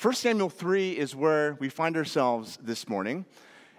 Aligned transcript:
1 0.00 0.14
Samuel 0.14 0.48
3 0.48 0.92
is 0.92 1.16
where 1.16 1.56
we 1.58 1.68
find 1.68 1.96
ourselves 1.96 2.56
this 2.62 2.88
morning. 2.88 3.26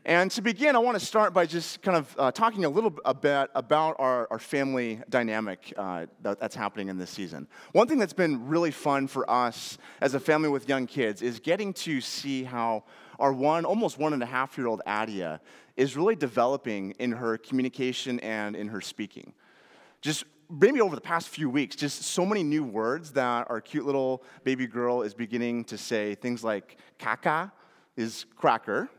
And 0.04 0.30
to 0.32 0.42
begin, 0.42 0.76
I 0.76 0.80
want 0.80 1.00
to 1.00 1.06
start 1.06 1.34
by 1.34 1.46
just 1.46 1.82
kind 1.82 1.96
of 1.96 2.14
uh, 2.20 2.30
talking 2.30 2.66
a 2.66 2.70
little 2.70 2.90
bit 2.90 3.50
about 3.56 3.96
our, 4.00 4.28
our 4.30 4.38
family 4.38 5.00
dynamic 5.08 5.74
uh, 5.78 6.08
that, 6.24 6.42
that's 6.42 6.58
happening 6.58 6.90
in 6.90 6.98
this 6.98 7.10
season. 7.10 7.48
One 7.72 7.88
thing 7.88 8.00
that's 8.00 8.12
been 8.12 8.50
really 8.50 8.72
fun 8.72 9.08
for 9.08 9.30
us 9.32 9.78
as 10.02 10.14
a 10.14 10.20
family 10.20 10.50
with 10.50 10.68
young 10.68 10.88
kids 10.88 11.22
is 11.22 11.40
getting 11.40 11.72
to 11.76 12.02
see 12.02 12.44
how 12.44 12.84
our 13.18 13.32
one, 13.32 13.64
almost 13.64 13.98
one 13.98 14.12
and 14.12 14.22
a 14.22 14.26
half 14.26 14.58
year 14.58 14.68
old 14.68 14.82
Adia 14.86 15.40
is 15.78 15.96
really 15.96 16.18
developing 16.18 16.92
in 17.00 17.14
her 17.14 17.38
communication 17.38 18.20
and 18.20 18.58
in 18.58 18.68
her 18.68 18.82
speaking. 18.82 19.32
Just 20.02 20.26
maybe 20.50 20.82
over 20.82 20.96
the 20.96 21.02
past 21.02 21.30
few 21.30 21.50
weeks, 21.50 21.76
just 21.76 22.04
so 22.04 22.26
many 22.26 22.44
new 22.44 22.64
words 22.64 23.12
that 23.12 23.50
our 23.50 23.62
cute 23.62 23.86
little 23.86 24.24
baby 24.44 24.68
girl 24.68 25.02
is 25.02 25.14
beginning 25.14 25.64
to 25.66 25.78
say. 25.78 26.16
Things 26.16 26.44
like 26.44 26.78
kaka 26.98 27.52
is 27.96 28.26
cracker 28.36 28.90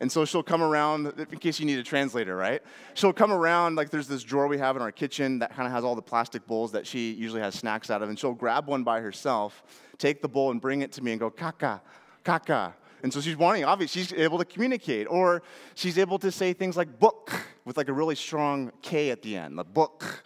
and 0.00 0.12
so 0.12 0.24
she'll 0.24 0.42
come 0.42 0.62
around, 0.62 1.06
in 1.18 1.38
case 1.38 1.58
you 1.58 1.64
need 1.64 1.78
a 1.78 1.82
translator, 1.82 2.36
right? 2.36 2.62
She'll 2.94 3.14
come 3.14 3.32
around, 3.32 3.76
like 3.76 3.88
there's 3.90 4.08
this 4.08 4.22
drawer 4.22 4.46
we 4.46 4.58
have 4.58 4.76
in 4.76 4.82
our 4.82 4.92
kitchen 4.92 5.38
that 5.38 5.54
kind 5.54 5.66
of 5.66 5.72
has 5.72 5.84
all 5.84 5.94
the 5.94 6.02
plastic 6.02 6.46
bowls 6.46 6.72
that 6.72 6.86
she 6.86 7.12
usually 7.12 7.40
has 7.40 7.54
snacks 7.54 7.90
out 7.90 8.02
of. 8.02 8.10
And 8.10 8.18
she'll 8.18 8.34
grab 8.34 8.66
one 8.66 8.84
by 8.84 9.00
herself, 9.00 9.62
take 9.96 10.20
the 10.20 10.28
bowl 10.28 10.50
and 10.50 10.60
bring 10.60 10.82
it 10.82 10.92
to 10.92 11.02
me 11.02 11.12
and 11.12 11.20
go, 11.20 11.30
kaka, 11.30 11.80
kaka. 12.24 12.74
And 13.02 13.12
so 13.12 13.20
she's 13.20 13.36
wanting, 13.36 13.64
obviously, 13.64 14.02
she's 14.02 14.12
able 14.12 14.38
to 14.38 14.44
communicate. 14.44 15.06
Or 15.08 15.42
she's 15.74 15.96
able 15.96 16.18
to 16.18 16.30
say 16.30 16.52
things 16.52 16.76
like 16.76 16.98
book 16.98 17.32
with 17.64 17.78
like 17.78 17.88
a 17.88 17.92
really 17.92 18.16
strong 18.16 18.72
K 18.82 19.10
at 19.10 19.22
the 19.22 19.36
end, 19.36 19.56
the 19.56 19.64
book. 19.64 20.24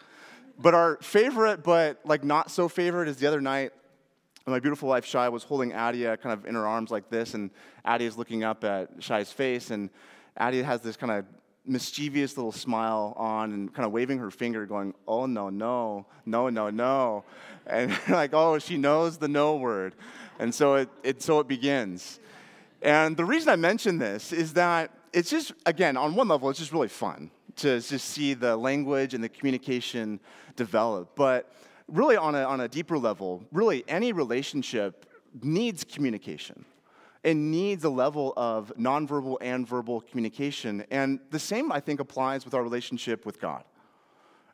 But 0.60 0.74
our 0.74 0.98
favorite, 1.00 1.62
but 1.62 2.00
like 2.04 2.22
not 2.22 2.50
so 2.50 2.68
favorite, 2.68 3.08
is 3.08 3.16
the 3.16 3.26
other 3.26 3.40
night 3.40 3.72
my 4.46 4.58
beautiful 4.58 4.88
wife 4.88 5.04
Shai 5.04 5.28
was 5.28 5.44
holding 5.44 5.72
Adia 5.72 6.16
kind 6.16 6.32
of 6.32 6.46
in 6.46 6.54
her 6.54 6.66
arms 6.66 6.90
like 6.90 7.08
this, 7.08 7.34
and 7.34 7.50
Adia 7.84 8.08
is 8.08 8.18
looking 8.18 8.42
up 8.42 8.64
at 8.64 9.02
Shai's 9.02 9.30
face, 9.30 9.70
and 9.70 9.90
Adia 10.36 10.64
has 10.64 10.80
this 10.80 10.96
kind 10.96 11.12
of 11.12 11.24
mischievous 11.66 12.36
little 12.36 12.52
smile 12.52 13.14
on 13.16 13.52
and 13.52 13.74
kind 13.74 13.86
of 13.86 13.92
waving 13.92 14.18
her 14.18 14.30
finger, 14.30 14.66
going, 14.66 14.94
Oh, 15.06 15.26
no, 15.26 15.50
no, 15.50 16.06
no, 16.26 16.48
no, 16.48 16.70
no. 16.70 17.24
And 17.66 17.96
like, 18.08 18.34
oh, 18.34 18.58
she 18.58 18.76
knows 18.76 19.18
the 19.18 19.28
no 19.28 19.56
word. 19.56 19.94
And 20.38 20.54
so 20.54 20.74
it, 20.76 20.88
it, 21.02 21.22
so 21.22 21.38
it 21.40 21.48
begins. 21.48 22.18
And 22.82 23.16
the 23.16 23.24
reason 23.24 23.50
I 23.50 23.56
mention 23.56 23.98
this 23.98 24.32
is 24.32 24.54
that 24.54 24.90
it's 25.12 25.30
just, 25.30 25.52
again, 25.66 25.96
on 25.96 26.14
one 26.14 26.28
level, 26.28 26.48
it's 26.48 26.58
just 26.58 26.72
really 26.72 26.88
fun 26.88 27.30
to 27.56 27.80
just 27.80 28.08
see 28.08 28.34
the 28.34 28.56
language 28.56 29.14
and 29.14 29.22
the 29.22 29.28
communication 29.28 30.20
develop. 30.56 31.14
But 31.14 31.52
really 31.88 32.16
on 32.16 32.34
a, 32.34 32.42
on 32.42 32.60
a 32.60 32.68
deeper 32.68 32.98
level, 32.98 33.44
really 33.52 33.84
any 33.88 34.12
relationship 34.12 35.06
needs 35.42 35.84
communication. 35.84 36.64
It 37.22 37.34
needs 37.34 37.84
a 37.84 37.90
level 37.90 38.32
of 38.36 38.72
nonverbal 38.78 39.36
and 39.40 39.68
verbal 39.68 40.00
communication. 40.00 40.84
And 40.90 41.20
the 41.30 41.38
same, 41.38 41.70
I 41.70 41.80
think, 41.80 42.00
applies 42.00 42.44
with 42.44 42.54
our 42.54 42.62
relationship 42.62 43.26
with 43.26 43.40
God. 43.40 43.64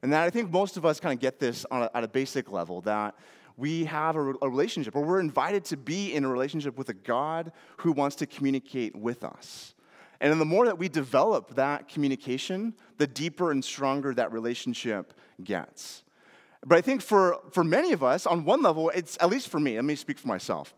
And 0.03 0.12
that 0.12 0.25
I 0.25 0.31
think 0.31 0.50
most 0.50 0.77
of 0.77 0.84
us 0.84 0.98
kind 0.98 1.12
of 1.12 1.20
get 1.20 1.38
this 1.38 1.64
a, 1.70 1.91
at 1.94 2.03
a 2.05 2.08
basic 2.08 2.50
level 2.50 2.81
that 2.83 3.14
we 3.56 3.84
have 3.84 4.16
a, 4.16 4.34
a 4.42 4.48
relationship, 4.48 4.94
or 4.97 5.03
we're 5.03 5.20
invited 5.20 5.64
to 5.66 5.77
be 5.77 6.12
in 6.12 6.25
a 6.25 6.28
relationship 6.28 6.77
with 6.77 6.88
a 6.88 6.94
God 6.94 7.53
who 7.78 7.92
wants 7.92 8.16
to 8.16 8.27
communicate 8.27 8.94
with 8.94 9.25
us. 9.25 9.75
And 10.20 10.41
the 10.41 10.45
more 10.45 10.67
that 10.67 10.78
we 10.78 10.89
develop 10.89 11.55
that 11.56 11.89
communication, 11.89 12.75
the 12.98 13.06
deeper 13.06 13.50
and 13.50 13.64
stronger 13.64 14.14
that 14.14 14.33
relationship 14.33 15.12
gets. 15.42 16.05
But 16.64 16.78
I 16.78 16.81
think 16.81 17.03
for, 17.03 17.39
for 17.53 17.62
many 17.62 17.92
of 17.92 18.03
us, 18.03 18.27
on 18.27 18.44
one 18.44 18.62
level, 18.62 18.91
it's 18.91 19.17
at 19.20 19.28
least 19.28 19.48
for 19.48 19.61
me, 19.61 19.77
let 19.77 19.84
me 19.84 19.94
speak 19.94 20.19
for 20.19 20.28
myself, 20.28 20.75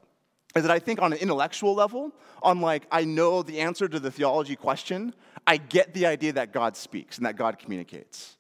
is 0.55 0.62
that 0.62 0.70
I 0.70 0.78
think 0.78 1.00
on 1.00 1.12
an 1.12 1.19
intellectual 1.19 1.75
level, 1.75 2.12
on 2.42 2.61
like, 2.61 2.86
I 2.91 3.05
know 3.05 3.42
the 3.42 3.61
answer 3.61 3.89
to 3.89 3.98
the 3.98 4.11
theology 4.11 4.56
question, 4.56 5.14
I 5.47 5.56
get 5.56 5.94
the 5.94 6.06
idea 6.06 6.33
that 6.34 6.53
God 6.53 6.77
speaks 6.77 7.16
and 7.16 7.27
that 7.27 7.36
God 7.36 7.59
communicates. 7.59 8.36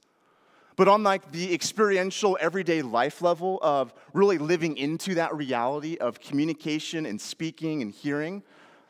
But 0.76 0.88
on 0.88 1.02
like 1.02 1.32
the 1.32 1.52
experiential 1.54 2.36
everyday 2.40 2.82
life 2.82 3.22
level 3.22 3.58
of 3.62 3.92
really 4.12 4.38
living 4.38 4.76
into 4.76 5.14
that 5.14 5.34
reality 5.34 5.96
of 5.96 6.20
communication 6.20 7.06
and 7.06 7.20
speaking 7.20 7.82
and 7.82 7.90
hearing, 7.90 8.42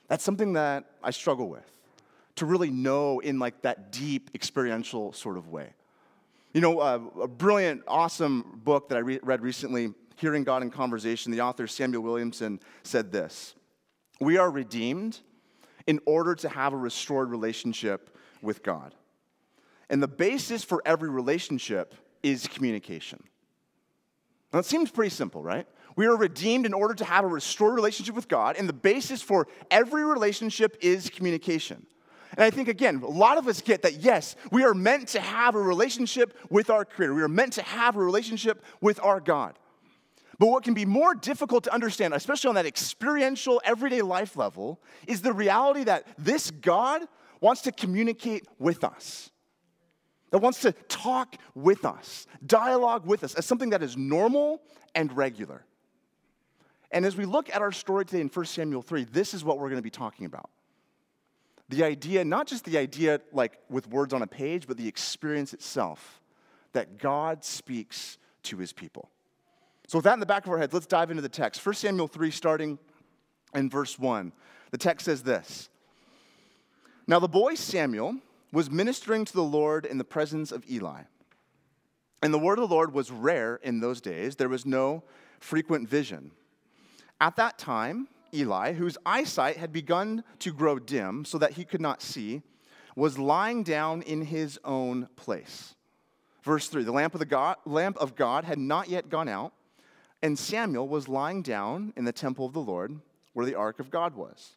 that's 0.09 0.25
something 0.25 0.55
that 0.55 0.85
I 1.03 1.11
struggle 1.13 1.49
with 1.49 1.78
to 2.39 2.47
really 2.47 2.71
know 2.71 3.21
in 3.21 3.39
like 3.39 3.63
that 3.63 3.93
deep 3.93 4.31
experiential 4.35 5.13
sort 5.13 5.37
of 5.37 5.49
way. 5.49 5.73
You 6.55 6.61
know, 6.61 6.81
uh, 6.81 7.01
a 7.23 7.29
brilliant, 7.29 7.83
awesome 7.87 8.61
book 8.65 8.89
that 8.89 8.97
I 8.97 9.01
re- 9.01 9.21
read 9.23 9.43
recently, 9.43 9.93
Hearing 10.17 10.43
God 10.43 10.63
in 10.63 10.71
Conversation, 10.71 11.31
the 11.31 11.43
author 11.43 11.69
Samuel 11.69 12.03
Williamson 12.03 12.59
said 12.83 13.13
this 13.13 13.55
We 14.21 14.37
are 14.37 14.51
redeemed 14.51 15.21
in 15.87 16.01
order 16.07 16.35
to 16.37 16.49
have 16.49 16.73
a 16.73 16.77
restored 16.77 17.31
relationship 17.31 18.17
with 18.43 18.63
God. 18.63 18.95
And 19.91 20.03
the 20.03 20.09
basis 20.09 20.65
for 20.65 20.83
every 20.85 21.09
relationship 21.09 21.95
is 22.23 22.47
communication. 22.47 23.23
Now, 24.53 24.59
it 24.59 24.65
seems 24.65 24.91
pretty 24.91 25.11
simple, 25.11 25.43
right? 25.43 25.67
We 25.97 26.07
are 26.07 26.17
redeemed 26.17 26.67
in 26.67 26.75
order 26.75 26.95
to 26.95 27.05
have 27.05 27.25
a 27.25 27.29
restored 27.29 27.75
relationship 27.75 28.15
with 28.15 28.29
God, 28.29 28.57
and 28.57 28.69
the 28.69 28.73
basis 28.73 29.23
for 29.23 29.49
every 29.71 30.05
relationship 30.05 30.77
is 30.81 31.11
communication. 31.11 31.87
And 32.39 32.45
I 32.45 32.51
think, 32.51 32.69
again, 32.69 33.03
a 33.03 33.09
lot 33.09 33.37
of 33.37 33.49
us 33.49 33.61
get 33.61 33.83
that, 33.83 33.95
yes, 33.95 34.37
we 34.53 34.63
are 34.63 34.73
meant 34.73 35.09
to 35.09 35.21
have 35.21 35.57
a 35.57 35.61
relationship 35.61 36.39
with 36.49 36.71
our 36.71 36.85
Creator. 36.85 37.13
We 37.13 37.23
are 37.23 37.29
meant 37.29 37.55
to 37.55 37.63
have 37.63 37.97
a 37.97 37.99
relationship 37.99 38.63
with 38.81 39.01
our 39.03 39.19
God. 39.19 39.59
But 40.39 40.47
what 40.47 40.63
can 40.63 40.73
be 40.73 40.85
more 40.85 41.17
difficult 41.17 41.65
to 41.65 41.75
understand, 41.75 42.15
especially 42.15 42.51
on 42.51 42.55
that 42.55 42.65
experiential, 42.65 43.61
everyday 43.65 44.03
life 44.03 44.37
level, 44.37 44.81
is 45.09 45.21
the 45.21 45.33
reality 45.33 45.83
that 45.83 46.07
this 46.17 46.53
God 46.53 47.03
wants 47.41 47.63
to 47.63 47.73
communicate 47.73 48.47
with 48.61 48.85
us, 48.85 49.31
that 50.31 50.39
wants 50.39 50.61
to 50.61 50.71
talk 50.87 51.35
with 51.57 51.85
us, 51.85 52.29
dialogue 52.47 53.05
with 53.05 53.25
us, 53.25 53.35
as 53.35 53.47
something 53.47 53.71
that 53.71 53.83
is 53.83 53.97
normal 53.97 54.63
and 54.95 55.15
regular. 55.17 55.65
And 56.93 57.05
as 57.05 57.17
we 57.17 57.25
look 57.25 57.53
at 57.53 57.63
our 57.63 57.73
story 57.73 58.05
today 58.05 58.21
in 58.21 58.29
1 58.29 58.47
Samuel 58.47 58.83
3, 58.83 59.07
this 59.07 59.35
is 59.35 59.43
what 59.43 59.59
we're 59.59 59.71
going 59.71 59.79
to 59.79 59.83
be 59.83 59.91
talking 59.91 60.25
about. 60.25 60.51
The 61.69 61.85
idea, 61.85 62.25
not 62.25 62.47
just 62.47 62.65
the 62.65 62.79
idea 62.79 63.21
like 63.33 63.59
with 63.69 63.89
words 63.89 64.15
on 64.15 64.23
a 64.23 64.27
page, 64.27 64.67
but 64.67 64.77
the 64.77 64.89
experience 64.89 65.53
itself 65.53 66.21
that 66.73 66.99
God 66.99 67.45
speaks 67.45 68.19
to 68.45 68.57
his 68.57 68.73
people. 68.73 69.11
So, 69.87 69.99
with 69.99 70.05
that 70.05 70.15
in 70.15 70.21
the 70.21 70.27
back 70.27 70.47
of 70.47 70.53
our 70.53 70.59
heads, 70.59 70.73
let's 70.73 70.87
dive 70.87 71.11
into 71.11 71.23
the 71.23 71.29
text. 71.29 71.65
1 71.65 71.75
Samuel 71.75 72.09
3, 72.09 72.31
starting 72.31 72.79
in 73.55 73.71
verse 73.71 73.99
1. 73.99 74.33
The 74.71 74.79
text 74.79 75.07
says 75.07 75.23
this 75.23 75.69
Now 77.07 77.19
the 77.19 77.29
boy 77.29 77.55
Samuel 77.55 78.17
was 78.53 78.71
ministering 78.71 79.25
to 79.25 79.33
the 79.33 79.43
Lord 79.43 79.85
in 79.85 79.99
the 79.99 80.05
presence 80.05 80.53
of 80.53 80.65
Eli. 80.71 81.03
And 82.23 82.35
the 82.35 82.39
word 82.39 82.59
of 82.59 82.69
the 82.69 82.75
Lord 82.75 82.93
was 82.93 83.11
rare 83.11 83.57
in 83.63 83.81
those 83.81 84.01
days, 84.01 84.37
there 84.37 84.49
was 84.49 84.67
no 84.67 85.05
frequent 85.41 85.89
vision. 85.89 86.33
At 87.21 87.37
that 87.37 87.59
time, 87.59 88.09
Eli, 88.35 88.73
whose 88.73 88.99
eyesight 89.05 89.57
had 89.57 89.73
begun 89.73 90.25
to 90.41 90.53
grow 90.53 90.79
dim 90.79 91.25
so 91.25 91.39
that 91.39 91.53
he 91.53 91.65
could 91.65 91.81
not 91.81 92.03
see, 92.03 92.43
was 92.97 93.19
lying 93.19 93.63
down 93.63 94.03
in 94.03 94.23
his 94.23 94.59
own 94.65 95.09
place. 95.17 95.75
Verse 96.43 96.69
3 96.69 96.83
The 96.83 96.93
lamp 96.93 97.15
of, 97.15 97.21
the 97.21 97.27
God, 97.27 97.57
lamp 97.65 97.97
of 97.99 98.17
God 98.17 98.45
had 98.45 98.59
not 98.59 98.89
yet 98.89 99.09
gone 99.09 99.29
out, 99.29 99.53
and 100.23 100.39
Samuel 100.39 100.89
was 100.89 101.09
lying 101.09 101.43
down 101.43 101.93
in 101.97 102.05
the 102.05 102.13
temple 102.13 102.47
of 102.47 102.53
the 102.53 102.61
Lord 102.61 102.99
where 103.35 103.47
the 103.47 103.55
ark 103.55 103.79
of 103.79 103.91
God 103.91 104.15
was. 104.15 104.55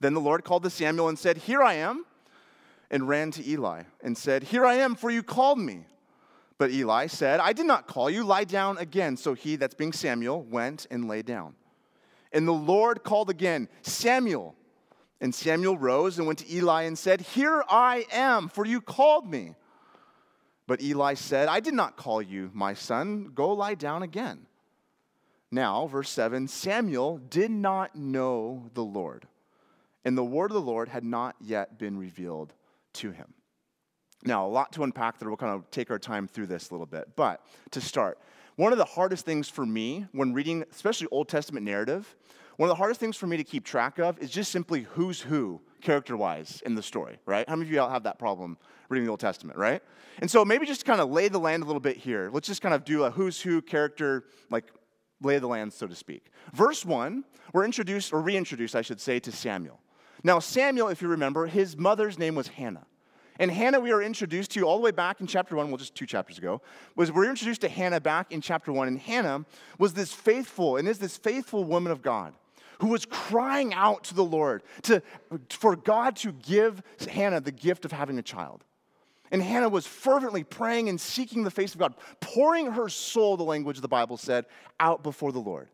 Then 0.00 0.14
the 0.14 0.20
Lord 0.20 0.42
called 0.42 0.62
to 0.62 0.70
Samuel 0.70 1.08
and 1.08 1.18
said, 1.18 1.36
Here 1.36 1.62
I 1.62 1.74
am, 1.74 2.04
and 2.90 3.08
ran 3.08 3.30
to 3.32 3.48
Eli 3.48 3.82
and 4.02 4.16
said, 4.16 4.44
Here 4.44 4.64
I 4.64 4.74
am, 4.76 4.94
for 4.94 5.10
you 5.10 5.22
called 5.22 5.58
me. 5.58 5.84
But 6.58 6.70
Eli 6.70 7.08
said, 7.08 7.40
I 7.40 7.52
did 7.52 7.66
not 7.66 7.88
call 7.88 8.08
you, 8.08 8.22
lie 8.22 8.44
down 8.44 8.78
again. 8.78 9.16
So 9.16 9.34
he, 9.34 9.56
that's 9.56 9.74
being 9.74 9.92
Samuel, 9.92 10.44
went 10.44 10.86
and 10.90 11.08
lay 11.08 11.22
down. 11.22 11.54
And 12.32 12.46
the 12.46 12.52
Lord 12.52 13.02
called 13.02 13.30
again, 13.30 13.68
Samuel. 13.82 14.54
And 15.20 15.34
Samuel 15.34 15.78
rose 15.78 16.18
and 16.18 16.26
went 16.26 16.40
to 16.40 16.52
Eli 16.52 16.82
and 16.82 16.98
said, 16.98 17.20
Here 17.20 17.62
I 17.68 18.06
am, 18.10 18.48
for 18.48 18.66
you 18.66 18.80
called 18.80 19.30
me. 19.30 19.54
But 20.66 20.80
Eli 20.80 21.14
said, 21.14 21.48
I 21.48 21.60
did 21.60 21.74
not 21.74 21.96
call 21.96 22.22
you, 22.22 22.50
my 22.54 22.74
son. 22.74 23.30
Go 23.34 23.52
lie 23.52 23.74
down 23.74 24.02
again. 24.02 24.46
Now, 25.50 25.86
verse 25.86 26.08
7 26.10 26.48
Samuel 26.48 27.18
did 27.18 27.50
not 27.50 27.94
know 27.94 28.70
the 28.74 28.82
Lord, 28.84 29.28
and 30.04 30.16
the 30.16 30.24
word 30.24 30.50
of 30.50 30.54
the 30.54 30.60
Lord 30.60 30.88
had 30.88 31.04
not 31.04 31.36
yet 31.40 31.78
been 31.78 31.98
revealed 31.98 32.54
to 32.94 33.10
him. 33.10 33.34
Now, 34.24 34.46
a 34.46 34.48
lot 34.48 34.72
to 34.72 34.82
unpack 34.82 35.18
there. 35.18 35.28
We'll 35.28 35.36
kind 35.36 35.54
of 35.54 35.70
take 35.70 35.90
our 35.90 35.98
time 35.98 36.26
through 36.26 36.46
this 36.46 36.70
a 36.70 36.74
little 36.74 36.86
bit. 36.86 37.10
But 37.16 37.44
to 37.72 37.80
start, 37.80 38.18
one 38.56 38.72
of 38.72 38.78
the 38.78 38.84
hardest 38.84 39.24
things 39.24 39.48
for 39.48 39.66
me 39.66 40.06
when 40.12 40.32
reading, 40.32 40.64
especially 40.70 41.08
Old 41.10 41.28
Testament 41.28 41.66
narrative, 41.66 42.14
one 42.56 42.68
of 42.68 42.70
the 42.70 42.78
hardest 42.78 43.00
things 43.00 43.16
for 43.16 43.26
me 43.26 43.36
to 43.36 43.44
keep 43.44 43.64
track 43.64 43.98
of 43.98 44.18
is 44.18 44.30
just 44.30 44.52
simply 44.52 44.82
who's 44.82 45.20
who 45.20 45.60
character 45.80 46.16
wise 46.16 46.62
in 46.64 46.74
the 46.74 46.82
story, 46.82 47.18
right? 47.26 47.48
How 47.48 47.56
many 47.56 47.68
of 47.68 47.72
you 47.72 47.80
all 47.80 47.90
have 47.90 48.04
that 48.04 48.18
problem 48.18 48.56
reading 48.88 49.04
the 49.04 49.10
Old 49.10 49.20
Testament, 49.20 49.58
right? 49.58 49.82
And 50.20 50.30
so 50.30 50.44
maybe 50.44 50.66
just 50.66 50.84
kind 50.84 51.00
of 51.00 51.10
lay 51.10 51.28
the 51.28 51.38
land 51.38 51.62
a 51.62 51.66
little 51.66 51.80
bit 51.80 51.96
here. 51.96 52.30
Let's 52.32 52.46
just 52.46 52.62
kind 52.62 52.74
of 52.74 52.84
do 52.84 53.04
a 53.04 53.10
who's 53.10 53.40
who 53.40 53.62
character, 53.62 54.24
like 54.50 54.64
lay 55.20 55.38
the 55.38 55.46
land, 55.46 55.72
so 55.72 55.86
to 55.86 55.94
speak. 55.94 56.26
Verse 56.52 56.84
1, 56.84 57.24
we're 57.52 57.64
introduced, 57.64 58.12
or 58.12 58.20
reintroduced, 58.20 58.76
I 58.76 58.82
should 58.82 59.00
say, 59.00 59.18
to 59.20 59.32
Samuel. 59.32 59.80
Now, 60.24 60.38
Samuel, 60.38 60.88
if 60.88 61.02
you 61.02 61.08
remember, 61.08 61.46
his 61.46 61.76
mother's 61.76 62.18
name 62.18 62.34
was 62.34 62.48
Hannah. 62.48 62.86
And 63.38 63.50
Hannah, 63.50 63.80
we 63.80 63.92
are 63.92 64.02
introduced 64.02 64.52
to 64.52 64.62
all 64.62 64.76
the 64.76 64.82
way 64.82 64.90
back 64.90 65.20
in 65.20 65.26
chapter 65.26 65.56
one, 65.56 65.68
well, 65.68 65.78
just 65.78 65.94
two 65.94 66.06
chapters 66.06 66.38
ago, 66.38 66.60
was 66.94 67.10
we're 67.10 67.28
introduced 67.28 67.62
to 67.62 67.68
Hannah 67.68 68.00
back 68.00 68.30
in 68.30 68.40
chapter 68.40 68.72
one. 68.72 68.88
And 68.88 69.00
Hannah 69.00 69.44
was 69.78 69.94
this 69.94 70.12
faithful, 70.12 70.76
and 70.76 70.86
is 70.86 70.98
this 70.98 71.16
faithful 71.16 71.64
woman 71.64 71.90
of 71.90 72.02
God 72.02 72.34
who 72.80 72.88
was 72.88 73.06
crying 73.06 73.74
out 73.74 74.04
to 74.04 74.14
the 74.14 74.24
Lord 74.24 74.62
to, 74.82 75.02
for 75.50 75.76
God 75.76 76.16
to 76.16 76.32
give 76.32 76.82
Hannah 77.08 77.40
the 77.40 77.52
gift 77.52 77.84
of 77.84 77.92
having 77.92 78.18
a 78.18 78.22
child. 78.22 78.64
And 79.30 79.42
Hannah 79.42 79.68
was 79.68 79.86
fervently 79.86 80.44
praying 80.44 80.88
and 80.88 81.00
seeking 81.00 81.42
the 81.42 81.50
face 81.50 81.72
of 81.72 81.78
God, 81.80 81.94
pouring 82.20 82.72
her 82.72 82.88
soul, 82.88 83.36
the 83.36 83.44
language 83.44 83.78
of 83.78 83.82
the 83.82 83.88
Bible 83.88 84.18
said, 84.18 84.44
out 84.78 85.02
before 85.02 85.32
the 85.32 85.38
Lord. 85.38 85.68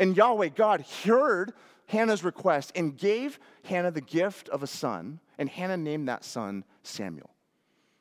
And 0.00 0.16
Yahweh, 0.16 0.48
God, 0.48 0.84
heard 1.04 1.52
Hannah's 1.86 2.24
request 2.24 2.72
and 2.74 2.96
gave 2.96 3.38
Hannah 3.64 3.90
the 3.90 4.00
gift 4.00 4.48
of 4.48 4.62
a 4.62 4.66
son, 4.66 5.20
and 5.38 5.48
Hannah 5.48 5.76
named 5.76 6.08
that 6.08 6.24
son 6.24 6.64
Samuel. 6.82 7.30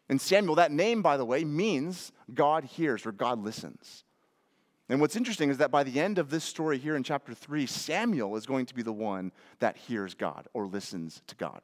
And 0.10 0.20
Samuel, 0.20 0.56
that 0.56 0.72
name, 0.72 1.02
by 1.02 1.18
the 1.18 1.26
way, 1.26 1.44
means 1.44 2.12
God 2.34 2.64
hears 2.64 3.06
or 3.06 3.12
God 3.12 3.44
listens. 3.44 4.04
And 4.90 5.00
what's 5.00 5.16
interesting 5.16 5.50
is 5.50 5.58
that 5.60 5.72
by 5.72 5.84
the 5.84 6.00
end 6.00 6.18
of 6.18 6.30
this 6.30 6.44
story 6.44 6.78
here 6.78 6.96
in 6.96 7.04
chapter 7.04 7.34
3, 7.34 7.66
Samuel 7.66 8.36
is 8.36 8.46
going 8.46 8.66
to 8.66 8.76
be 8.76 8.82
the 8.82 8.94
one 8.94 9.32
that 9.60 9.78
hears 9.78 10.14
God 10.14 10.48
or 10.54 10.66
listens 10.66 11.22
to 11.28 11.36
God. 11.36 11.62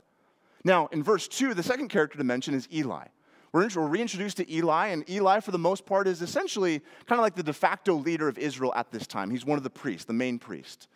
Now, 0.64 0.88
in 0.88 1.04
verse 1.04 1.28
2, 1.28 1.54
the 1.54 1.64
second 1.64 1.90
character 1.90 2.18
to 2.18 2.24
mention 2.24 2.54
is 2.54 2.68
Eli. 2.74 3.06
We're, 3.52 3.68
reintroduced 3.68 4.38
to 4.38 4.54
Eli, 4.54 4.88
and 4.88 5.10
Eli, 5.10 5.40
for 5.40 5.52
the 5.52 5.58
most 5.58 5.86
part, 5.86 6.08
is 6.08 6.22
essentially 6.22 6.80
kind 7.08 7.20
of 7.20 7.24
like 7.24 7.36
the 7.36 7.44
de 7.44 7.54
facto 7.54 7.96
leader 7.96 8.28
of 8.28 8.38
Israel 8.38 8.72
at 8.76 8.92
this 8.92 9.08
time. 9.08 9.32
He's 9.32 9.46
one 9.46 9.58
of 9.58 9.64
the 9.64 9.70
priests, 9.70 10.06
the 10.06 10.14
main 10.14 10.38
priest. 10.38 10.88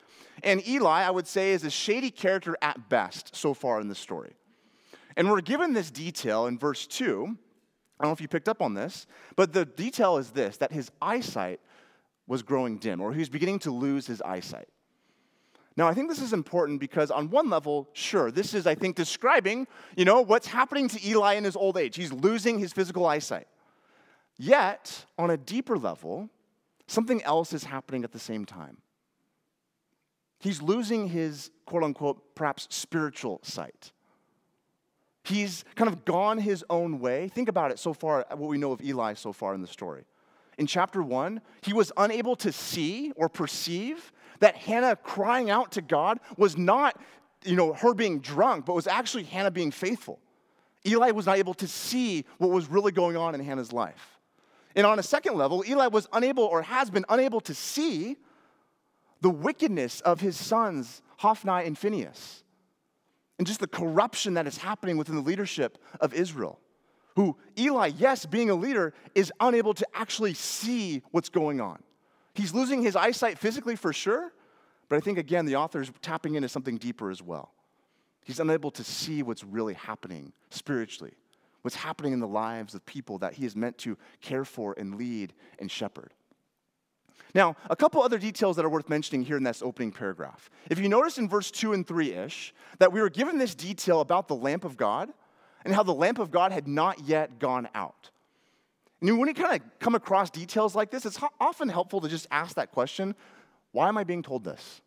And 0.44 0.66
Eli, 0.68 1.04
I 1.04 1.10
would 1.10 1.28
say, 1.28 1.52
is 1.52 1.64
a 1.64 1.70
shady 1.70 2.12
character 2.12 2.56
at 2.62 2.90
best 2.90 3.36
so 3.36 3.54
far 3.54 3.82
in 3.82 3.88
the 3.88 3.96
story. 3.96 4.34
And 5.18 5.30
we're 5.30 5.42
given 5.42 5.74
this 5.74 5.90
detail 5.90 6.46
in 6.48 6.60
verse 6.60 6.86
2. 6.88 7.38
I 8.00 8.04
don't 8.04 8.10
know 8.10 8.14
if 8.14 8.22
you 8.22 8.28
picked 8.28 8.50
up 8.50 8.62
on 8.62 8.74
this, 8.74 9.08
but 9.36 9.54
the 9.54 9.66
detail 9.66 10.18
is 10.18 10.32
this 10.32 10.58
that 10.58 10.72
his 10.72 10.92
eyesight 11.02 11.60
was 12.28 12.42
growing 12.44 12.78
dim, 12.78 13.02
or 13.02 13.14
he 13.14 13.20
was 13.20 13.30
beginning 13.30 13.60
to 13.60 13.72
lose 13.72 14.08
his 14.08 14.22
eyesight. 14.22 14.68
Now, 15.76 15.88
I 15.88 15.94
think 15.94 16.08
this 16.08 16.22
is 16.22 16.34
important 16.34 16.80
because, 16.80 17.10
on 17.10 17.30
one 17.30 17.50
level, 17.50 17.90
sure, 17.94 18.32
this 18.32 18.54
is, 18.54 18.68
I 18.68 18.76
think, 18.76 18.96
describing, 18.96 19.68
you 19.98 20.06
know, 20.06 20.22
what's 20.22 20.48
happening 20.48 20.88
to 20.90 21.08
Eli 21.08 21.34
in 21.34 21.44
his 21.44 21.56
old 21.56 21.78
age. 21.78 21.96
He's 21.96 22.14
losing 22.14 22.60
his 22.60 22.72
physical 22.72 23.06
eyesight. 23.08 23.48
Yet, 24.38 25.06
on 25.18 25.32
a 25.32 25.38
deeper 25.38 25.78
level, 25.78 26.30
something 26.88 27.24
else 27.24 27.54
is 27.54 27.64
happening 27.64 28.04
at 28.04 28.12
the 28.12 28.20
same 28.20 28.46
time. 28.46 28.78
He's 30.40 30.62
losing 30.62 31.08
his 31.08 31.50
quote 31.66 31.84
unquote, 31.84 32.36
perhaps 32.36 32.68
spiritual 32.70 33.40
sight. 33.44 33.94
He's 35.24 35.64
kind 35.76 35.88
of 35.88 36.04
gone 36.04 36.38
his 36.38 36.66
own 36.70 37.00
way. 37.00 37.30
Think 37.30 37.48
about 37.48 37.72
it 37.72 37.80
so 37.80 37.94
far, 37.94 38.26
what 38.30 38.50
we 38.50 38.58
know 38.58 38.74
of 38.74 38.82
Eli 38.82 39.14
so 39.14 39.32
far 39.32 39.56
in 39.56 39.62
the 39.62 39.68
story. 39.68 40.04
In 40.58 40.68
chapter 40.68 41.02
one, 41.02 41.42
he 41.62 41.74
was 41.74 41.92
unable 41.98 42.36
to 42.38 42.52
see 42.52 43.12
or 43.16 43.30
perceive 43.30 44.12
that 44.40 44.56
Hannah 44.56 44.96
crying 44.96 45.50
out 45.50 45.72
to 45.74 45.82
God 45.82 46.20
was 46.38 46.58
not, 46.58 47.00
you 47.44 47.56
know, 47.56 47.74
her 47.74 47.94
being 47.94 48.20
drunk, 48.20 48.66
but 48.66 48.76
was 48.76 48.88
actually 48.88 49.24
Hannah 49.24 49.52
being 49.52 49.72
faithful. 49.72 50.20
Eli 50.86 51.12
was 51.12 51.26
not 51.26 51.38
able 51.38 51.54
to 51.56 51.68
see 51.68 52.26
what 52.38 52.52
was 52.52 52.70
really 52.70 52.92
going 52.92 53.16
on 53.16 53.36
in 53.36 53.44
Hannah's 53.44 53.72
life. 53.72 54.20
And 54.76 54.86
on 54.86 55.00
a 55.00 55.04
second 55.04 55.36
level, 55.36 55.64
Eli 55.68 55.88
was 55.88 56.08
unable 56.12 56.44
or 56.44 56.62
has 56.64 56.90
been 56.90 57.06
unable 57.10 57.40
to 57.42 57.54
see 57.54 58.18
the 59.22 59.30
wickedness 59.30 60.02
of 60.02 60.20
his 60.20 60.36
sons, 60.36 61.02
Hophni 61.18 61.66
and 61.66 61.78
Phinehas, 61.78 62.44
and 63.38 63.48
just 63.48 63.60
the 63.62 63.68
corruption 63.68 64.34
that 64.34 64.48
is 64.48 64.58
happening 64.58 64.98
within 64.98 65.16
the 65.16 65.22
leadership 65.22 65.78
of 66.02 66.14
Israel. 66.14 66.60
Who 67.16 67.38
Eli, 67.58 67.92
yes, 67.98 68.26
being 68.26 68.50
a 68.50 68.56
leader, 68.56 68.94
is 69.14 69.32
unable 69.40 69.74
to 69.76 69.88
actually 69.94 70.34
see 70.34 71.04
what's 71.12 71.30
going 71.30 71.62
on. 71.62 71.82
He's 72.34 72.54
losing 72.54 72.82
his 72.82 72.96
eyesight 72.96 73.38
physically 73.38 73.76
for 73.76 73.94
sure, 73.94 74.34
but 74.90 74.96
I 74.96 75.00
think 75.00 75.18
again, 75.18 75.46
the 75.46 75.56
author 75.56 75.82
is 75.82 75.92
tapping 76.02 76.36
into 76.36 76.50
something 76.50 76.78
deeper 76.78 77.12
as 77.12 77.22
well. 77.22 77.52
He's 78.24 78.40
unable 78.40 78.72
to 78.72 78.84
see 78.84 79.22
what's 79.22 79.44
really 79.44 79.74
happening 79.74 80.34
spiritually, 80.50 81.14
what's 81.62 81.76
happening 81.76 82.14
in 82.14 82.20
the 82.20 82.28
lives 82.28 82.74
of 82.74 82.86
people 82.86 83.20
that 83.20 83.34
he 83.34 83.46
is 83.46 83.56
meant 83.56 83.78
to 83.80 83.98
care 84.22 84.46
for 84.46 84.74
and 84.78 84.96
lead 84.96 85.34
and 85.60 85.70
shepherd. 85.70 86.14
Now, 87.36 87.56
a 87.70 87.76
couple 87.76 88.02
other 88.02 88.20
details 88.20 88.56
that 88.56 88.66
are 88.66 88.70
worth 88.70 88.90
mentioning 88.90 89.24
here 89.24 89.38
in 89.38 89.44
this 89.44 89.62
opening 89.62 89.92
paragraph. 89.92 90.50
If 90.70 90.80
you 90.80 90.88
notice 90.88 91.18
in 91.18 91.28
verse 91.28 91.50
2 91.52 91.74
and 91.74 91.86
3 91.86 92.14
ish, 92.14 92.54
that 92.80 92.92
we 92.92 93.02
were 93.02 93.10
given 93.10 93.38
this 93.38 93.56
detail 93.56 94.02
about 94.02 94.28
the 94.28 94.36
lamp 94.36 94.66
of 94.66 94.78
God 94.78 95.12
and 95.66 95.74
how 95.74 95.84
the 95.84 95.94
lamp 95.94 96.20
of 96.20 96.32
God 96.32 96.52
had 96.52 96.68
not 96.68 97.02
yet 97.02 97.40
gone 97.40 97.68
out. 97.74 98.10
And 99.02 99.20
when 99.20 99.28
you 99.28 99.34
kind 99.34 99.60
of 99.60 99.80
come 99.80 99.96
across 99.96 100.30
details 100.30 100.76
like 100.76 100.90
this, 100.90 101.06
it's 101.06 101.20
often 101.40 101.70
helpful 101.70 102.00
to 102.02 102.08
just 102.08 102.28
ask 102.32 102.56
that 102.56 102.72
question 102.72 103.16
why 103.74 103.88
am 103.88 103.98
I 103.98 104.04
being 104.04 104.22
told 104.22 104.44
this? 104.44 104.82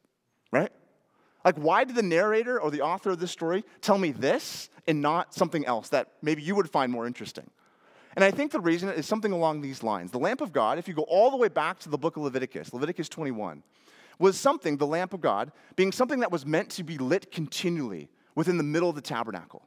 Right? 0.53 0.71
Like, 1.45 1.57
why 1.57 1.85
did 1.85 1.97
the 1.97 2.03
narrator 2.03 2.61
or 2.61 2.71
the 2.71 2.83
author 2.83 3.11
of 3.11 3.21
this 3.21 3.31
story 3.31 3.65
tell 3.81 3.99
me 3.99 4.13
this 4.13 4.69
and 4.87 5.03
not 5.03 5.35
something 5.35 5.67
else 5.67 5.89
that 5.91 6.09
maybe 6.23 6.43
you 6.43 6.55
would 6.55 6.71
find 6.71 6.91
more 6.91 7.07
interesting? 7.07 7.51
And 8.15 8.25
I 8.25 8.31
think 8.31 8.51
the 8.51 8.61
reason 8.61 8.89
is 8.89 9.07
something 9.07 9.33
along 9.33 9.61
these 9.61 9.83
lines. 9.83 10.11
The 10.11 10.19
lamp 10.19 10.41
of 10.41 10.53
God, 10.53 10.79
if 10.79 10.89
you 10.89 10.95
go 10.95 11.03
all 11.03 11.31
the 11.31 11.37
way 11.37 11.49
back 11.49 11.79
to 11.81 11.89
the 11.89 11.99
book 11.99 12.17
of 12.17 12.23
Leviticus, 12.23 12.73
Leviticus 12.73 13.09
21, 13.09 13.63
was 14.19 14.41
something, 14.41 14.77
the 14.77 14.87
lamp 14.87 15.13
of 15.13 15.21
God, 15.21 15.53
being 15.77 15.93
something 15.93 16.21
that 16.21 16.33
was 16.33 16.47
meant 16.47 16.71
to 16.71 16.83
be 16.83 16.97
lit 16.97 17.31
continually 17.31 18.09
within 18.35 18.57
the 18.57 18.65
middle 18.65 18.89
of 18.89 18.95
the 18.95 19.03
tabernacle. 19.03 19.63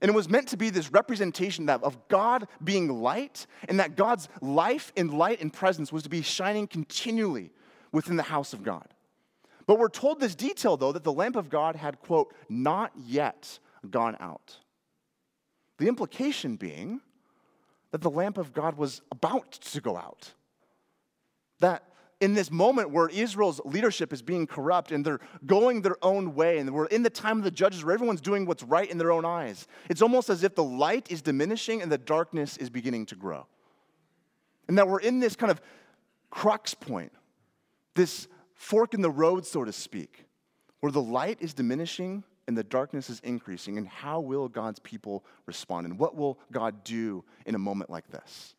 And 0.00 0.10
it 0.10 0.14
was 0.14 0.28
meant 0.28 0.48
to 0.48 0.56
be 0.56 0.70
this 0.70 0.92
representation 0.92 1.66
that 1.66 1.82
of 1.82 2.08
God 2.08 2.48
being 2.62 3.00
light, 3.00 3.46
and 3.68 3.80
that 3.80 3.96
God's 3.96 4.28
life 4.40 4.92
and 4.96 5.12
light 5.12 5.40
and 5.40 5.52
presence 5.52 5.92
was 5.92 6.02
to 6.02 6.08
be 6.08 6.22
shining 6.22 6.66
continually 6.66 7.50
within 7.92 8.16
the 8.16 8.22
house 8.22 8.52
of 8.52 8.62
God. 8.62 8.88
But 9.66 9.78
we're 9.78 9.88
told 9.88 10.20
this 10.20 10.34
detail, 10.34 10.76
though, 10.76 10.92
that 10.92 11.02
the 11.02 11.12
lamp 11.12 11.34
of 11.34 11.50
God 11.50 11.76
had, 11.76 12.00
quote, 12.00 12.32
not 12.48 12.92
yet 13.04 13.58
gone 13.90 14.16
out. 14.20 14.58
The 15.78 15.88
implication 15.88 16.56
being 16.56 17.00
that 17.90 18.00
the 18.00 18.10
lamp 18.10 18.38
of 18.38 18.52
God 18.52 18.76
was 18.76 19.00
about 19.10 19.52
to 19.52 19.80
go 19.80 19.96
out. 19.96 20.34
That 21.60 21.82
in 22.20 22.32
this 22.32 22.50
moment 22.50 22.90
where 22.90 23.08
Israel's 23.08 23.60
leadership 23.64 24.12
is 24.12 24.22
being 24.22 24.46
corrupt 24.46 24.90
and 24.90 25.04
they're 25.04 25.20
going 25.44 25.82
their 25.82 25.96
own 26.02 26.34
way, 26.34 26.58
and 26.58 26.70
we're 26.72 26.86
in 26.86 27.02
the 27.02 27.10
time 27.10 27.38
of 27.38 27.44
the 27.44 27.50
judges 27.50 27.84
where 27.84 27.94
everyone's 27.94 28.22
doing 28.22 28.46
what's 28.46 28.62
right 28.62 28.90
in 28.90 28.96
their 28.96 29.12
own 29.12 29.24
eyes, 29.24 29.66
it's 29.90 30.00
almost 30.00 30.30
as 30.30 30.42
if 30.42 30.54
the 30.54 30.64
light 30.64 31.10
is 31.10 31.20
diminishing 31.20 31.82
and 31.82 31.92
the 31.92 31.98
darkness 31.98 32.56
is 32.56 32.70
beginning 32.70 33.06
to 33.06 33.16
grow. 33.16 33.46
And 34.68 34.78
that 34.78 34.88
we're 34.88 35.00
in 35.00 35.20
this 35.20 35.36
kind 35.36 35.50
of 35.50 35.60
crux 36.30 36.74
point, 36.74 37.12
this 37.94 38.28
fork 38.54 38.94
in 38.94 39.02
the 39.02 39.10
road, 39.10 39.46
so 39.46 39.64
to 39.64 39.72
speak, 39.72 40.24
where 40.80 40.90
the 40.90 41.02
light 41.02 41.38
is 41.40 41.54
diminishing 41.54 42.24
and 42.48 42.56
the 42.56 42.64
darkness 42.64 43.10
is 43.10 43.20
increasing, 43.20 43.76
and 43.76 43.86
how 43.86 44.20
will 44.20 44.48
God's 44.48 44.78
people 44.78 45.24
respond? 45.46 45.86
And 45.86 45.98
what 45.98 46.16
will 46.16 46.38
God 46.52 46.82
do 46.84 47.24
in 47.44 47.54
a 47.54 47.58
moment 47.58 47.90
like 47.90 48.08
this? 48.08 48.55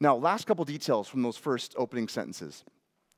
Now, 0.00 0.16
last 0.16 0.46
couple 0.46 0.64
details 0.64 1.08
from 1.08 1.22
those 1.22 1.36
first 1.36 1.74
opening 1.78 2.08
sentences. 2.08 2.64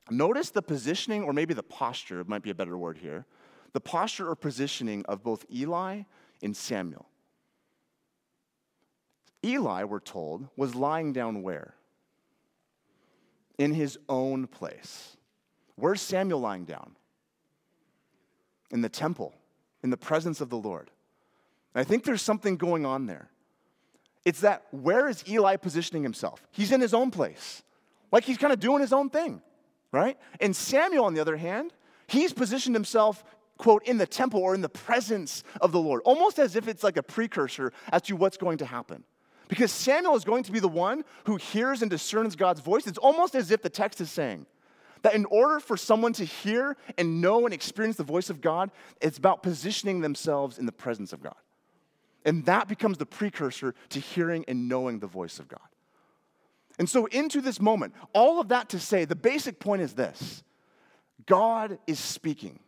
Notice 0.09 0.51
the 0.51 0.61
positioning, 0.61 1.23
or 1.23 1.33
maybe 1.33 1.53
the 1.53 1.63
posture, 1.63 2.23
might 2.25 2.43
be 2.43 2.49
a 2.49 2.55
better 2.55 2.77
word 2.77 2.97
here, 2.97 3.25
the 3.73 3.81
posture 3.81 4.29
or 4.29 4.35
positioning 4.35 5.03
of 5.05 5.23
both 5.23 5.45
Eli 5.53 6.03
and 6.41 6.55
Samuel. 6.55 7.07
Eli, 9.43 9.83
we're 9.83 9.99
told, 9.99 10.47
was 10.55 10.75
lying 10.75 11.13
down 11.13 11.41
where? 11.41 11.75
In 13.57 13.73
his 13.73 13.97
own 14.07 14.47
place. 14.47 15.17
Where's 15.75 16.01
Samuel 16.01 16.39
lying 16.39 16.65
down? 16.65 16.95
in 18.71 18.81
the 18.81 18.89
temple, 18.89 19.33
in 19.83 19.89
the 19.89 19.97
presence 19.97 20.41
of 20.41 20.49
the 20.49 20.57
Lord. 20.57 20.91
And 21.73 21.81
I 21.81 21.83
think 21.83 22.03
there's 22.03 22.21
something 22.21 22.57
going 22.57 22.85
on 22.85 23.05
there. 23.05 23.29
It's 24.27 24.41
that 24.41 24.63
where 24.71 25.07
is 25.07 25.23
Eli 25.25 25.55
positioning 25.55 26.03
himself? 26.03 26.45
He's 26.51 26.73
in 26.73 26.81
his 26.81 26.93
own 26.93 27.11
place, 27.11 27.63
like 28.11 28.25
he's 28.25 28.37
kind 28.37 28.51
of 28.51 28.59
doing 28.59 28.81
his 28.81 28.91
own 28.91 29.09
thing, 29.09 29.41
right? 29.93 30.17
And 30.41 30.53
Samuel, 30.53 31.05
on 31.05 31.13
the 31.13 31.21
other 31.21 31.37
hand, 31.37 31.71
he's 32.07 32.33
positioned 32.33 32.75
himself, 32.75 33.23
quote, 33.57 33.87
in 33.87 33.97
the 33.97 34.05
temple 34.05 34.41
or 34.41 34.53
in 34.53 34.59
the 34.59 34.67
presence 34.67 35.45
of 35.61 35.71
the 35.71 35.79
Lord, 35.79 36.01
almost 36.03 36.39
as 36.39 36.57
if 36.57 36.67
it's 36.67 36.83
like 36.83 36.97
a 36.97 37.03
precursor 37.03 37.71
as 37.89 38.01
to 38.01 38.17
what's 38.17 38.35
going 38.35 38.57
to 38.57 38.65
happen. 38.65 39.05
Because 39.47 39.71
Samuel 39.71 40.17
is 40.17 40.25
going 40.25 40.43
to 40.43 40.51
be 40.51 40.59
the 40.59 40.67
one 40.67 41.05
who 41.23 41.37
hears 41.37 41.81
and 41.81 41.89
discerns 41.89 42.35
God's 42.35 42.59
voice. 42.59 42.85
It's 42.85 42.97
almost 42.97 43.33
as 43.33 43.49
if 43.49 43.61
the 43.61 43.69
text 43.69 44.01
is 44.01 44.11
saying, 44.11 44.45
that 45.03 45.15
in 45.15 45.23
order 45.23 45.61
for 45.61 45.77
someone 45.77 46.11
to 46.11 46.25
hear 46.25 46.75
and 46.97 47.21
know 47.21 47.45
and 47.45 47.53
experience 47.53 47.95
the 47.95 48.03
voice 48.03 48.29
of 48.29 48.41
God, 48.41 48.71
it's 48.99 49.17
about 49.17 49.41
positioning 49.41 50.01
themselves 50.01 50.59
in 50.59 50.65
the 50.65 50.73
presence 50.73 51.13
of 51.13 51.23
God. 51.23 51.35
And 52.27 52.45
that 52.45 52.67
becomes 52.67 52.97
the 52.97 53.05
precursor 53.05 53.73
to 53.89 53.99
hearing 53.99 54.43
and 54.49 54.67
knowing 54.67 54.99
the 54.99 55.07
voice 55.07 55.39
of 55.39 55.47
God. 55.47 55.61
And 56.77 56.87
so, 56.87 57.05
into 57.07 57.41
this 57.41 57.59
moment, 57.59 57.95
all 58.13 58.39
of 58.41 58.49
that 58.49 58.69
to 58.69 58.79
say, 58.79 59.05
the 59.05 59.15
basic 59.15 59.59
point 59.59 59.81
is 59.81 59.93
this 59.93 60.43
God 61.25 61.79
is 61.87 61.99
speaking. 61.99 62.59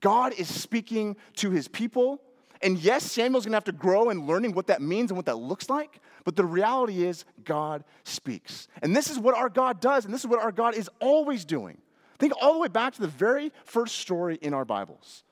God 0.00 0.34
is 0.36 0.52
speaking 0.52 1.16
to 1.36 1.50
his 1.50 1.68
people. 1.68 2.20
And 2.62 2.78
yes, 2.78 3.04
Samuel's 3.04 3.44
gonna 3.44 3.56
have 3.56 3.64
to 3.64 3.72
grow 3.72 4.10
in 4.10 4.26
learning 4.26 4.54
what 4.54 4.66
that 4.66 4.82
means 4.82 5.10
and 5.10 5.16
what 5.16 5.26
that 5.26 5.36
looks 5.36 5.70
like. 5.70 6.00
But 6.24 6.34
the 6.34 6.44
reality 6.44 7.06
is, 7.06 7.24
God 7.44 7.84
speaks. 8.02 8.66
And 8.82 8.96
this 8.96 9.08
is 9.08 9.20
what 9.20 9.36
our 9.36 9.48
God 9.48 9.80
does, 9.80 10.04
and 10.04 10.12
this 10.12 10.22
is 10.22 10.26
what 10.26 10.40
our 10.40 10.52
God 10.52 10.74
is 10.74 10.90
always 11.00 11.44
doing. 11.44 11.78
Think 12.18 12.32
all 12.42 12.54
the 12.54 12.58
way 12.58 12.68
back 12.68 12.94
to 12.94 13.00
the 13.00 13.06
very 13.06 13.52
first 13.64 13.98
story 13.98 14.36
in 14.42 14.52
our 14.52 14.64
Bibles. 14.64 15.22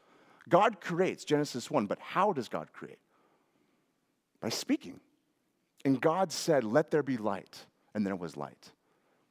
God 0.48 0.80
creates, 0.80 1.24
Genesis 1.24 1.70
1, 1.70 1.86
but 1.86 1.98
how 1.98 2.32
does 2.32 2.48
God 2.48 2.72
create? 2.72 2.98
By 4.42 4.50
speaking. 4.50 5.00
And 5.84 6.00
God 6.00 6.32
said, 6.32 6.64
Let 6.64 6.90
there 6.90 7.02
be 7.02 7.16
light, 7.16 7.64
and 7.94 8.06
there 8.06 8.16
was 8.16 8.36
light. 8.36 8.72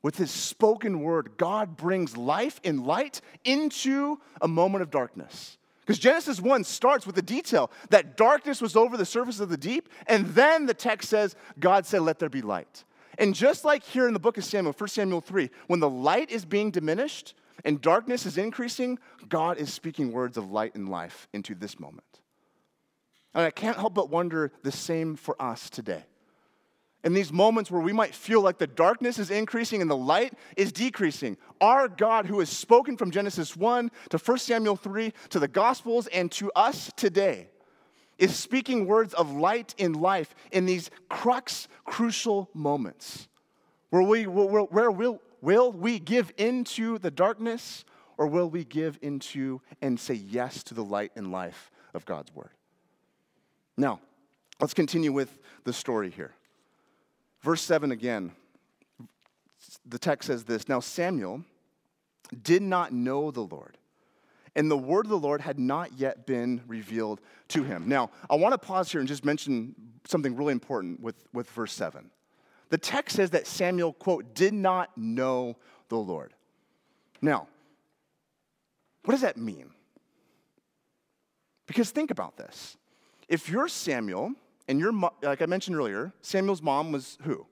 With 0.01 0.18
his 0.18 0.32
spoken 0.32 1.01
word, 1.01 1.34
God 1.38 1.77
brings 1.77 2.18
life 2.18 2.60
and 2.63 2.86
light 2.88 3.22
into 3.44 4.20
a 4.41 4.48
moment 4.48 4.82
of 4.82 4.89
darkness. 4.89 5.60
Because 5.82 6.00
Genesis 6.00 6.39
1 6.39 6.63
starts 6.63 7.06
with 7.06 7.15
the 7.15 7.22
detail 7.22 7.70
that 7.89 8.15
darkness 8.18 8.62
was 8.62 8.75
over 8.75 8.98
the 8.98 9.06
surface 9.06 9.39
of 9.39 9.50
the 9.50 9.58
deep, 9.58 9.89
and 10.08 10.25
then 10.27 10.65
the 10.65 10.74
text 10.74 11.10
says, 11.10 11.36
God 11.60 11.86
said, 11.86 12.01
Let 12.01 12.20
there 12.20 12.30
be 12.30 12.41
light. 12.41 12.86
And 13.18 13.36
just 13.36 13.65
like 13.65 13.84
here 13.84 14.08
in 14.08 14.13
the 14.13 14.20
book 14.20 14.38
of 14.38 14.46
Samuel, 14.46 14.74
1 14.75 14.88
Samuel 14.88 15.22
3, 15.22 15.50
when 15.68 15.82
the 15.82 15.89
light 15.89 16.32
is 16.32 16.46
being 16.46 16.72
diminished 16.72 17.36
and 17.65 17.82
darkness 17.82 18.25
is 18.25 18.38
increasing, 18.38 18.98
God 19.27 19.58
is 19.58 19.74
speaking 19.74 20.12
words 20.12 20.38
of 20.38 20.50
light 20.50 20.74
and 20.75 20.88
life 20.88 21.27
into 21.34 21.53
this 21.53 21.80
moment. 21.80 22.21
And 23.34 23.46
I 23.46 23.52
can't 23.52 23.78
help 23.78 23.94
but 23.94 24.10
wonder 24.10 24.52
the 24.64 24.72
same 24.72 25.16
for 25.16 25.42
us 25.42 25.70
today 25.70 26.06
in 27.04 27.14
these 27.14 27.32
moments 27.32 27.72
where 27.72 27.82
we 27.82 27.94
might 27.94 28.14
feel 28.14 28.42
like 28.42 28.58
the 28.58 28.68
darkness 28.68 29.18
is 29.18 29.32
increasing 29.32 29.82
and 29.82 29.90
the 29.90 29.98
light 29.98 30.34
is 30.56 30.72
decreasing, 30.72 31.38
our 31.60 31.88
God, 31.88 32.26
who 32.26 32.40
has 32.40 32.50
spoken 32.50 32.98
from 32.98 33.12
Genesis 33.12 33.56
1 33.56 33.92
to 34.10 34.18
1 34.18 34.38
Samuel 34.38 34.76
3 34.76 35.14
to 35.30 35.40
the 35.40 35.48
Gospels 35.48 36.08
and 36.08 36.32
to 36.34 36.52
us 36.56 36.92
today, 36.96 37.48
is 38.18 38.36
speaking 38.36 38.86
words 38.86 39.16
of 39.16 39.32
light 39.32 39.74
in 39.80 39.94
life 39.94 40.36
in 40.52 40.68
these 40.68 40.92
crux, 41.10 41.68
crucial 41.86 42.50
moments 42.54 43.28
where, 43.90 44.04
we, 44.04 44.28
where, 44.28 44.62
where 44.62 44.92
will, 44.92 45.20
will 45.42 45.72
we 45.72 45.98
give 45.98 46.32
into 46.38 47.00
the 47.00 47.10
darkness 47.10 47.84
or 48.20 48.28
will 48.28 48.48
we 48.48 48.64
give 48.64 49.00
into 49.02 49.60
and 49.82 50.00
say 50.00 50.14
yes 50.14 50.62
to 50.64 50.76
the 50.76 50.84
light 50.84 51.12
and 51.16 51.32
life 51.32 51.72
of 51.96 52.06
God's 52.06 52.34
Word? 52.36 52.52
Now, 53.82 54.00
let's 54.60 54.76
continue 54.76 55.12
with 55.12 55.40
the 55.64 55.74
story 55.74 56.12
here. 56.12 56.36
Verse 57.42 57.64
7 57.64 57.92
again, 57.92 58.32
the 59.88 59.98
text 59.98 60.28
says 60.28 60.44
this 60.44 60.70
Now 60.70 60.80
Samuel 60.80 61.44
did 62.44 62.62
not 62.62 62.94
know 62.94 63.32
the 63.32 63.42
Lord, 63.42 63.80
and 64.56 64.70
the 64.70 64.78
word 64.78 65.08
of 65.08 65.10
the 65.10 65.18
Lord 65.18 65.42
had 65.42 65.58
not 65.58 65.94
yet 65.98 66.28
been 66.28 66.62
revealed 66.68 67.22
to 67.48 67.64
him. 67.64 67.90
Now, 67.90 68.12
I 68.30 68.36
want 68.36 68.54
to 68.54 68.60
pause 68.60 68.92
here 68.92 69.02
and 69.02 69.08
just 69.08 69.26
mention 69.26 69.74
something 70.08 70.36
really 70.36 70.52
important 70.52 71.00
with, 71.00 71.16
with 71.34 71.50
verse 71.50 71.74
7. 71.74 72.12
The 72.70 72.78
text 72.78 73.16
says 73.16 73.32
that 73.32 73.48
Samuel, 73.48 73.94
quote, 73.94 74.36
did 74.36 74.54
not 74.54 74.96
know 74.96 75.58
the 75.90 75.98
Lord. 75.98 76.36
Now, 77.20 77.48
what 79.06 79.14
does 79.14 79.22
that 79.22 79.38
mean? 79.38 79.72
Because 81.66 81.90
think 81.90 82.12
about 82.12 82.38
this. 82.38 82.78
If 83.32 83.48
you're 83.48 83.70
Samuel 83.70 84.34
and 84.68 84.78
your, 84.78 84.92
like 85.24 85.42
I 85.42 85.46
mentioned 85.46 85.78
earlier, 85.78 86.12
Samuel's 86.22 86.62
mom 86.62 86.92
was 86.92 87.18
who? 87.22 87.48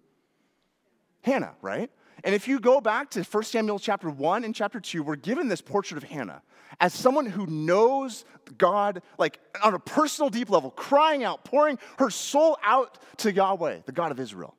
Hannah, 1.22 1.54
right? 1.62 1.90
And 2.26 2.36
if 2.36 2.50
you 2.50 2.60
go 2.60 2.82
back 2.82 3.10
to 3.12 3.24
1 3.24 3.44
Samuel 3.46 3.80
chapter 3.80 4.10
1 4.10 4.44
and 4.44 4.54
chapter 4.54 4.82
2, 4.82 5.02
we're 5.02 5.16
given 5.16 5.48
this 5.48 5.62
portrait 5.62 5.96
of 5.96 6.04
Hannah 6.04 6.42
as 6.82 6.94
someone 6.94 7.26
who 7.26 7.48
knows 7.48 8.26
God, 8.58 9.02
like 9.18 9.40
on 9.64 9.74
a 9.74 9.80
personal, 9.80 10.30
deep 10.30 10.50
level, 10.50 10.70
crying 10.72 11.24
out, 11.24 11.46
pouring 11.46 11.80
her 11.98 12.10
soul 12.10 12.58
out 12.62 12.98
to 13.20 13.32
Yahweh, 13.32 13.80
the 13.86 13.94
God 13.94 14.12
of 14.12 14.20
Israel. 14.20 14.56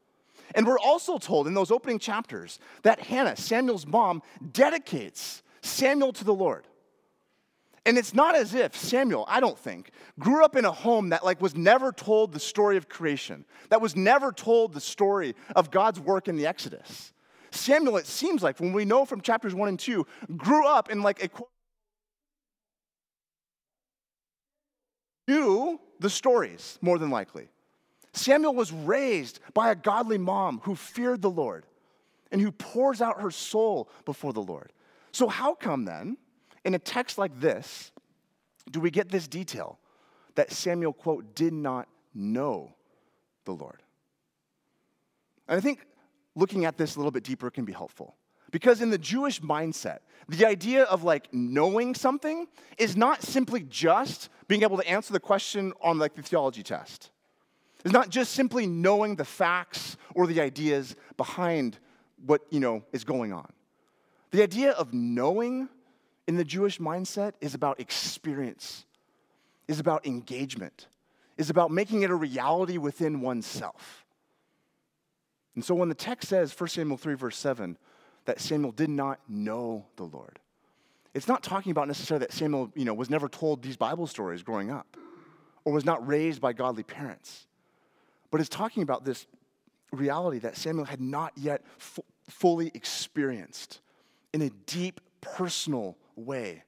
And 0.55 0.67
we're 0.67 0.79
also 0.79 1.19
told 1.19 1.47
in 1.47 1.53
those 1.53 1.71
opening 1.71 1.99
chapters 1.99 2.59
that 2.83 2.99
Hannah, 2.99 3.37
Samuel's 3.37 3.87
mom, 3.87 4.23
dedicates 4.53 5.43
Samuel 5.61 6.15
to 6.15 6.25
the 6.25 6.35
Lord. 6.35 6.67
And 7.87 7.97
it's 7.97 8.15
not 8.15 8.35
as 8.35 8.55
if 8.55 8.77
Samuel, 8.77 9.25
I 9.27 9.41
don't 9.41 9.59
think, 9.59 9.91
grew 10.19 10.45
up 10.45 10.55
in 10.55 10.65
a 10.65 10.73
home 10.73 11.11
that 11.11 11.25
like 11.25 11.41
was 11.41 11.57
never 11.57 11.93
told 11.93 12.33
the 12.33 12.41
story 12.41 12.77
of 12.77 12.89
creation, 12.89 13.45
that 13.71 13.81
was 13.81 13.97
never 13.97 14.33
told 14.33 14.75
the 14.75 14.81
story 14.81 15.35
of 15.57 15.71
God's 15.71 15.99
work 15.99 16.29
in 16.29 16.37
the 16.37 16.47
Exodus. 16.47 17.13
Samuel, 17.51 17.97
it 17.97 18.07
seems 18.07 18.43
like, 18.43 18.61
when 18.61 18.73
we 18.73 18.85
know 18.85 19.05
from 19.05 19.23
chapters 19.23 19.55
one 19.55 19.69
and 19.69 19.79
two, 19.79 20.07
grew 20.37 20.67
up 20.67 20.91
in 20.91 21.03
like 21.03 21.25
a 21.25 21.29
knew 25.27 25.81
the 26.01 26.11
stories 26.11 26.79
more 26.83 26.99
than 26.99 27.11
likely. 27.11 27.49
Samuel 28.13 28.55
was 28.55 28.73
raised 28.73 29.39
by 29.55 29.71
a 29.71 29.75
godly 29.77 30.19
mom 30.19 30.61
who 30.65 30.75
feared 30.75 31.23
the 31.23 31.31
Lord 31.31 31.65
and 32.33 32.41
who 32.41 32.51
pours 32.51 33.01
out 33.01 33.21
her 33.21 33.31
soul 33.31 33.89
before 34.05 34.33
the 34.33 34.43
Lord. 34.43 34.73
So, 35.13 35.29
how 35.29 35.55
come 35.55 35.85
then? 35.85 36.17
In 36.65 36.75
a 36.75 36.79
text 36.79 37.19
like 37.19 37.41
this, 37.41 37.93
do 38.71 38.81
we 38.81 38.91
get 38.91 39.09
this 39.09 39.27
detail 39.27 39.79
that 40.35 40.53
Samuel, 40.53 40.93
quote, 40.93 41.35
did 41.35 41.53
not 41.53 41.89
know 42.15 42.75
the 43.45 43.53
Lord? 43.53 43.83
And 45.49 45.57
I 45.57 45.61
think 45.61 45.87
looking 46.37 46.65
at 46.65 46.77
this 46.77 46.97
a 46.97 46.99
little 46.99 47.11
bit 47.11 47.25
deeper 47.25 47.51
can 47.51 47.65
be 47.65 47.73
helpful. 47.73 48.15
Because 48.51 48.81
in 48.81 48.91
the 48.91 48.99
Jewish 48.99 49.41
mindset, 49.41 49.99
the 50.29 50.47
idea 50.47 50.85
of 50.85 51.05
like 51.05 51.33
knowing 51.33 51.95
something 51.95 52.47
is 52.79 52.97
not 52.97 53.23
simply 53.23 53.63
just 53.63 54.29
being 54.49 54.63
able 54.63 54.77
to 54.77 54.89
answer 54.89 55.13
the 55.13 55.21
question 55.21 55.73
on 55.81 55.99
like 55.99 56.15
the 56.15 56.23
theology 56.23 56.63
test. 56.63 57.11
It's 57.85 57.95
not 57.95 58.11
just 58.11 58.33
simply 58.33 58.67
knowing 58.67 59.17
the 59.17 59.25
facts 59.25 59.97
or 60.15 60.27
the 60.27 60.41
ideas 60.41 60.97
behind 61.17 61.79
what, 62.27 62.43
you 62.51 62.61
know, 62.61 62.83
is 62.93 63.05
going 63.05 63.33
on. 63.33 63.51
The 64.33 64.43
idea 64.43 64.73
of 64.73 64.93
knowing 64.93 65.69
in 66.27 66.37
the 66.37 66.45
Jewish 66.45 66.79
mindset 66.79 67.33
is 67.41 67.55
about 67.55 67.81
experience, 67.81 68.85
is 69.69 69.81
about 69.81 70.07
engagement, 70.07 70.87
is 71.37 71.51
about 71.51 71.71
making 71.71 72.03
it 72.03 72.11
a 72.11 72.15
reality 72.15 72.79
within 72.79 73.21
oneself. 73.21 74.05
And 75.55 75.65
so 75.65 75.75
when 75.75 75.89
the 75.89 75.95
text 75.95 76.29
says, 76.29 76.59
1 76.59 76.69
Samuel 76.69 76.97
3, 76.97 77.15
verse 77.15 77.37
7, 77.37 77.77
that 78.27 78.41
Samuel 78.41 78.73
did 78.73 78.91
not 78.91 79.19
know 79.29 79.87
the 79.97 80.05
Lord, 80.05 80.39
it's 81.15 81.27
not 81.27 81.43
talking 81.43 81.73
about 81.73 81.89
necessarily 81.89 82.25
that 82.25 82.33
Samuel 82.33 82.71
you 82.75 82.85
know, 82.85 82.95
was 82.95 83.11
never 83.11 83.29
told 83.29 83.63
these 83.63 83.77
Bible 83.77 84.07
stories 84.07 84.43
growing 84.43 84.71
up 84.71 84.97
or 85.65 85.73
was 85.73 85.85
not 85.85 86.07
raised 86.07 86.41
by 86.41 86.53
godly 86.53 86.85
parents. 86.85 87.47
But 88.31 88.41
it's 88.41 88.49
talking 88.49 88.83
about 88.83 89.05
this 89.05 89.27
reality 89.93 90.39
that 90.41 90.57
Samuel 90.57 90.85
had 90.85 91.01
not 91.01 91.33
yet 91.37 91.65
fully 92.29 92.71
experienced 92.75 93.81
in 94.33 94.43
a 94.43 94.51
deep, 94.67 95.01
personal 95.21 95.97
way 96.21 96.65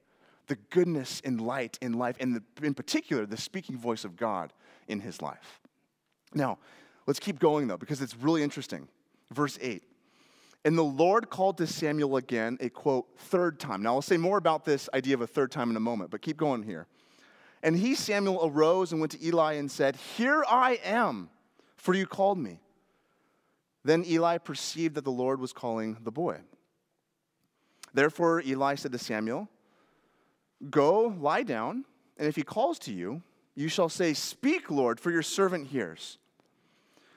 the 0.47 0.55
goodness 0.69 1.21
and 1.23 1.39
light 1.39 1.77
in 1.81 1.93
life, 1.93 2.17
and 2.19 2.35
the, 2.35 2.65
in 2.65 2.73
particular, 2.73 3.25
the 3.25 3.37
speaking 3.37 3.77
voice 3.77 4.03
of 4.03 4.15
God 4.17 4.51
in 4.87 4.99
his 4.99 5.21
life. 5.21 5.61
Now, 6.33 6.57
let's 7.07 7.19
keep 7.19 7.39
going 7.39 7.67
though, 7.67 7.77
because 7.77 8.01
it's 8.01 8.15
really 8.15 8.43
interesting. 8.43 8.87
Verse 9.31 9.57
8. 9.61 9.83
And 10.65 10.77
the 10.77 10.83
Lord 10.83 11.29
called 11.29 11.57
to 11.57 11.67
Samuel 11.67 12.17
again 12.17 12.57
a 12.61 12.69
quote, 12.69 13.07
third 13.17 13.59
time. 13.59 13.83
Now, 13.83 13.95
I'll 13.95 14.01
say 14.01 14.17
more 14.17 14.37
about 14.37 14.63
this 14.63 14.89
idea 14.93 15.13
of 15.13 15.21
a 15.21 15.27
third 15.27 15.51
time 15.51 15.69
in 15.69 15.75
a 15.75 15.81
moment, 15.81 16.09
but 16.09 16.21
keep 16.21 16.37
going 16.37 16.63
here. 16.63 16.87
And 17.61 17.77
he, 17.77 17.95
Samuel, 17.95 18.39
arose 18.43 18.91
and 18.91 18.99
went 18.99 19.13
to 19.13 19.25
Eli 19.25 19.53
and 19.53 19.71
said, 19.71 19.95
Here 19.95 20.43
I 20.47 20.79
am, 20.83 21.29
for 21.77 21.93
you 21.93 22.05
called 22.05 22.37
me. 22.37 22.59
Then 23.85 24.05
Eli 24.05 24.37
perceived 24.37 24.95
that 24.95 25.03
the 25.03 25.11
Lord 25.11 25.39
was 25.39 25.51
calling 25.53 25.97
the 26.03 26.11
boy. 26.11 26.39
Therefore, 27.93 28.41
Eli 28.41 28.75
said 28.75 28.91
to 28.91 28.97
Samuel, 28.97 29.49
Go, 30.69 31.15
lie 31.19 31.43
down, 31.43 31.85
and 32.17 32.27
if 32.27 32.35
he 32.35 32.43
calls 32.43 32.79
to 32.79 32.93
you, 32.93 33.21
you 33.55 33.67
shall 33.67 33.89
say, 33.89 34.13
Speak, 34.13 34.71
Lord, 34.71 34.99
for 34.99 35.11
your 35.11 35.21
servant 35.21 35.67
hears. 35.67 36.17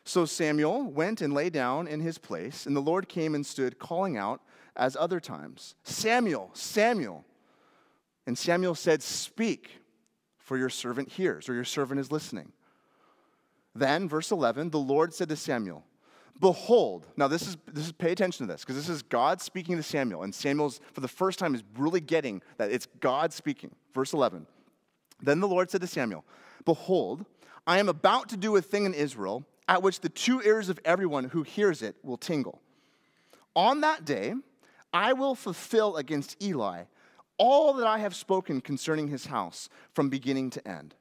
So 0.04 0.25
Samuel 0.25 0.85
went 0.85 1.21
and 1.21 1.33
lay 1.33 1.50
down 1.50 1.88
in 1.88 2.00
his 2.00 2.18
place, 2.18 2.66
and 2.66 2.76
the 2.76 2.80
Lord 2.80 3.09
came 3.09 3.35
and 3.35 3.45
stood, 3.45 3.78
calling 3.78 4.16
out 4.16 4.40
as 4.76 4.97
other 4.97 5.21
times, 5.21 5.75
Samuel, 5.83 6.50
Samuel. 6.52 7.25
And 8.26 8.37
Samuel 8.37 8.75
said, 8.75 9.02
Speak, 9.02 9.80
for 10.38 10.56
your 10.56 10.68
servant 10.68 11.09
hears, 11.09 11.49
or 11.49 11.54
your 11.54 11.64
servant 11.64 11.99
is 11.99 12.12
listening. 12.12 12.52
Then, 13.75 14.09
verse 14.09 14.30
11, 14.30 14.71
the 14.71 14.78
Lord 14.78 15.12
said 15.12 15.28
to 15.28 15.37
Samuel, 15.37 15.85
Behold, 16.40 17.07
now 17.16 17.28
this 17.28 17.47
is, 17.47 17.57
this 17.73 17.87
is 17.87 17.93
pay 17.93 18.12
attention 18.12 18.47
to 18.47 18.52
this, 18.52 18.62
because 18.62 18.76
this 18.76 18.88
is 18.88 19.02
God 19.02 19.40
speaking 19.40 19.76
to 19.76 19.83
Samuel, 19.83 20.23
and 20.23 20.35
Samuel's, 20.35 20.81
for 20.93 21.00
the 21.00 21.09
first 21.09 21.38
time, 21.38 21.55
is 21.55 21.62
really 21.78 22.00
getting 22.00 22.43
that 22.59 22.71
it's 22.71 22.87
God 23.00 23.33
speaking. 23.33 23.75
Verse 23.95 24.12
11. 24.12 24.47
Then 25.23 25.40
the 25.40 25.49
Lord 25.49 25.71
said 25.71 25.81
to 25.81 25.87
Samuel, 25.87 26.25
Behold, 26.64 27.25
I 27.66 27.78
am 27.78 27.88
about 27.88 28.28
to 28.31 28.37
do 28.37 28.57
a 28.57 28.62
thing 28.62 28.85
in 28.85 28.93
Israel 28.93 29.45
at 29.69 29.83
which 29.83 30.00
the 30.00 30.09
two 30.09 30.43
ears 30.43 30.69
of 30.69 30.78
everyone 30.85 31.25
who 31.25 31.43
hears 31.43 31.83
it 31.83 31.97
will 32.02 32.19
tingle. 32.19 32.61
On 33.55 33.81
that 33.81 34.05
day, 34.05 34.35
I 34.93 35.14
will 35.14 35.35
fulfill 35.35 35.97
against 35.97 36.43
Eli 36.43 36.85
all 37.38 37.75
that 37.75 37.87
I 37.87 37.99
have 37.99 38.14
spoken 38.14 38.61
concerning 38.61 39.09
his 39.09 39.26
house 39.26 39.69
from 39.93 40.09
beginning 40.09 40.50
to 40.50 40.69
end. 40.69 40.95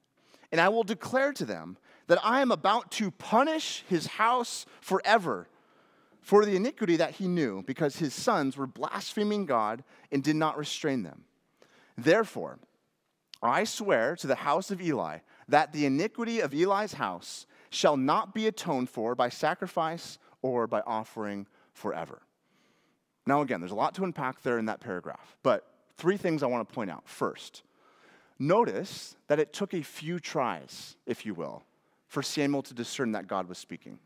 And 0.52 0.60
I 0.60 0.70
will 0.70 0.84
declare 0.84 1.34
to 1.34 1.46
them 1.46 1.78
that 2.08 2.20
I 2.24 2.42
am 2.42 2.52
about 2.52 2.92
to 2.92 3.12
punish 3.12 3.84
his 3.88 4.08
house 4.08 4.66
forever 4.82 5.48
for 6.22 6.46
the 6.46 6.56
iniquity 6.56 6.96
that 6.98 7.12
he 7.12 7.28
knew, 7.28 7.64
because 7.64 7.98
his 7.98 8.14
sons 8.14 8.58
were 8.58 8.68
blaspheming 8.68 9.46
God 9.46 9.84
and 10.12 10.24
did 10.24 10.36
not 10.36 10.58
restrain 10.58 11.04
them. 11.04 11.26
Therefore, 11.98 12.60
I 13.44 13.64
swear 13.64 14.16
to 14.16 14.28
the 14.28 14.36
house 14.36 14.72
of 14.72 14.82
Eli 14.82 15.20
that 15.48 15.72
the 15.72 15.86
iniquity 15.86 16.40
of 16.40 16.54
Eli's 16.54 16.94
house 16.94 17.46
shall 17.70 17.96
not 17.96 18.34
be 18.34 18.48
atoned 18.48 18.90
for 18.90 19.14
by 19.14 19.30
sacrifice 19.30 20.18
or 20.42 20.66
by 20.66 20.82
offering 20.82 21.46
forever. 21.74 22.22
Now, 23.28 23.42
again, 23.42 23.60
there's 23.60 23.72
a 23.72 23.76
lot 23.76 23.94
to 23.96 24.04
unpack 24.04 24.42
there 24.42 24.58
in 24.58 24.66
that 24.66 24.80
paragraph, 24.80 25.38
but 25.44 25.68
three 25.98 26.18
things 26.18 26.42
I 26.42 26.48
want 26.48 26.68
to 26.68 26.74
point 26.74 26.90
out. 26.90 27.08
First, 27.08 27.64
notice 28.40 29.16
that 29.28 29.40
it 29.40 29.54
took 29.54 29.74
a 29.74 29.82
few 29.82 30.20
tries, 30.20 30.96
if 31.06 31.26
you 31.26 31.34
will, 31.34 31.64
for 32.16 32.24
Samuel 32.24 32.64
to 32.64 32.74
discern 32.74 33.12
that 33.12 33.28
God 33.28 33.50
was 33.50 33.58
speaking. 33.58 34.00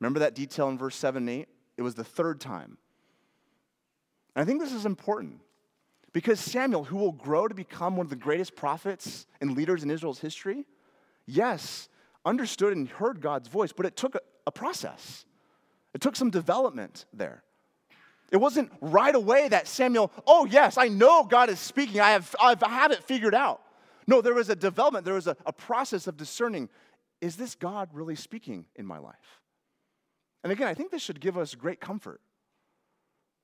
Remember 0.00 0.20
that 0.20 0.34
detail 0.34 0.70
in 0.70 0.78
verse 0.78 0.96
7 0.96 1.28
and 1.28 1.42
8? 1.42 1.48
It 1.76 1.82
was 1.82 1.94
the 1.94 2.02
third 2.02 2.40
time. 2.40 2.78
And 4.34 4.42
I 4.42 4.46
think 4.46 4.62
this 4.62 4.72
is 4.72 4.86
important 4.86 5.42
because 6.14 6.40
Samuel, 6.40 6.84
who 6.84 6.96
will 6.96 7.12
grow 7.12 7.48
to 7.48 7.54
become 7.54 7.98
one 7.98 8.06
of 8.06 8.10
the 8.10 8.16
greatest 8.16 8.56
prophets 8.56 9.26
and 9.42 9.54
leaders 9.54 9.82
in 9.82 9.90
Israel's 9.90 10.20
history, 10.20 10.64
yes, 11.26 11.90
understood 12.24 12.74
and 12.74 12.88
heard 12.88 13.20
God's 13.20 13.48
voice, 13.48 13.72
but 13.72 13.84
it 13.84 13.94
took 13.94 14.14
a, 14.14 14.20
a 14.46 14.50
process. 14.50 15.26
It 15.92 16.00
took 16.00 16.16
some 16.16 16.30
development 16.30 17.04
there. 17.12 17.42
It 18.32 18.38
wasn't 18.38 18.72
right 18.80 19.14
away 19.14 19.48
that 19.48 19.68
Samuel, 19.68 20.10
oh, 20.26 20.46
yes, 20.46 20.78
I 20.78 20.88
know 20.88 21.24
God 21.24 21.50
is 21.50 21.58
speaking. 21.60 22.00
I 22.00 22.12
have, 22.12 22.34
I've, 22.40 22.62
I 22.62 22.70
have 22.70 22.90
it 22.90 23.04
figured 23.04 23.34
out. 23.34 23.60
No, 24.06 24.20
there 24.20 24.34
was 24.34 24.48
a 24.48 24.56
development, 24.56 25.04
there 25.04 25.14
was 25.14 25.26
a, 25.26 25.36
a 25.44 25.52
process 25.52 26.06
of 26.06 26.16
discerning 26.16 26.68
is 27.26 27.34
this 27.34 27.56
God 27.56 27.90
really 27.92 28.14
speaking 28.14 28.66
in 28.76 28.86
my 28.86 28.98
life? 28.98 29.40
And 30.44 30.52
again, 30.52 30.68
I 30.68 30.74
think 30.74 30.92
this 30.92 31.02
should 31.02 31.20
give 31.20 31.36
us 31.36 31.56
great 31.56 31.80
comfort 31.80 32.20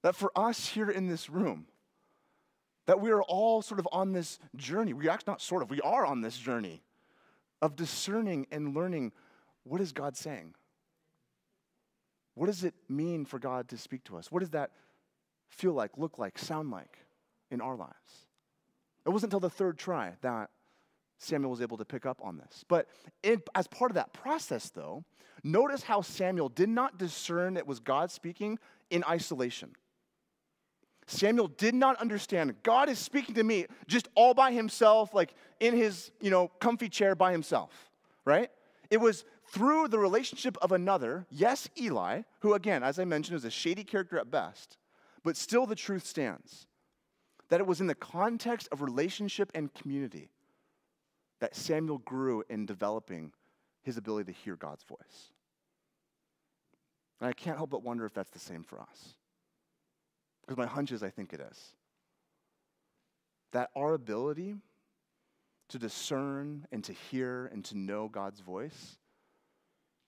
that 0.03 0.15
for 0.15 0.31
us 0.37 0.69
here 0.69 0.89
in 0.89 1.09
this 1.09 1.29
room, 1.29 1.67
that 2.87 3.01
we 3.01 3.11
are 3.11 3.23
all 3.23 3.61
sort 3.61 3.81
of 3.81 3.89
on 3.91 4.13
this 4.13 4.39
journey. 4.55 4.93
We 4.93 5.09
actually 5.09 5.33
not 5.33 5.43
sort 5.43 5.63
of, 5.63 5.71
we 5.71 5.81
are 5.81 6.07
on 6.07 6.21
this 6.21 6.37
journey 6.37 6.83
of 7.61 7.75
discerning 7.75 8.47
and 8.53 8.75
learning 8.75 9.11
what 9.65 9.81
is 9.81 9.93
God 9.93 10.17
saying? 10.17 10.55
What 12.35 12.47
does 12.47 12.63
it 12.63 12.75
mean 12.89 13.25
for 13.25 13.41
God 13.41 13.69
to 13.71 13.77
speak 13.77 14.05
to 14.05 14.17
us? 14.17 14.31
What 14.31 14.41
does 14.41 14.51
that 14.51 14.71
feel 15.49 15.73
like, 15.73 15.91
look 15.97 16.19
like, 16.19 16.39
sound 16.39 16.71
like 16.71 16.99
in 17.51 17.61
our 17.61 17.77
lives? 17.77 18.29
It 19.05 19.11
wasn't 19.11 19.33
until 19.33 19.41
the 19.41 19.51
third 19.51 19.77
try 19.77 20.13
that 20.23 20.51
Samuel 21.23 21.51
was 21.51 21.61
able 21.61 21.79
to 21.79 21.85
pick 21.85 22.07
up 22.07 22.21
on 22.23 22.37
this. 22.37 22.65
But 22.69 22.89
in, 23.23 23.43
as 23.55 23.67
part 23.67 23.91
of 23.91 23.95
that 23.95 24.13
process, 24.13 24.71
though, 24.71 25.05
notice 25.45 25.83
how 25.83 26.01
Samuel 26.01 26.49
did 26.49 26.69
not 26.69 26.99
discern 26.99 27.57
it 27.57 27.67
was 27.67 27.81
God 27.81 28.11
speaking 28.11 28.59
in 28.91 29.05
isolation. 29.09 29.73
Samuel 31.07 31.49
did 31.49 31.75
not 31.75 31.97
understand 32.01 32.55
God 32.63 32.89
is 32.89 32.99
speaking 32.99 33.35
to 33.35 33.43
me 33.43 33.67
just 33.87 34.09
all 34.15 34.35
by 34.35 34.53
himself, 34.53 35.15
like 35.15 35.35
in 35.61 35.75
his, 35.75 36.11
you 36.21 36.31
know, 36.31 36.49
comfy 36.61 36.89
chair 36.89 37.15
by 37.15 37.33
himself, 37.33 37.91
right? 38.25 38.51
It 38.91 38.99
was 38.99 39.25
through 39.49 39.89
the 39.89 39.99
relationship 39.99 40.57
of 40.63 40.73
another, 40.73 41.27
yes, 41.31 41.69
Eli, 41.79 42.23
who 42.41 42.55
again, 42.55 42.83
as 42.83 42.99
I 42.99 43.05
mentioned, 43.05 43.37
is 43.37 43.45
a 43.45 43.51
shady 43.51 43.85
character 43.85 44.19
at 44.19 44.31
best, 44.31 44.79
but 45.25 45.37
still 45.37 45.67
the 45.67 45.75
truth 45.75 46.07
stands 46.07 46.67
that 47.49 47.61
it 47.61 47.67
was 47.67 47.81
in 47.81 47.87
the 47.87 47.95
context 47.95 48.69
of 48.73 48.81
relationship 48.81 49.51
and 49.55 49.75
community 49.75 50.31
that 51.43 51.57
Samuel 51.57 51.99
grew 51.99 52.45
in 52.49 52.67
developing 52.67 53.33
his 53.83 53.97
ability 53.97 54.33
to 54.33 54.39
hear 54.39 54.55
God's 54.55 54.85
voice. 54.85 55.33
And 57.21 57.29
I 57.29 57.33
can't 57.33 57.57
help 57.57 57.71
but 57.71 57.83
wonder 57.83 58.05
if 58.07 58.15
that's 58.15 58.31
the 58.31 58.39
same 58.39 58.63
for 58.63 58.81
us. 58.81 59.15
Because 60.43 60.57
my 60.57 60.67
hunch 60.67 60.93
is 60.93 61.03
I 61.03 61.11
think 61.11 61.33
it 61.33 61.41
is. 61.41 61.75
That 63.51 63.71
our 63.75 63.93
ability 63.93 64.55
to 65.71 65.79
discern 65.81 66.69
and 66.71 66.85
to 66.85 66.93
hear 66.93 67.51
and 67.53 67.65
to 67.65 67.77
know 67.77 68.07
God's 68.07 68.39
voice, 68.39 68.99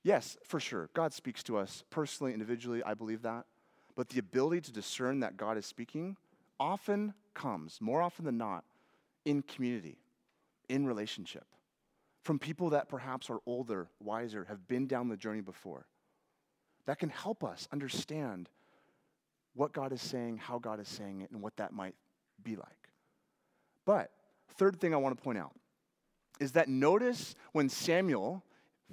yes, 0.04 0.36
for 0.44 0.60
sure, 0.60 0.88
God 0.94 1.12
speaks 1.12 1.42
to 1.42 1.58
us 1.58 1.82
personally, 1.90 2.32
individually, 2.32 2.80
I 2.84 2.94
believe 2.94 3.22
that. 3.22 3.46
But 3.96 4.08
the 4.08 4.20
ability 4.20 4.60
to 4.60 4.72
discern 4.72 5.18
that 5.20 5.36
God 5.36 5.58
is 5.58 5.66
speaking 5.66 6.16
often 6.60 7.12
comes, 7.34 7.78
more 7.80 8.02
often 8.02 8.24
than 8.24 8.38
not, 8.38 8.62
in 9.24 9.42
community, 9.42 9.98
in 10.68 10.86
relationship, 10.86 11.46
from 12.22 12.38
people 12.38 12.70
that 12.70 12.88
perhaps 12.88 13.30
are 13.30 13.38
older, 13.46 13.88
wiser, 14.00 14.44
have 14.48 14.66
been 14.66 14.86
down 14.86 15.08
the 15.08 15.16
journey 15.16 15.40
before. 15.40 15.86
That 16.86 16.98
can 16.98 17.08
help 17.08 17.42
us 17.42 17.68
understand 17.72 18.48
what 19.54 19.72
God 19.72 19.92
is 19.92 20.02
saying, 20.02 20.38
how 20.38 20.58
God 20.58 20.80
is 20.80 20.88
saying 20.88 21.22
it, 21.22 21.30
and 21.30 21.40
what 21.40 21.56
that 21.56 21.72
might 21.72 21.94
be 22.42 22.56
like. 22.56 22.88
But, 23.84 24.10
third 24.56 24.80
thing 24.80 24.94
I 24.94 24.96
want 24.96 25.16
to 25.16 25.22
point 25.22 25.38
out 25.38 25.52
is 26.40 26.52
that 26.52 26.68
notice 26.68 27.34
when 27.52 27.68
Samuel 27.68 28.42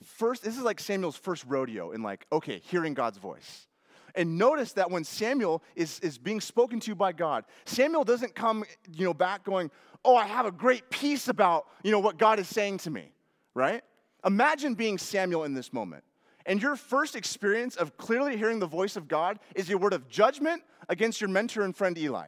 first, 0.03 0.43
this 0.43 0.57
is 0.57 0.63
like 0.63 0.79
Samuel's 0.79 1.17
first 1.17 1.45
rodeo 1.47 1.91
in 1.91 2.01
like, 2.01 2.25
okay, 2.31 2.61
hearing 2.65 2.93
God's 2.93 3.17
voice. 3.17 3.67
And 4.13 4.37
notice 4.37 4.73
that 4.73 4.91
when 4.91 5.03
Samuel 5.03 5.63
is, 5.75 5.99
is 6.01 6.17
being 6.17 6.41
spoken 6.41 6.79
to 6.81 6.95
by 6.95 7.13
God, 7.13 7.45
Samuel 7.65 8.03
doesn't 8.03 8.35
come, 8.35 8.65
you 8.91 9.05
know, 9.05 9.13
back 9.13 9.43
going, 9.45 9.71
oh, 10.03 10.15
I 10.15 10.25
have 10.25 10.45
a 10.45 10.51
great 10.51 10.89
peace 10.89 11.27
about, 11.27 11.67
you 11.83 11.91
know, 11.91 11.99
what 11.99 12.17
God 12.17 12.39
is 12.39 12.47
saying 12.47 12.79
to 12.79 12.89
me, 12.89 13.11
right? 13.53 13.83
Imagine 14.25 14.73
being 14.73 14.97
Samuel 14.97 15.43
in 15.43 15.53
this 15.53 15.71
moment 15.71 16.03
and 16.45 16.61
your 16.61 16.75
first 16.75 17.15
experience 17.15 17.75
of 17.75 17.97
clearly 17.97 18.37
hearing 18.37 18.59
the 18.59 18.67
voice 18.67 18.95
of 18.95 19.07
God 19.07 19.39
is 19.55 19.69
a 19.69 19.77
word 19.77 19.93
of 19.93 20.07
judgment 20.09 20.63
against 20.89 21.21
your 21.21 21.29
mentor 21.29 21.61
and 21.63 21.75
friend 21.75 21.97
Eli. 21.97 22.27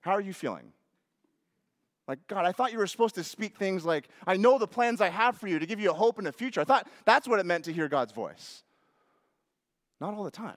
How 0.00 0.12
are 0.12 0.20
you 0.20 0.32
feeling? 0.32 0.72
Like, 2.08 2.26
God, 2.26 2.44
I 2.44 2.52
thought 2.52 2.72
you 2.72 2.78
were 2.78 2.86
supposed 2.86 3.14
to 3.14 3.24
speak 3.24 3.56
things 3.56 3.84
like, 3.84 4.08
I 4.26 4.36
know 4.36 4.58
the 4.58 4.66
plans 4.66 5.00
I 5.00 5.08
have 5.08 5.38
for 5.38 5.46
you 5.46 5.58
to 5.58 5.66
give 5.66 5.78
you 5.78 5.90
a 5.90 5.94
hope 5.94 6.18
in 6.18 6.24
the 6.24 6.32
future. 6.32 6.60
I 6.60 6.64
thought 6.64 6.88
that's 7.04 7.28
what 7.28 7.38
it 7.38 7.46
meant 7.46 7.64
to 7.66 7.72
hear 7.72 7.88
God's 7.88 8.12
voice. 8.12 8.64
Not 10.00 10.14
all 10.14 10.24
the 10.24 10.30
time. 10.30 10.56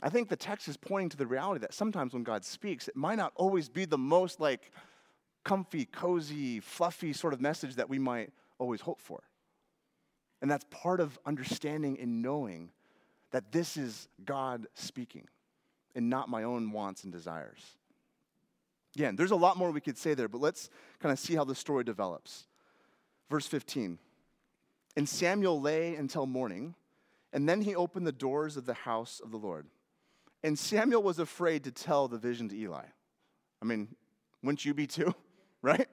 I 0.00 0.10
think 0.10 0.28
the 0.28 0.36
text 0.36 0.68
is 0.68 0.76
pointing 0.76 1.08
to 1.10 1.16
the 1.16 1.26
reality 1.26 1.60
that 1.60 1.74
sometimes 1.74 2.14
when 2.14 2.22
God 2.22 2.44
speaks, 2.44 2.86
it 2.86 2.96
might 2.96 3.16
not 3.16 3.32
always 3.34 3.68
be 3.68 3.84
the 3.84 3.98
most 3.98 4.40
like 4.40 4.70
comfy, 5.44 5.86
cozy, 5.86 6.60
fluffy 6.60 7.12
sort 7.12 7.32
of 7.32 7.40
message 7.40 7.74
that 7.76 7.88
we 7.88 7.98
might 7.98 8.32
always 8.58 8.80
hope 8.80 9.00
for. 9.00 9.22
And 10.40 10.50
that's 10.50 10.64
part 10.70 11.00
of 11.00 11.18
understanding 11.26 11.98
and 12.00 12.22
knowing 12.22 12.70
that 13.32 13.50
this 13.50 13.76
is 13.76 14.08
God 14.24 14.66
speaking 14.74 15.26
and 15.94 16.08
not 16.08 16.28
my 16.28 16.44
own 16.44 16.70
wants 16.70 17.02
and 17.02 17.12
desires. 17.12 17.60
Again, 18.94 19.16
there's 19.16 19.32
a 19.32 19.36
lot 19.36 19.56
more 19.56 19.70
we 19.70 19.80
could 19.80 19.98
say 19.98 20.14
there, 20.14 20.28
but 20.28 20.40
let's 20.40 20.70
kind 21.00 21.12
of 21.12 21.18
see 21.18 21.34
how 21.34 21.44
the 21.44 21.54
story 21.54 21.84
develops. 21.84 22.46
Verse 23.28 23.46
15 23.46 23.98
And 24.96 25.08
Samuel 25.08 25.60
lay 25.60 25.96
until 25.96 26.26
morning, 26.26 26.74
and 27.32 27.48
then 27.48 27.62
he 27.62 27.74
opened 27.74 28.06
the 28.06 28.12
doors 28.12 28.56
of 28.56 28.64
the 28.64 28.74
house 28.74 29.20
of 29.22 29.30
the 29.30 29.36
Lord. 29.36 29.66
And 30.42 30.58
Samuel 30.58 31.02
was 31.02 31.18
afraid 31.18 31.64
to 31.64 31.72
tell 31.72 32.08
the 32.08 32.18
vision 32.18 32.48
to 32.48 32.56
Eli. 32.56 32.84
I 33.60 33.64
mean, 33.64 33.88
wouldn't 34.42 34.64
you 34.64 34.74
be 34.74 34.86
too, 34.86 35.14
right? 35.62 35.88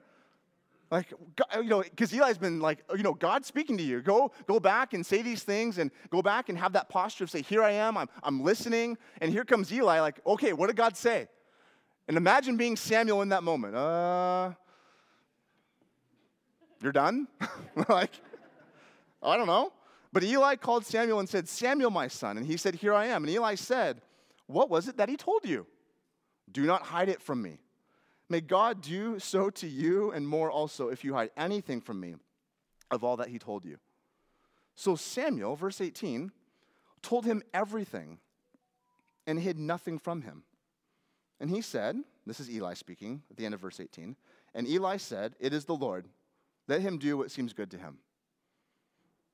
Like, 0.90 1.12
you 1.56 1.64
know, 1.64 1.82
because 1.82 2.12
Eli's 2.12 2.38
been 2.38 2.60
like, 2.60 2.78
you 2.96 3.02
know, 3.02 3.14
God 3.14 3.44
speaking 3.44 3.76
to 3.78 3.82
you. 3.82 4.00
Go, 4.02 4.30
go 4.46 4.60
back 4.60 4.94
and 4.94 5.04
say 5.04 5.20
these 5.20 5.42
things 5.42 5.78
and 5.78 5.90
go 6.10 6.22
back 6.22 6.48
and 6.48 6.56
have 6.56 6.74
that 6.74 6.88
posture 6.88 7.24
of 7.24 7.30
say, 7.30 7.42
here 7.42 7.62
I 7.62 7.72
am, 7.72 7.96
I'm, 7.96 8.08
I'm 8.22 8.40
listening. 8.40 8.96
And 9.20 9.32
here 9.32 9.44
comes 9.44 9.72
Eli, 9.72 10.00
like, 10.00 10.20
okay, 10.24 10.52
what 10.52 10.68
did 10.68 10.76
God 10.76 10.96
say? 10.96 11.26
And 12.06 12.16
imagine 12.16 12.56
being 12.56 12.76
Samuel 12.76 13.22
in 13.22 13.30
that 13.30 13.42
moment. 13.42 13.74
Uh, 13.74 14.52
you're 16.80 16.92
done? 16.92 17.26
like, 17.88 18.12
I 19.20 19.36
don't 19.36 19.48
know. 19.48 19.72
But 20.12 20.22
Eli 20.22 20.54
called 20.54 20.86
Samuel 20.86 21.18
and 21.18 21.28
said, 21.28 21.48
Samuel, 21.48 21.90
my 21.90 22.06
son. 22.06 22.36
And 22.38 22.46
he 22.46 22.56
said, 22.56 22.76
Here 22.76 22.94
I 22.94 23.06
am. 23.06 23.24
And 23.24 23.30
Eli 23.30 23.56
said, 23.56 24.00
What 24.46 24.70
was 24.70 24.88
it 24.88 24.96
that 24.98 25.08
he 25.08 25.16
told 25.16 25.44
you? 25.44 25.66
Do 26.50 26.64
not 26.64 26.82
hide 26.82 27.08
it 27.08 27.20
from 27.20 27.42
me. 27.42 27.58
May 28.28 28.40
God 28.40 28.80
do 28.80 29.18
so 29.18 29.50
to 29.50 29.68
you 29.68 30.10
and 30.12 30.26
more 30.26 30.50
also 30.50 30.88
if 30.88 31.04
you 31.04 31.14
hide 31.14 31.30
anything 31.36 31.80
from 31.80 32.00
me 32.00 32.14
of 32.90 33.04
all 33.04 33.16
that 33.18 33.28
he 33.28 33.38
told 33.38 33.64
you. 33.64 33.78
So 34.74 34.96
Samuel, 34.96 35.56
verse 35.56 35.80
18, 35.80 36.32
told 37.02 37.24
him 37.24 37.42
everything 37.54 38.18
and 39.26 39.38
hid 39.38 39.58
nothing 39.58 39.98
from 39.98 40.22
him. 40.22 40.44
And 41.40 41.50
he 41.50 41.60
said, 41.60 41.96
This 42.26 42.40
is 42.40 42.50
Eli 42.50 42.74
speaking 42.74 43.22
at 43.30 43.36
the 43.36 43.44
end 43.44 43.54
of 43.54 43.60
verse 43.60 43.80
18. 43.80 44.16
And 44.54 44.68
Eli 44.68 44.96
said, 44.96 45.34
It 45.38 45.52
is 45.52 45.64
the 45.64 45.74
Lord. 45.74 46.06
Let 46.68 46.80
him 46.80 46.98
do 46.98 47.16
what 47.16 47.30
seems 47.30 47.52
good 47.52 47.70
to 47.72 47.78
him. 47.78 47.98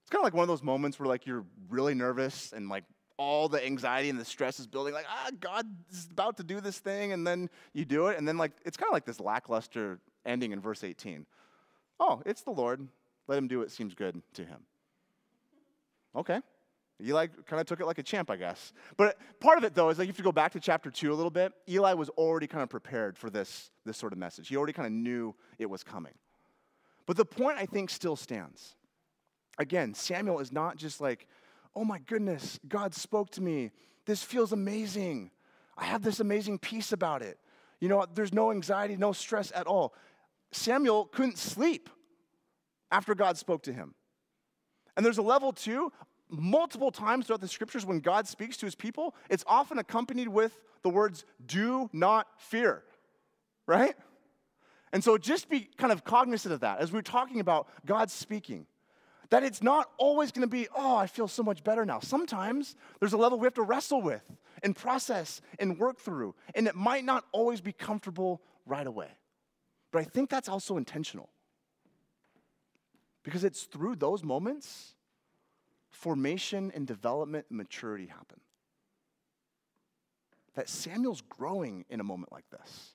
It's 0.03 0.11
kind 0.11 0.21
of 0.21 0.25
like 0.25 0.35
one 0.35 0.43
of 0.43 0.49
those 0.49 0.63
moments 0.63 0.99
where 0.99 1.09
like 1.09 1.27
you're 1.27 1.45
really 1.69 1.95
nervous 1.95 2.53
and 2.53 2.69
like 2.69 2.85
all 3.19 3.49
the 3.49 3.65
anxiety 3.65 4.11
and 4.11 4.19
the 4.19 4.25
stress 4.25 4.59
is 4.61 4.67
building, 4.67 4.95
like, 4.95 5.07
ah, 5.09 5.31
God 5.41 5.67
is 5.91 6.09
about 6.11 6.37
to 6.39 6.43
do 6.43 6.61
this 6.61 6.79
thing, 6.79 7.13
and 7.13 7.27
then 7.27 7.51
you 7.73 7.85
do 7.85 8.09
it, 8.09 8.19
and 8.19 8.27
then 8.27 8.39
like 8.39 8.53
it's 8.65 8.77
kind 8.77 8.89
of 8.89 8.93
like 8.93 9.05
this 9.05 9.21
lackluster 9.21 10.01
ending 10.25 10.53
in 10.53 10.61
verse 10.61 10.85
18. 10.85 11.27
Oh, 12.01 12.23
it's 12.27 12.43
the 12.43 12.51
Lord. 12.51 12.87
Let 13.29 13.39
him 13.39 13.49
do 13.49 13.61
what 13.61 13.71
seems 13.71 13.95
good 13.95 14.21
to 14.35 14.45
him. 14.45 14.61
Okay. 16.15 16.41
Eli 17.01 17.27
kind 17.47 17.61
of 17.61 17.67
took 17.67 17.81
it 17.81 17.87
like 17.87 17.99
a 17.99 18.03
champ, 18.03 18.31
I 18.31 18.37
guess. 18.37 18.73
But 18.97 19.19
part 19.41 19.59
of 19.59 19.65
it, 19.65 19.75
though, 19.75 19.89
is 19.89 19.99
like 19.99 20.09
if 20.09 20.19
you 20.19 20.25
go 20.25 20.33
back 20.33 20.53
to 20.53 20.61
chapter 20.61 20.91
two 20.91 21.13
a 21.13 21.15
little 21.15 21.31
bit. 21.31 21.53
Eli 21.69 21.95
was 21.95 22.09
already 22.11 22.47
kind 22.47 22.63
of 22.63 22.69
prepared 22.69 23.19
for 23.19 23.31
this, 23.31 23.71
this 23.85 23.97
sort 23.97 24.13
of 24.13 24.19
message. 24.19 24.49
He 24.49 24.57
already 24.57 24.73
kind 24.73 24.87
of 24.87 24.93
knew 24.93 25.35
it 25.59 25.67
was 25.69 25.83
coming. 25.83 26.15
But 27.07 27.17
the 27.17 27.25
point, 27.25 27.59
I 27.59 27.67
think, 27.67 27.91
still 27.91 28.17
stands. 28.17 28.77
Again, 29.59 29.95
Samuel 29.95 30.39
is 30.39 30.53
not 30.53 30.77
just 30.77 31.01
like, 31.01 31.27
oh 31.75 31.85
my 31.85 31.99
goodness, 31.99 32.59
God 32.67 32.95
spoke 32.95 33.31
to 33.33 33.41
me. 33.43 33.71
This 34.07 34.23
feels 34.23 34.53
amazing. 34.53 35.31
I 35.77 35.85
have 35.85 36.03
this 36.03 36.21
amazing 36.21 36.59
peace 36.59 36.93
about 36.93 37.23
it. 37.23 37.39
You 37.81 37.89
know, 37.89 38.07
there's 38.15 38.33
no 38.33 38.51
anxiety, 38.51 38.97
no 38.97 39.13
stress 39.13 39.53
at 39.55 39.67
all. 39.67 39.95
Samuel 40.53 41.07
couldn't 41.07 41.39
sleep 41.39 41.89
after 42.91 43.15
God 43.15 43.39
spoke 43.39 43.63
to 43.65 43.73
him. 43.73 43.95
And 44.97 45.05
there's 45.05 45.19
a 45.19 45.23
level 45.23 45.53
two, 45.53 45.91
multiple 46.29 46.91
times 46.91 47.27
throughout 47.27 47.41
the 47.41 47.49
scriptures 47.49 47.87
when 47.87 48.01
God 48.01 48.29
speaks 48.29 48.57
to 48.59 48.67
his 48.67 48.75
people, 48.75 49.15
it's 49.31 49.45
often 49.47 49.79
accompanied 49.79 50.29
with 50.29 50.59
the 50.83 50.91
words, 50.91 51.25
do 51.45 51.89
not 51.93 52.27
fear, 52.39 52.83
right? 53.67 53.95
And 54.93 55.03
so 55.03 55.17
just 55.17 55.49
be 55.49 55.69
kind 55.79 55.93
of 55.93 56.05
cognizant 56.05 56.53
of 56.53 56.61
that 56.61 56.81
as 56.81 56.93
we're 56.93 57.03
talking 57.03 57.41
about 57.41 57.67
God 57.87 58.11
speaking. 58.11 58.67
That 59.33 59.45
it's 59.45 59.63
not 59.63 59.91
always 59.97 60.31
going 60.31 60.43
to 60.43 60.47
be, 60.47 60.69
oh, 60.77 60.95
I 60.95 61.07
feel 61.07 61.27
so 61.27 61.43
much 61.43 61.65
better 61.65 61.87
now. 61.87 62.01
Sometimes 62.01 62.77
there's 63.01 63.15
a 63.15 63.17
level 63.17 63.39
we 63.39 63.47
have 63.47 63.55
to 63.55 63.63
wrestle 63.63 64.03
with 64.03 64.23
and 64.63 64.77
process 64.77 65.41
and 65.59 65.79
work 65.79 65.99
through. 65.99 66.35
And 66.55 66.67
it 66.67 66.75
might 66.75 67.03
not 67.03 67.25
always 67.33 67.63
be 67.63 67.73
comfortable 67.73 68.43
right 68.67 68.87
away. 68.87 69.09
But 69.91 70.01
I 70.01 70.05
think 70.05 70.29
that's 70.29 70.51
also 70.51 70.77
intentional. 70.77 71.31
Because 73.23 73.43
it's 73.43 73.63
through 73.63 73.97
those 73.97 74.23
moments 74.23 74.97
formation 75.93 76.71
and 76.75 76.87
development 76.87 77.47
and 77.49 77.57
maturity 77.57 78.09
happen. 78.09 78.41
That 80.57 80.69
Samuel's 80.69 81.23
growing 81.23 81.87
in 81.89 82.01
a 82.01 82.05
moment 82.05 82.33
like 82.33 82.51
this. 82.51 82.93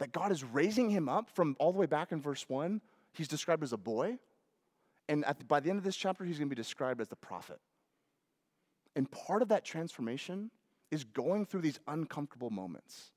That 0.00 0.12
God 0.12 0.32
is 0.32 0.44
raising 0.44 0.90
him 0.90 1.08
up 1.08 1.30
from 1.30 1.56
all 1.58 1.72
the 1.72 1.78
way 1.78 1.86
back 1.86 2.12
in 2.12 2.20
verse 2.20 2.44
1. 2.46 2.82
He's 3.14 3.28
described 3.28 3.62
as 3.62 3.72
a 3.72 3.78
boy 3.78 4.18
and 5.10 5.24
the, 5.24 5.44
by 5.44 5.58
the 5.58 5.68
end 5.68 5.78
of 5.78 5.84
this 5.84 5.96
chapter, 5.96 6.24
he's 6.24 6.38
going 6.38 6.48
to 6.48 6.54
be 6.54 6.60
described 6.60 7.00
as 7.00 7.08
the 7.08 7.16
prophet. 7.16 7.58
And 8.94 9.10
part 9.10 9.42
of 9.42 9.48
that 9.48 9.64
transformation 9.64 10.52
is 10.92 11.02
going 11.02 11.46
through 11.46 11.62
these 11.62 11.80
uncomfortable 11.88 12.50
moments 12.50 13.10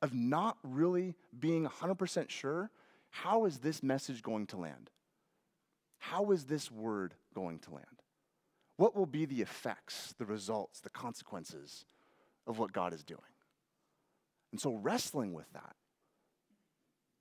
of 0.00 0.14
not 0.14 0.56
really 0.62 1.14
being 1.38 1.66
100% 1.66 2.30
sure 2.30 2.70
how 3.10 3.44
is 3.44 3.58
this 3.58 3.82
message 3.82 4.22
going 4.22 4.46
to 4.48 4.56
land? 4.56 4.90
How 5.98 6.30
is 6.30 6.46
this 6.46 6.70
word 6.70 7.14
going 7.34 7.58
to 7.60 7.74
land? 7.74 7.86
What 8.78 8.96
will 8.96 9.06
be 9.06 9.26
the 9.26 9.42
effects, 9.42 10.14
the 10.16 10.24
results, 10.24 10.80
the 10.80 10.88
consequences 10.88 11.84
of 12.46 12.58
what 12.58 12.72
God 12.72 12.94
is 12.94 13.04
doing? 13.04 13.20
And 14.50 14.58
so, 14.58 14.76
wrestling 14.76 15.34
with 15.34 15.52
that, 15.52 15.76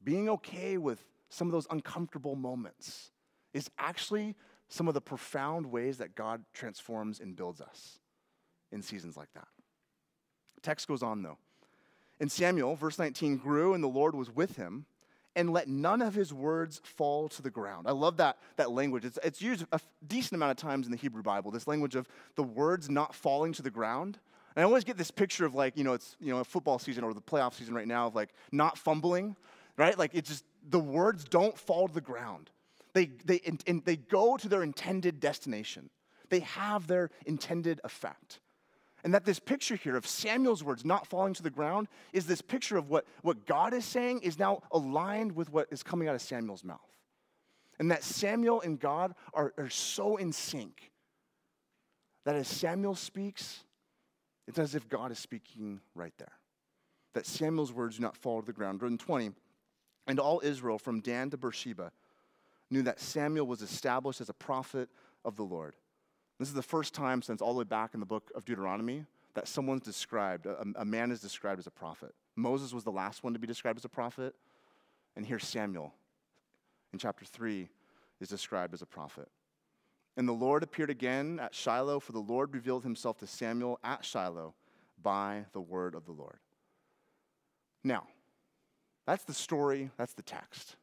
being 0.02 0.30
okay 0.30 0.78
with 0.78 1.04
some 1.28 1.48
of 1.48 1.52
those 1.52 1.68
uncomfortable 1.70 2.38
moments, 2.38 3.12
is 3.54 3.70
actually 3.78 4.36
some 4.70 4.88
of 4.88 4.94
the 4.94 5.02
profound 5.02 5.66
ways 5.66 5.98
that 5.98 6.16
God 6.16 6.44
transforms 6.54 7.20
and 7.20 7.36
builds 7.36 7.62
us 7.62 8.00
in 8.72 8.82
seasons 8.82 9.18
like 9.18 9.32
that. 9.34 9.48
Text 10.62 10.88
goes 10.88 11.04
on 11.04 11.24
though. 11.24 11.38
And 12.20 12.32
Samuel, 12.32 12.76
verse 12.76 13.00
19, 13.00 13.38
grew 13.38 13.74
and 13.74 13.84
the 13.84 13.88
Lord 13.88 14.16
was 14.16 14.30
with 14.30 14.56
him 14.56 14.86
and 15.36 15.52
let 15.52 15.68
none 15.68 16.02
of 16.02 16.14
his 16.14 16.34
words 16.34 16.82
fall 16.84 17.30
to 17.30 17.42
the 17.42 17.50
ground. 17.50 17.88
I 17.88 17.92
love 17.92 18.18
that, 18.18 18.38
that 18.58 18.72
language. 18.72 19.06
It's, 19.06 19.18
it's 19.24 19.42
used 19.42 19.66
a 19.72 19.80
decent 20.06 20.34
amount 20.34 20.52
of 20.52 20.58
times 20.58 20.86
in 20.86 20.92
the 20.92 20.98
Hebrew 20.98 21.24
Bible, 21.24 21.52
this 21.52 21.68
language 21.68 21.96
of 21.96 22.08
the 22.36 22.44
words 22.44 22.90
not 22.90 23.16
falling 23.16 23.54
to 23.54 23.62
the 23.62 23.70
ground. 23.70 24.20
And 24.56 24.64
I 24.64 24.66
always 24.66 24.84
get 24.84 24.98
this 24.98 25.12
picture 25.12 25.46
of 25.46 25.56
like, 25.56 25.78
you 25.78 25.84
know, 25.84 25.94
it's, 25.94 26.16
you 26.20 26.34
know, 26.34 26.40
a 26.40 26.44
football 26.44 26.80
season 26.80 27.04
or 27.04 27.14
the 27.14 27.22
playoff 27.22 27.54
season 27.54 27.74
right 27.74 27.88
now 27.88 28.08
of 28.08 28.16
like 28.16 28.30
not 28.52 28.78
fumbling, 28.78 29.36
right? 29.78 29.98
Like 29.98 30.12
it's 30.14 30.30
just, 30.30 30.46
the 30.70 30.80
words 30.80 31.24
don't 31.24 31.58
fall 31.58 31.88
to 31.88 31.94
the 31.94 32.02
ground. 32.02 32.50
They, 32.94 33.12
they, 33.26 33.42
and 33.68 33.84
they 33.86 33.96
go 33.96 34.38
to 34.38 34.50
their 34.50 34.64
intended 34.64 35.20
destination. 35.20 35.90
They 36.30 36.42
have 36.42 36.88
their 36.88 37.10
intended 37.26 37.80
effect. 37.84 38.40
And 39.04 39.14
that 39.14 39.26
this 39.26 39.40
picture 39.40 39.76
here 39.76 39.96
of 39.96 40.06
Samuel's 40.06 40.64
words 40.64 40.86
not 40.86 41.08
falling 41.08 41.34
to 41.34 41.44
the 41.44 41.50
ground 41.50 41.88
is 42.14 42.28
this 42.28 42.42
picture 42.42 42.78
of 42.78 42.90
what, 42.90 43.06
what 43.24 43.46
God 43.46 43.74
is 43.74 43.86
saying 43.86 44.22
is 44.22 44.38
now 44.38 44.62
aligned 44.72 45.32
with 45.34 45.52
what 45.52 45.68
is 45.72 45.82
coming 45.82 46.08
out 46.08 46.16
of 46.16 46.22
Samuel's 46.22 46.64
mouth. 46.64 46.80
And 47.80 47.90
that 47.90 48.04
Samuel 48.04 48.62
and 48.62 48.80
God 48.80 49.16
are, 49.34 49.54
are 49.58 49.70
so 49.70 50.18
in 50.18 50.32
sync 50.32 50.92
that 52.26 52.36
as 52.36 52.48
Samuel 52.48 52.94
speaks, 52.94 53.64
it's 54.48 54.60
as 54.60 54.76
if 54.76 54.88
God 54.88 55.12
is 55.12 55.18
speaking 55.18 55.82
right 55.96 56.14
there. 56.20 56.34
That 57.14 57.26
Samuel's 57.26 57.74
words 57.74 57.98
do 57.98 58.04
not 58.04 58.16
fall 58.16 58.40
to 58.40 58.46
the 58.46 58.54
ground. 58.54 58.80
Verse 58.80 58.96
20, 58.98 59.32
and 60.08 60.20
all 60.20 60.42
Israel 60.44 60.78
from 60.78 61.00
Dan 61.00 61.32
to 61.32 61.38
Beersheba 61.38 61.92
knew 62.72 62.82
that 62.84 63.00
Samuel 63.00 63.46
was 63.46 63.62
established 63.62 64.22
as 64.22 64.30
a 64.30 64.34
prophet 64.34 64.90
of 65.24 65.36
the 65.36 65.44
Lord. 65.44 65.76
This 66.40 66.48
is 66.48 66.56
the 66.56 66.64
first 66.64 66.94
time 66.94 67.22
since 67.22 67.42
all 67.42 67.54
the 67.54 67.60
way 67.60 67.66
back 67.66 67.94
in 67.94 68.00
the 68.00 68.06
book 68.06 68.32
of 68.34 68.46
Deuteronomy 68.46 69.06
that 69.36 69.48
someone's 69.48 69.84
described, 69.84 70.46
a, 70.46 70.66
a 70.76 70.86
man 70.86 71.12
is 71.12 71.20
described 71.20 71.60
as 71.60 71.68
a 71.68 71.72
prophet. 71.72 72.14
Moses 72.36 72.74
was 72.74 72.84
the 72.84 72.92
last 72.92 73.24
one 73.24 73.34
to 73.34 73.40
be 73.40 73.48
described 73.48 73.78
as 73.78 73.86
a 73.86 73.90
prophet, 73.90 74.36
and 75.16 75.26
here 75.26 75.40
Samuel 75.40 75.94
in 76.94 77.00
chapter 77.00 77.26
3 77.26 77.70
is 78.20 78.30
described 78.30 78.74
as 78.74 78.82
a 78.82 78.86
prophet. 78.86 79.30
And 80.18 80.28
the 80.28 80.34
Lord 80.34 80.64
appeared 80.64 80.90
again 80.90 81.40
at 81.40 81.56
Shiloh, 81.56 82.00
for 82.00 82.12
the 82.12 82.20
Lord 82.20 82.54
revealed 82.54 82.84
himself 82.84 83.18
to 83.20 83.28
Samuel 83.28 83.80
at 83.84 84.04
Shiloh 84.04 84.54
by 85.02 85.46
the 85.54 85.62
word 85.62 85.96
of 85.96 86.06
the 86.06 86.12
Lord. 86.12 86.40
Now, 87.84 88.08
that's 89.06 89.24
the 89.24 89.34
story, 89.34 89.90
that's 89.98 90.14
the 90.14 90.22
text. 90.22 90.76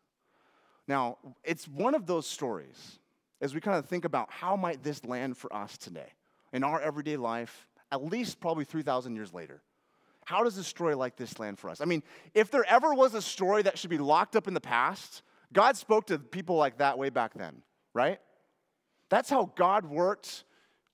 Now, 0.89 1.19
it's 1.45 1.69
one 1.69 1.95
of 1.95 2.07
those 2.07 2.27
stories 2.27 2.99
as 3.41 3.55
we 3.55 3.61
kind 3.61 3.79
of 3.79 3.87
think 3.87 4.05
about 4.05 4.31
how 4.31 4.57
might 4.57 4.83
this 4.83 5.05
land 5.05 5.37
for 5.37 5.55
us 5.55 5.77
today 5.77 6.09
in 6.53 6.65
our 6.65 6.81
everyday 6.81 7.17
life, 7.17 7.69
at 7.93 8.03
least 8.03 8.41
probably 8.41 8.65
3,000 8.65 9.15
years 9.15 9.33
later. 9.33 9.63
How 10.25 10.43
does 10.43 10.57
a 10.59 10.65
story 10.65 10.95
like 10.95 11.17
this 11.17 11.39
land 11.39 11.59
for 11.59 11.71
us? 11.71 11.81
I 11.81 11.85
mean, 11.85 12.03
if 12.35 12.51
there 12.51 12.65
ever 12.69 12.95
was 12.95 13.15
a 13.15 13.23
story 13.23 13.63
that 13.63 13.79
should 13.79 13.91
be 13.91 13.99
locked 13.99 14.35
up 14.35 14.49
in 14.49 14.55
the 14.55 14.61
past, 14.61 15.23
God 15.53 15.77
spoke 15.77 16.07
to 16.07 16.19
people 16.19 16.57
like 16.57 16.79
that 16.79 16.99
way 16.99 17.11
back 17.11 17.35
then, 17.35 17.63
right? 17.95 18.19
That's 19.09 19.31
how 19.31 19.53
God 19.57 19.87
worked 19.87 20.45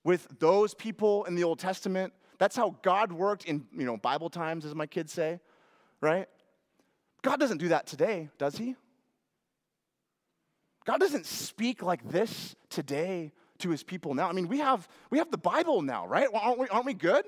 with 0.03 0.27
those 0.39 0.73
people 0.73 1.25
in 1.25 1.35
the 1.35 1.43
Old 1.43 1.59
Testament. 1.59 2.13
That's 2.37 2.55
how 2.55 2.77
God 2.81 3.11
worked 3.11 3.45
in, 3.45 3.65
you 3.77 3.85
know, 3.85 3.97
Bible 3.97 4.29
times, 4.29 4.65
as 4.65 4.75
my 4.75 4.85
kids 4.85 5.11
say, 5.11 5.39
right? 5.99 6.27
God 7.21 7.39
doesn't 7.39 7.57
do 7.57 7.69
that 7.69 7.87
today, 7.87 8.29
does 8.37 8.57
he? 8.57 8.75
God 10.85 10.99
doesn't 10.99 11.25
speak 11.25 11.81
like 11.81 12.07
this 12.09 12.55
today 12.69 13.31
to 13.59 13.69
his 13.69 13.83
people 13.83 14.13
now. 14.13 14.29
I 14.29 14.33
mean, 14.33 14.47
we 14.47 14.59
have, 14.59 14.87
we 15.09 15.17
have 15.17 15.31
the 15.31 15.37
Bible 15.37 15.81
now, 15.81 16.05
right? 16.05 16.31
Well, 16.31 16.41
aren't, 16.43 16.59
we, 16.59 16.67
aren't 16.67 16.85
we 16.85 16.93
good? 16.93 17.25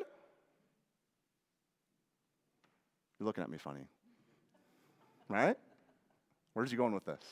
You're 3.19 3.25
looking 3.25 3.43
at 3.43 3.49
me 3.49 3.57
funny. 3.57 3.87
Right? 5.27 5.57
Where's 6.53 6.69
he 6.69 6.77
going 6.77 6.93
with 6.93 7.05
this? 7.05 7.23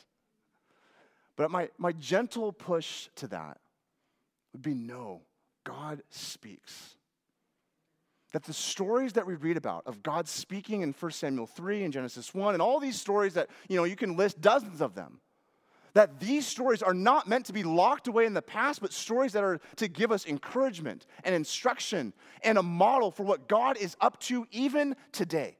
But 1.35 1.51
my, 1.51 1.69
my 1.77 1.91
gentle 1.91 2.51
push 2.51 3.09
to 3.17 3.27
that 3.27 3.59
would 4.53 4.61
be 4.61 4.73
no, 4.73 5.21
God 5.63 6.01
speaks. 6.09 6.95
That 8.31 8.43
the 8.43 8.53
stories 8.53 9.13
that 9.13 9.27
we 9.27 9.35
read 9.35 9.57
about 9.57 9.85
of 9.85 10.01
God 10.01 10.27
speaking 10.27 10.81
in 10.81 10.93
1 10.93 11.11
Samuel 11.11 11.45
3 11.45 11.83
and 11.83 11.93
Genesis 11.93 12.33
1 12.33 12.55
and 12.55 12.61
all 12.61 12.79
these 12.79 12.99
stories 12.99 13.35
that, 13.35 13.49
you 13.69 13.77
know, 13.77 13.83
you 13.83 13.95
can 13.95 14.17
list 14.17 14.41
dozens 14.41 14.81
of 14.81 14.95
them 14.95 15.19
that 15.95 16.19
these 16.19 16.45
stories 16.45 16.83
are 16.83 16.93
not 16.93 17.25
meant 17.27 17.45
to 17.45 17.53
be 17.53 17.63
locked 17.63 18.09
away 18.09 18.25
in 18.25 18.33
the 18.33 18.41
past, 18.41 18.81
but 18.81 18.91
stories 18.91 19.31
that 19.31 19.45
are 19.45 19.61
to 19.77 19.87
give 19.87 20.11
us 20.11 20.27
encouragement 20.27 21.05
and 21.23 21.33
instruction 21.33 22.11
and 22.43 22.57
a 22.57 22.63
model 22.63 23.11
for 23.11 23.23
what 23.23 23.47
God 23.47 23.77
is 23.77 23.95
up 24.01 24.19
to 24.23 24.45
even 24.51 24.97
today. 25.13 25.55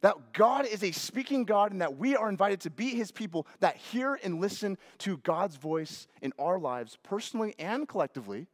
That 0.00 0.32
God 0.32 0.66
is 0.66 0.82
a 0.82 0.90
speaking 0.90 1.44
God 1.44 1.70
and 1.70 1.80
that 1.80 1.96
we 1.96 2.16
are 2.16 2.28
invited 2.28 2.60
to 2.62 2.70
be 2.70 2.90
his 2.90 3.12
people 3.12 3.46
that 3.60 3.76
hear 3.76 4.18
and 4.24 4.40
listen 4.40 4.76
to 4.98 5.18
God's 5.18 5.54
voice 5.54 6.08
in 6.20 6.32
our 6.36 6.58
lives, 6.58 6.98
personally 7.04 7.54
and 7.56 7.86
collectively, 7.86 8.48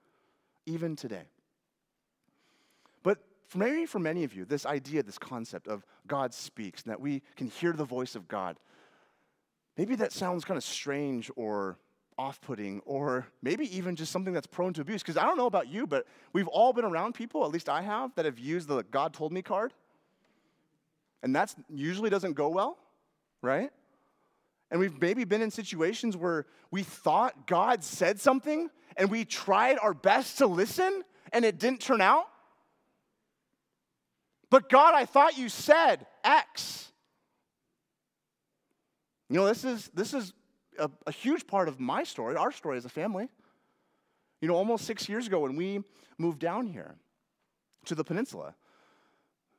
even 0.67 0.95
today. 0.95 1.25
But 3.03 3.19
for 3.47 3.59
maybe 3.59 3.87
for 3.87 3.99
many 3.99 4.25
of 4.25 4.35
you, 4.35 4.45
this 4.45 4.67
idea, 4.67 5.03
this 5.03 5.19
concept 5.19 5.69
of 5.69 5.87
God 6.07 6.35
speaks, 6.35 6.83
and 6.83 6.91
that 6.91 7.01
we 7.01 7.23
can 7.37 7.47
hear 7.47 7.73
the 7.73 7.85
voice 7.85 8.15
of 8.15 8.29
God, 8.29 8.59
Maybe 9.77 9.95
that 9.97 10.13
sounds 10.13 10.45
kind 10.45 10.57
of 10.57 10.65
strange 10.65 11.31
or 11.37 11.79
off 12.19 12.41
putting 12.41 12.81
or 12.87 13.27
maybe 13.43 13.77
even 13.77 13.95
just 13.95 14.11
something 14.11 14.33
that's 14.33 14.47
prone 14.47 14.73
to 14.75 14.81
abuse. 14.81 15.03
Because 15.03 15.17
I 15.17 15.25
don't 15.25 15.37
know 15.37 15.47
about 15.47 15.69
you, 15.69 15.87
but 15.87 16.07
we've 16.33 16.49
all 16.49 16.73
been 16.73 16.85
around 16.85 17.15
people, 17.15 17.45
at 17.45 17.51
least 17.51 17.69
I 17.69 17.83
have, 17.83 18.15
that 18.15 18.25
have 18.25 18.39
used 18.39 18.69
the 18.69 18.83
God 18.85 19.13
told 19.13 19.33
me 19.33 19.43
card. 19.43 19.75
And 21.23 21.35
that 21.37 21.55
usually 21.69 22.11
doesn't 22.11 22.35
go 22.35 22.49
well, 22.49 22.79
right? 23.43 23.71
And 24.71 24.81
we've 24.81 25.01
maybe 25.01 25.25
been 25.25 25.43
in 25.43 25.51
situations 25.51 26.17
where 26.17 26.47
we 26.71 26.83
thought 26.83 27.47
God 27.47 27.85
said 27.85 28.21
something 28.21 28.71
and 28.97 29.11
we 29.11 29.25
tried 29.25 29.79
our 29.81 29.95
best 29.95 30.39
to 30.39 30.47
listen 30.47 31.03
and 31.33 31.45
it 31.45 31.59
didn't 31.59 31.81
turn 31.81 32.01
out. 32.01 32.27
But 34.51 34.69
God, 34.69 34.95
I 34.95 35.05
thought 35.05 35.37
you 35.37 35.49
said 35.49 36.07
X. 36.25 36.91
You 39.29 39.37
know, 39.37 39.47
this 39.47 39.65
is, 39.65 39.91
this 39.95 40.15
is 40.15 40.33
a, 40.79 40.91
a, 41.07 41.13
huge 41.13 41.47
part 41.47 41.69
of 41.69 41.81
my 41.81 42.05
story, 42.05 42.37
our 42.37 42.53
story 42.53 42.77
as 42.77 42.85
a 42.85 42.89
family. 42.89 43.29
You 44.41 44.49
know, 44.49 44.55
almost 44.55 44.85
six 44.85 45.09
years 45.09 45.27
ago 45.27 45.41
when 45.41 45.57
we 45.57 45.83
moved 46.19 46.39
down 46.39 46.67
here 46.67 46.95
to 47.87 47.95
the 47.95 48.05
peninsula, 48.05 48.55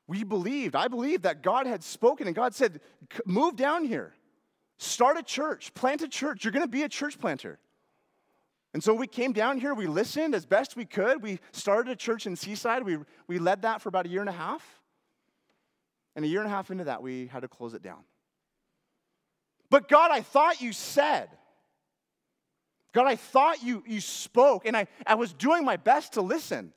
we 0.07 0.23
believed, 0.23 0.75
I 0.75 0.87
believed 0.87 1.23
that 1.23 1.43
God 1.43 1.67
had 1.67 1.83
spoken 1.83 2.27
and 2.27 2.35
God 2.35 2.55
said, 2.55 2.79
move 3.25 3.57
down 3.57 3.83
here, 3.83 4.13
start 4.77 5.17
a 5.17 5.23
church, 5.23 5.73
plant 5.73 6.01
a 6.01 6.07
church. 6.07 6.45
You're 6.45 6.53
going 6.53 6.65
to 6.65 6.71
be 6.71 6.83
a 6.83 6.89
church 6.89 7.19
planter. 7.19 7.59
And 8.73 8.83
so 8.83 8.93
we 8.93 9.07
came 9.07 9.33
down 9.33 9.59
here, 9.59 9.73
we 9.73 9.87
listened 9.87 10.35
as 10.35 10.45
best 10.45 10.75
we 10.75 10.85
could. 10.85 11.21
We 11.21 11.39
started 11.51 11.91
a 11.91 11.95
church 11.95 12.25
in 12.25 12.35
Seaside. 12.35 12.83
We, 12.83 12.99
we 13.27 13.39
led 13.39 13.63
that 13.63 13.81
for 13.81 13.89
about 13.89 14.05
a 14.05 14.09
year 14.09 14.21
and 14.21 14.29
a 14.29 14.33
half. 14.33 14.63
And 16.15 16.23
a 16.23 16.27
year 16.27 16.39
and 16.39 16.47
a 16.47 16.51
half 16.51 16.71
into 16.71 16.85
that, 16.85 17.01
we 17.01 17.27
had 17.27 17.41
to 17.41 17.47
close 17.47 17.73
it 17.73 17.81
down. 17.81 18.03
But 19.69 19.87
God, 19.87 20.11
I 20.11 20.21
thought 20.21 20.61
you 20.61 20.73
said. 20.73 21.29
God, 22.93 23.05
I 23.05 23.15
thought 23.15 23.61
you, 23.61 23.83
you 23.85 24.01
spoke, 24.01 24.65
and 24.65 24.75
I, 24.75 24.87
I 25.05 25.15
was 25.15 25.33
doing 25.33 25.63
my 25.63 25.77
best 25.77 26.13
to 26.13 26.21
listen. 26.21 26.73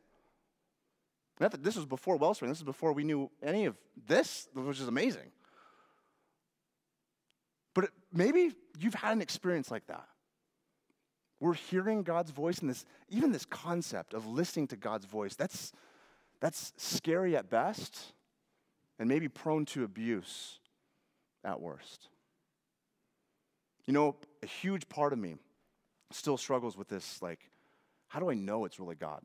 This 1.38 1.76
was 1.76 1.86
before 1.86 2.16
Wellspring, 2.16 2.50
this 2.50 2.58
is 2.58 2.64
before 2.64 2.92
we 2.92 3.04
knew 3.04 3.30
any 3.42 3.64
of 3.64 3.76
this, 4.06 4.46
which 4.52 4.80
is 4.80 4.88
amazing. 4.88 5.30
But 7.72 7.90
maybe 8.12 8.52
you've 8.78 8.94
had 8.94 9.12
an 9.12 9.22
experience 9.22 9.70
like 9.70 9.86
that. 9.86 10.06
We're 11.38 11.54
hearing 11.54 12.02
God's 12.02 12.32
voice, 12.32 12.58
and 12.58 12.68
this, 12.68 12.84
even 13.08 13.32
this 13.32 13.46
concept 13.46 14.12
of 14.12 14.26
listening 14.26 14.66
to 14.68 14.76
God's 14.76 15.06
voice, 15.06 15.34
that's, 15.36 15.72
that's 16.40 16.74
scary 16.76 17.34
at 17.34 17.48
best 17.48 18.12
and 18.98 19.08
maybe 19.08 19.28
prone 19.28 19.64
to 19.66 19.84
abuse 19.84 20.58
at 21.42 21.58
worst. 21.58 22.09
You 23.86 23.92
know, 23.92 24.16
a 24.42 24.46
huge 24.46 24.88
part 24.88 25.12
of 25.12 25.18
me 25.18 25.36
still 26.10 26.36
struggles 26.36 26.76
with 26.76 26.88
this 26.88 27.20
like, 27.22 27.50
how 28.08 28.20
do 28.20 28.30
I 28.30 28.34
know 28.34 28.64
it's 28.64 28.80
really 28.80 28.96
God? 28.96 29.22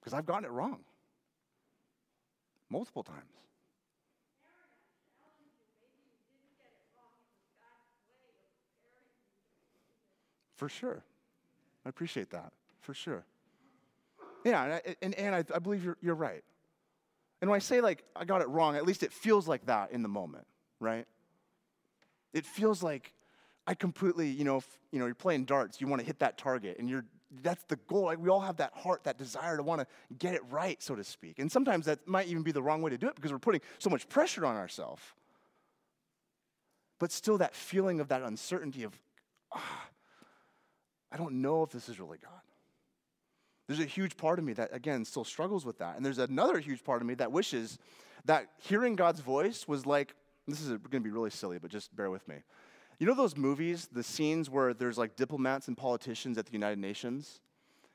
Because 0.00 0.12
I've 0.12 0.26
gotten 0.26 0.44
it 0.44 0.50
wrong 0.50 0.80
multiple 2.68 3.02
times. 3.02 3.18
For 10.56 10.68
sure. 10.68 11.02
I 11.84 11.88
appreciate 11.88 12.30
that. 12.30 12.52
For 12.80 12.94
sure. 12.94 13.24
Yeah, 14.44 14.80
and, 14.84 14.96
and, 15.02 15.14
and 15.14 15.34
I, 15.34 15.44
I 15.54 15.58
believe 15.58 15.84
you're, 15.84 15.98
you're 16.00 16.14
right. 16.14 16.42
And 17.40 17.50
when 17.50 17.56
I 17.56 17.60
say, 17.60 17.80
like, 17.80 18.04
I 18.14 18.24
got 18.24 18.40
it 18.40 18.48
wrong, 18.48 18.76
at 18.76 18.86
least 18.86 19.02
it 19.02 19.12
feels 19.12 19.48
like 19.48 19.66
that 19.66 19.90
in 19.90 20.02
the 20.02 20.08
moment, 20.08 20.46
right? 20.78 21.06
It 22.32 22.46
feels 22.46 22.82
like 22.82 23.12
I 23.66 23.74
completely, 23.74 24.28
you 24.28 24.44
know, 24.44 24.58
if, 24.58 24.66
you 24.90 24.98
know, 24.98 25.06
you're 25.06 25.14
playing 25.14 25.44
darts, 25.44 25.80
you 25.80 25.86
want 25.86 26.00
to 26.00 26.06
hit 26.06 26.18
that 26.20 26.38
target, 26.38 26.78
and 26.78 26.88
you're 26.88 27.04
that's 27.40 27.64
the 27.64 27.76
goal. 27.88 28.04
Like 28.04 28.18
we 28.18 28.28
all 28.28 28.40
have 28.40 28.58
that 28.58 28.72
heart, 28.74 29.04
that 29.04 29.16
desire 29.16 29.56
to 29.56 29.62
want 29.62 29.80
to 29.80 29.86
get 30.18 30.34
it 30.34 30.42
right, 30.50 30.82
so 30.82 30.94
to 30.94 31.04
speak. 31.04 31.38
And 31.38 31.50
sometimes 31.50 31.86
that 31.86 32.06
might 32.06 32.26
even 32.26 32.42
be 32.42 32.52
the 32.52 32.62
wrong 32.62 32.82
way 32.82 32.90
to 32.90 32.98
do 32.98 33.08
it 33.08 33.14
because 33.14 33.32
we're 33.32 33.38
putting 33.38 33.62
so 33.78 33.88
much 33.88 34.08
pressure 34.08 34.44
on 34.44 34.56
ourselves. 34.56 35.02
But 36.98 37.10
still, 37.10 37.38
that 37.38 37.54
feeling 37.54 38.00
of 38.00 38.08
that 38.08 38.22
uncertainty 38.22 38.84
of, 38.84 38.92
ah, 39.52 39.88
I 41.10 41.16
don't 41.16 41.40
know 41.40 41.62
if 41.62 41.70
this 41.70 41.88
is 41.88 41.98
really 41.98 42.18
God. 42.22 42.40
There's 43.66 43.80
a 43.80 43.84
huge 43.84 44.16
part 44.16 44.38
of 44.38 44.44
me 44.44 44.52
that, 44.54 44.70
again, 44.72 45.04
still 45.04 45.24
struggles 45.24 45.64
with 45.64 45.78
that. 45.78 45.96
And 45.96 46.04
there's 46.04 46.18
another 46.18 46.58
huge 46.58 46.84
part 46.84 47.00
of 47.00 47.08
me 47.08 47.14
that 47.14 47.32
wishes 47.32 47.78
that 48.24 48.48
hearing 48.58 48.94
God's 48.94 49.20
voice 49.20 49.66
was 49.66 49.86
like 49.86 50.14
this 50.46 50.60
is 50.60 50.68
going 50.68 50.80
to 50.80 51.00
be 51.00 51.10
really 51.10 51.30
silly, 51.30 51.58
but 51.58 51.70
just 51.70 51.94
bear 51.94 52.10
with 52.10 52.26
me. 52.26 52.36
You 52.98 53.06
know 53.06 53.14
those 53.14 53.36
movies, 53.36 53.88
the 53.90 54.02
scenes 54.02 54.50
where 54.50 54.74
there's 54.74 54.98
like 54.98 55.16
diplomats 55.16 55.68
and 55.68 55.76
politicians 55.76 56.38
at 56.38 56.46
the 56.46 56.52
United 56.52 56.78
Nations, 56.78 57.40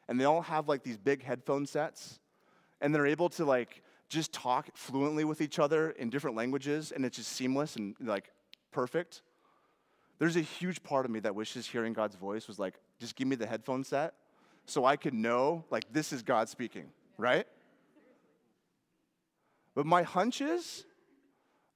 and 0.08 0.20
they 0.20 0.26
all 0.26 0.42
have 0.42 0.68
like 0.68 0.84
these 0.84 0.98
big 0.98 1.24
headphone 1.24 1.66
sets, 1.66 2.20
and 2.82 2.94
they're 2.94 3.08
able 3.08 3.30
to 3.30 3.46
like 3.46 3.84
just 4.10 4.32
talk 4.32 4.70
fluently 4.74 5.24
with 5.24 5.42
each 5.42 5.60
other 5.60 5.92
in 5.92 6.10
different 6.10 6.36
languages, 6.36 6.92
and 6.92 7.06
it's 7.06 7.18
just 7.18 7.32
seamless 7.32 7.76
and 7.76 7.96
like 8.00 8.32
perfect. 8.72 9.22
There's 10.20 10.36
a 10.36 10.42
huge 10.42 10.82
part 10.84 11.06
of 11.06 11.12
me 11.12 11.20
that 11.22 11.36
wishes 11.36 11.68
hearing 11.68 11.94
God's 11.94 12.16
voice 12.16 12.48
was 12.48 12.58
like, 12.58 12.76
just 13.00 13.16
give 13.16 13.28
me 13.28 13.36
the 13.36 13.46
headphone 13.46 13.84
set 13.84 14.14
so 14.68 14.84
I 14.84 14.98
could 14.98 15.14
know, 15.14 15.64
like, 15.70 15.86
this 15.92 16.12
is 16.12 16.22
God 16.22 16.50
speaking, 16.50 16.88
right? 17.18 17.48
But 19.74 19.86
my 19.86 20.04
hunch 20.04 20.42
is 20.42 20.86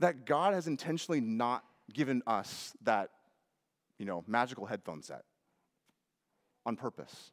that 0.02 0.26
God 0.26 0.54
has 0.54 0.68
intentionally 0.68 1.22
not 1.22 1.64
given 1.94 2.22
us 2.28 2.74
that, 2.84 3.12
you 3.98 4.06
know, 4.06 4.24
magical 4.28 4.66
headphone 4.66 5.02
set 5.02 5.24
on 6.66 6.76
purpose. 6.76 7.32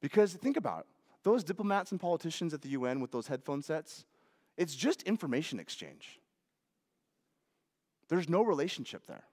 Because 0.00 0.34
think 0.34 0.56
about 0.56 0.80
it. 0.80 0.86
Those 1.24 1.42
diplomats 1.42 1.90
and 1.90 2.00
politicians 2.00 2.54
at 2.54 2.62
the 2.62 2.68
UN 2.70 3.00
with 3.00 3.10
those 3.10 3.26
headphone 3.26 3.62
sets, 3.62 4.04
it's 4.56 4.76
just 4.76 5.02
information 5.02 5.58
exchange. 5.58 6.20
There's 8.08 8.28
no 8.28 8.42
relationship 8.42 9.06
there. 9.06 9.24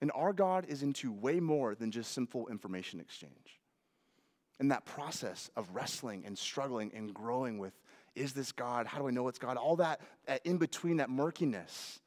And 0.00 0.12
our 0.14 0.32
God 0.32 0.66
is 0.68 0.82
into 0.82 1.12
way 1.12 1.40
more 1.40 1.74
than 1.74 1.90
just 1.90 2.12
simple 2.12 2.48
information 2.48 3.00
exchange. 3.00 3.60
And 4.60 4.70
that 4.70 4.84
process 4.84 5.50
of 5.56 5.74
wrestling 5.74 6.24
and 6.26 6.36
struggling 6.36 6.92
and 6.94 7.14
growing 7.14 7.58
with 7.58 7.72
is 8.18 8.32
this 8.32 8.52
God? 8.52 8.86
How 8.86 8.98
do 8.98 9.08
I 9.08 9.10
know 9.10 9.28
it's 9.28 9.38
God? 9.38 9.56
All 9.56 9.76
that 9.76 10.00
uh, 10.26 10.38
in 10.44 10.58
between, 10.58 10.98
that 10.98 11.10
murkiness, 11.10 12.00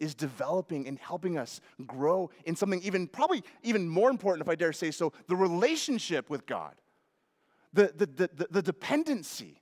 is 0.00 0.14
developing 0.14 0.86
and 0.86 0.98
helping 0.98 1.38
us 1.38 1.60
grow 1.86 2.30
in 2.44 2.56
something 2.56 2.82
even, 2.82 3.06
probably 3.06 3.42
even 3.62 3.88
more 3.88 4.10
important, 4.10 4.46
if 4.46 4.50
I 4.50 4.54
dare 4.54 4.72
say 4.72 4.90
so, 4.90 5.12
the 5.28 5.36
relationship 5.36 6.28
with 6.30 6.46
God, 6.46 6.74
the, 7.72 7.92
the, 7.96 8.06
the, 8.06 8.46
the 8.50 8.62
dependency, 8.62 9.60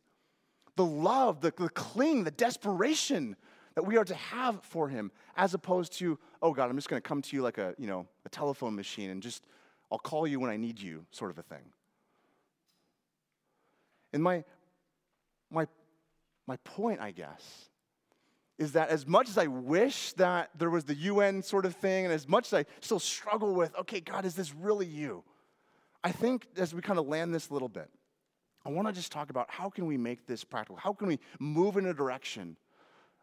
the 0.77 0.85
love, 0.85 1.41
the, 1.41 1.53
the 1.57 1.69
cling, 1.69 2.25
the 2.25 2.31
desperation 2.31 3.37
that 3.75 3.85
we 3.85 3.97
are 3.97 4.05
to 4.05 4.15
have 4.15 4.63
for 4.63 4.89
Him, 4.89 5.11
as 5.37 5.55
opposed 5.55 5.93
to, 5.99 6.19
oh 6.43 6.53
God, 6.53 6.69
I'm 6.69 6.77
just 6.77 6.89
going 6.89 7.01
to 7.01 7.09
come 7.09 7.23
to 7.23 7.37
you 7.37 7.43
like 7.43 7.59
a, 7.59 7.75
you 7.79 7.87
know, 7.87 8.07
a 8.27 8.29
telephone 8.29 8.75
machine 8.75 9.11
and 9.11 9.23
just, 9.23 9.45
I'll 9.91 9.99
call 9.99 10.27
you 10.27 10.41
when 10.41 10.51
I 10.51 10.57
need 10.57 10.81
you, 10.81 11.05
sort 11.11 11.31
of 11.31 11.39
a 11.39 11.43
thing. 11.43 11.65
And 14.13 14.23
my, 14.23 14.45
my 15.51 15.67
my 16.47 16.57
point, 16.59 17.01
I 17.01 17.11
guess, 17.11 17.69
is 18.59 18.73
that 18.73 18.91
as 18.91 19.07
much 19.07 19.29
as 19.29 19.39
I 19.39 19.47
wish 19.47 20.13
that 20.15 20.51
there 20.57 20.71
was 20.71 20.85
the 20.85 20.95
UN 20.95 21.43
sort 21.43 21.67
of 21.67 21.75
thing, 21.75 22.05
and 22.05 22.13
as 22.13 22.29
much 22.29 22.53
as 22.53 22.55
I 22.55 22.65
still 22.81 22.99
struggle 22.99 23.55
with, 23.55 23.77
okay, 23.79 24.01
God, 24.01 24.25
is 24.25 24.35
this 24.35 24.55
really 24.55 24.87
you? 24.87 25.25
I 26.05 26.13
think 26.13 26.47
as 26.57 26.75
we 26.75 26.83
kind 26.83 26.99
of 26.99 27.07
land 27.07 27.35
this 27.35 27.49
a 27.49 27.53
little 27.53 27.69
bit, 27.69 27.89
I 28.65 28.71
want 28.71 28.89
to 28.89 28.95
just 28.95 29.11
talk 29.11 29.31
about 29.31 29.51
how 29.51 29.71
can 29.71 29.87
we 29.87 29.97
make 29.97 30.27
this 30.27 30.45
practical? 30.45 30.77
How 30.77 30.93
can 30.93 31.09
we 31.09 31.19
move 31.39 31.77
in 31.77 31.87
a 31.87 31.95
direction 31.95 32.57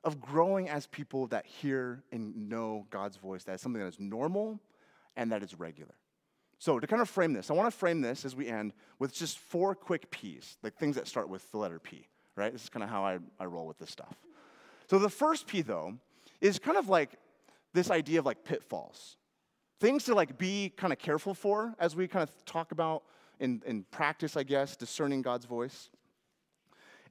of 0.03 0.21
growing 0.21 0.69
as 0.69 0.87
people 0.87 1.27
that 1.27 1.45
hear 1.45 2.03
and 2.11 2.49
know 2.49 2.85
God's 2.89 3.17
voice, 3.17 3.43
that 3.43 3.53
is 3.53 3.61
something 3.61 3.81
that 3.81 3.87
is 3.87 3.99
normal 3.99 4.59
and 5.15 5.31
that 5.31 5.43
is 5.43 5.59
regular. 5.59 5.93
So, 6.57 6.79
to 6.79 6.87
kind 6.87 7.01
of 7.01 7.09
frame 7.09 7.33
this, 7.33 7.49
I 7.49 7.53
want 7.53 7.71
to 7.71 7.77
frame 7.77 8.01
this 8.01 8.25
as 8.25 8.35
we 8.35 8.47
end 8.47 8.73
with 8.97 9.13
just 9.13 9.39
four 9.39 9.75
quick 9.75 10.09
P's, 10.11 10.57
like 10.61 10.75
things 10.75 10.95
that 10.95 11.07
start 11.07 11.29
with 11.29 11.49
the 11.51 11.57
letter 11.57 11.79
P 11.79 12.07
right? 12.39 12.51
This 12.51 12.63
is 12.63 12.69
kind 12.69 12.83
of 12.83 12.89
how 12.89 13.03
I, 13.05 13.19
I 13.39 13.45
roll 13.45 13.67
with 13.67 13.77
this 13.77 13.91
stuff. 13.91 14.15
So 14.89 14.97
the 14.97 15.09
first 15.09 15.45
P, 15.45 15.61
though, 15.61 15.95
is 16.41 16.57
kind 16.57 16.77
of 16.77 16.89
like 16.89 17.11
this 17.73 17.91
idea 17.91 18.19
of 18.19 18.25
like 18.25 18.43
pitfalls. 18.43 19.17
Things 19.79 20.05
to 20.05 20.15
like 20.15 20.37
be 20.37 20.73
kind 20.75 20.91
of 20.91 20.99
careful 20.99 21.33
for 21.33 21.75
as 21.79 21.95
we 21.95 22.07
kind 22.07 22.23
of 22.23 22.45
talk 22.45 22.71
about 22.71 23.03
in, 23.39 23.61
in 23.65 23.83
practice, 23.91 24.35
I 24.35 24.43
guess, 24.43 24.75
discerning 24.75 25.21
God's 25.21 25.45
voice. 25.45 25.89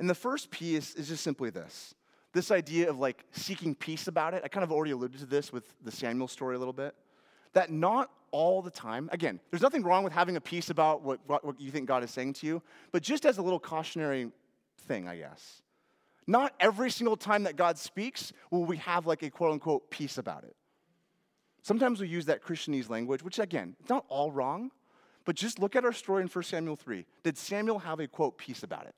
And 0.01 0.11
the 0.11 0.15
first 0.15 0.51
P 0.51 0.75
is, 0.75 0.95
is 0.95 1.09
just 1.09 1.23
simply 1.23 1.51
this 1.51 1.95
this 2.33 2.51
idea 2.51 2.91
of 2.91 2.99
like 2.99 3.25
seeking 3.33 3.75
peace 3.75 4.07
about 4.07 4.35
it. 4.35 4.43
I 4.45 4.49
kind 4.49 4.63
of 4.65 4.71
already 4.71 4.93
alluded 4.93 5.19
to 5.21 5.27
this 5.27 5.53
with 5.53 5.65
the 5.83 5.91
Samuel 5.91 6.29
story 6.29 6.57
a 6.57 6.59
little 6.59 6.75
bit. 6.75 6.95
That 7.55 7.71
not 7.71 8.11
all 8.31 8.61
the 8.61 8.71
time, 8.71 9.09
again, 9.13 9.41
there's 9.51 9.63
nothing 9.63 9.83
wrong 9.83 10.05
with 10.05 10.13
having 10.13 10.37
a 10.37 10.41
peace 10.41 10.69
about 10.69 11.03
what, 11.03 11.21
what, 11.27 11.45
what 11.45 11.61
you 11.61 11.71
think 11.71 11.89
God 11.89 12.05
is 12.05 12.11
saying 12.11 12.35
to 12.35 12.47
you, 12.47 12.63
but 12.93 13.03
just 13.03 13.25
as 13.25 13.39
a 13.39 13.43
little 13.43 13.59
cautionary 13.59 14.31
thing, 14.81 15.09
I 15.09 15.17
guess. 15.17 15.63
Not 16.27 16.53
every 16.61 16.91
single 16.91 17.17
time 17.17 17.45
that 17.45 17.57
God 17.57 17.79
speaks 17.79 18.33
will 18.51 18.65
we 18.65 18.77
have 18.79 19.07
like 19.07 19.23
a 19.23 19.31
quote 19.31 19.53
unquote 19.53 19.91
peace 19.91 20.19
about 20.19 20.45
it. 20.45 20.55
Sometimes 21.63 22.01
we 22.01 22.09
use 22.09 22.27
that 22.27 22.43
Christianese 22.43 22.89
language, 22.89 23.23
which 23.23 23.39
again, 23.39 23.77
it's 23.81 23.89
not 23.89 24.05
all 24.09 24.31
wrong, 24.31 24.71
but 25.25 25.37
just 25.37 25.59
look 25.59 25.77
at 25.77 25.85
our 25.85 25.93
story 25.93 26.23
in 26.23 26.29
1 26.29 26.45
Samuel 26.45 26.77
3. 26.77 27.05
Did 27.23 27.37
Samuel 27.37 27.79
have 27.79 28.01
a 28.01 28.07
quote 28.07 28.39
peace 28.39 28.63
about 28.63 28.87
it? 28.87 28.95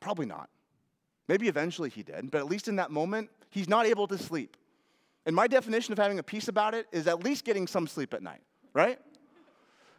Probably 0.00 0.26
not. 0.26 0.48
Maybe 1.28 1.48
eventually 1.48 1.90
he 1.90 2.02
did, 2.02 2.30
but 2.30 2.38
at 2.38 2.46
least 2.46 2.66
in 2.66 2.76
that 2.76 2.90
moment, 2.90 3.30
he's 3.50 3.68
not 3.68 3.86
able 3.86 4.06
to 4.08 4.18
sleep. 4.18 4.56
And 5.26 5.36
my 5.36 5.46
definition 5.46 5.92
of 5.92 5.98
having 5.98 6.18
a 6.18 6.22
peace 6.22 6.48
about 6.48 6.74
it 6.74 6.86
is 6.92 7.06
at 7.06 7.22
least 7.22 7.44
getting 7.44 7.66
some 7.66 7.86
sleep 7.86 8.14
at 8.14 8.22
night, 8.22 8.40
right? 8.72 8.98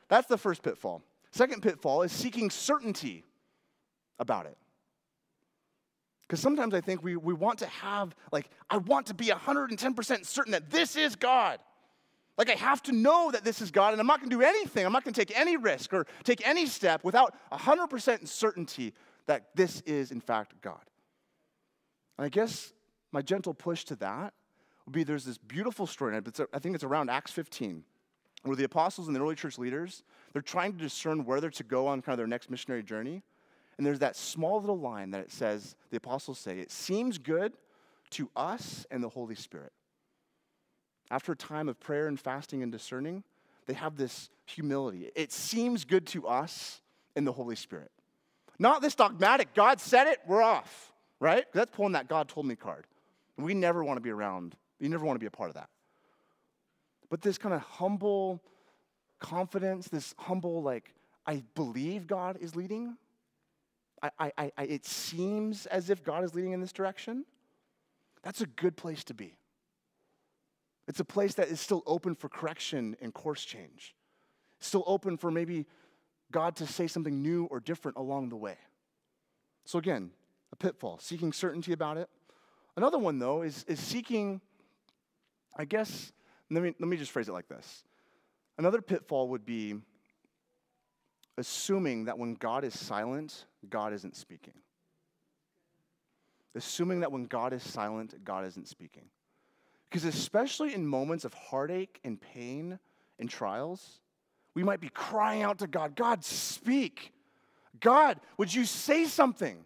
That's 0.10 0.28
the 0.28 0.38
first 0.38 0.62
pitfall. 0.62 1.04
Second 1.32 1.62
pitfall 1.62 2.02
is 2.02 2.12
seeking 2.12 2.50
certainty 2.50 3.24
about 4.22 4.46
it. 4.46 4.58
Because 6.22 6.40
sometimes 6.40 6.74
I 6.74 6.80
think 6.80 7.04
we, 7.04 7.18
we 7.18 7.34
want 7.34 7.60
to 7.60 7.66
have, 7.66 8.16
like, 8.32 8.50
I 8.70 8.78
want 8.78 9.08
to 9.08 9.14
be 9.14 9.26
110% 9.26 10.26
certain 10.26 10.54
that 10.54 10.70
this 10.70 10.96
is 10.96 11.18
God. 11.18 11.60
Like, 12.38 12.50
I 12.50 12.54
have 12.54 12.82
to 12.84 12.94
know 12.94 13.32
that 13.32 13.44
this 13.44 13.62
is 13.62 13.70
God, 13.70 13.92
and 13.92 14.00
I'm 14.00 14.08
not 14.08 14.22
going 14.22 14.30
to 14.30 14.38
do 14.38 14.42
anything. 14.42 14.86
I'm 14.86 14.94
not 14.94 15.04
going 15.04 15.14
to 15.14 15.26
take 15.26 15.38
any 15.38 15.58
risk 15.58 15.94
or 15.94 16.08
take 16.24 16.48
any 16.48 16.68
step 16.68 17.04
without 17.04 17.36
100% 17.52 18.26
certainty 18.30 18.94
that 19.26 19.48
this 19.56 19.82
is, 19.82 20.12
in 20.12 20.22
fact, 20.22 20.54
God. 20.62 20.80
And 22.18 22.26
I 22.26 22.30
guess 22.30 22.72
my 23.12 23.22
gentle 23.22 23.54
push 23.54 23.84
to 23.86 23.98
that 23.98 24.34
would 24.86 24.94
be 24.94 25.04
there's 25.04 25.26
this 25.26 25.38
beautiful 25.38 25.86
story, 25.86 26.16
and 26.16 26.48
I 26.54 26.60
think 26.60 26.76
it's 26.76 26.84
around 26.86 27.10
Acts 27.10 27.32
15, 27.32 27.84
where 28.44 28.56
the 28.56 28.64
apostles 28.64 29.08
and 29.08 29.16
the 29.16 29.22
early 29.22 29.36
church 29.36 29.58
leaders, 29.58 30.04
they're 30.32 30.42
trying 30.42 30.72
to 30.74 30.80
discern 30.80 31.26
where 31.26 31.42
they're 31.42 31.50
to 31.50 31.64
go 31.64 31.88
on 31.88 32.02
kind 32.02 32.14
of 32.14 32.18
their 32.18 32.28
next 32.28 32.50
missionary 32.50 32.84
journey. 32.84 33.22
And 33.82 33.86
there's 33.88 33.98
that 33.98 34.16
small 34.16 34.62
little 34.62 34.80
line 34.80 35.10
that 35.10 35.22
it 35.22 35.32
says, 35.32 35.76
the 35.90 35.98
apostles 35.98 36.38
say, 36.38 36.60
it 36.60 36.70
seems 36.70 37.18
good 37.18 37.54
to 38.12 38.30
us 38.36 38.86
and 38.92 39.04
the 39.04 39.10
Holy 39.10 39.34
Spirit. 39.34 39.72
After 41.10 41.32
a 41.32 41.36
time 41.36 41.68
of 41.68 41.80
prayer 41.80 42.06
and 42.06 42.20
fasting 42.20 42.62
and 42.62 42.72
discerning, 42.72 43.24
they 43.66 43.74
have 43.74 43.98
this 43.98 44.30
humility. 44.46 45.10
It 45.16 45.32
seems 45.32 45.84
good 45.84 46.06
to 46.10 46.28
us 46.28 46.80
and 47.16 47.26
the 47.26 47.32
Holy 47.32 47.56
Spirit. 47.56 47.90
Not 48.60 48.84
this 48.84 48.94
dogmatic, 48.94 49.56
God 49.56 49.82
said 49.82 50.06
it, 50.06 50.20
we're 50.28 50.44
off, 50.44 50.94
right? 51.20 51.46
That's 51.52 51.72
pulling 51.76 51.94
that 51.94 52.08
God 52.08 52.30
told 52.30 52.46
me 52.46 52.56
card. 52.56 52.86
We 53.36 53.56
never 53.56 53.84
want 53.84 53.98
to 53.98 54.02
be 54.02 54.12
around, 54.12 54.56
you 54.80 54.90
never 54.90 55.06
want 55.08 55.16
to 55.16 55.20
be 55.20 55.26
a 55.26 55.32
part 55.32 55.50
of 55.50 55.56
that 55.56 55.70
but 57.10 57.22
this 57.22 57.38
kind 57.38 57.54
of 57.54 57.62
humble 57.62 58.42
confidence, 59.20 59.90
this 59.90 60.16
humble, 60.18 60.64
like, 60.64 60.94
I 61.28 61.44
believe 61.56 62.08
God 62.08 62.38
is 62.40 62.56
leading. 62.56 62.96
I, 64.04 64.12
I, 64.20 64.52
I, 64.58 64.64
it 64.64 64.86
seems 64.86 65.66
as 65.68 65.90
if 65.90 66.04
God 66.04 66.24
is 66.24 66.34
leading 66.34 66.54
in 66.54 66.62
this 66.62 66.74
direction. 66.74 67.26
That's 68.24 68.42
a 68.42 68.46
good 68.46 68.76
place 68.76 69.04
to 69.06 69.14
be. 69.14 69.38
It's 70.88 71.00
a 71.00 71.06
place 71.06 71.36
that 71.36 71.48
is 71.48 71.60
still 71.60 71.84
open 71.86 72.16
for 72.16 72.28
correction 72.28 72.98
and 73.02 73.14
course 73.14 73.46
change, 73.46 73.96
still 74.60 74.84
open 74.88 75.18
for 75.18 75.32
maybe 75.32 75.66
God 76.32 76.56
to 76.58 76.68
say 76.68 76.88
something 76.88 77.22
new 77.22 77.46
or 77.46 77.60
different 77.60 77.98
along 77.98 78.30
the 78.30 78.36
way. 78.36 78.58
So, 79.66 79.78
again, 79.80 80.12
a 80.52 80.56
pitfall, 80.56 81.00
seeking 81.00 81.34
certainty 81.34 81.72
about 81.72 81.98
it. 81.98 82.10
Another 82.76 82.98
one, 82.98 83.20
though, 83.20 83.42
is, 83.44 83.64
is 83.68 83.80
seeking, 83.80 84.42
I 85.56 85.66
guess, 85.66 86.12
let 86.50 86.64
me, 86.64 86.74
let 86.80 86.90
me 86.90 86.98
just 86.98 87.12
phrase 87.12 87.30
it 87.30 87.34
like 87.34 87.48
this. 87.48 87.84
Another 88.58 88.82
pitfall 88.82 89.30
would 89.30 89.46
be 89.46 89.76
assuming 91.42 92.06
that 92.06 92.20
when 92.20 92.36
God 92.36 92.64
is 92.64 92.80
silent, 92.80 93.46
God 93.68 93.94
isn't 93.94 94.16
speaking. 94.16 94.54
Assuming 96.54 97.00
that 97.00 97.12
when 97.12 97.26
God 97.26 97.52
is 97.52 97.64
silent, 97.64 98.24
God 98.24 98.46
isn't 98.46 98.68
speaking. 98.68 99.06
Because 99.90 100.06
especially 100.06 100.76
in 100.76 100.86
moments 100.86 101.26
of 101.26 101.34
heartache 101.34 102.00
and 102.04 102.22
pain 102.22 102.78
and 103.18 103.28
trials, 103.28 104.00
we 104.54 104.64
might 104.64 104.80
be 104.80 104.90
crying 104.90 105.42
out 105.42 105.58
to 105.60 105.68
God, 105.68 105.96
God, 105.96 106.24
speak. 106.24 107.12
God, 107.80 108.20
would 108.38 108.54
you 108.54 108.64
say 108.66 109.06
something? 109.06 109.66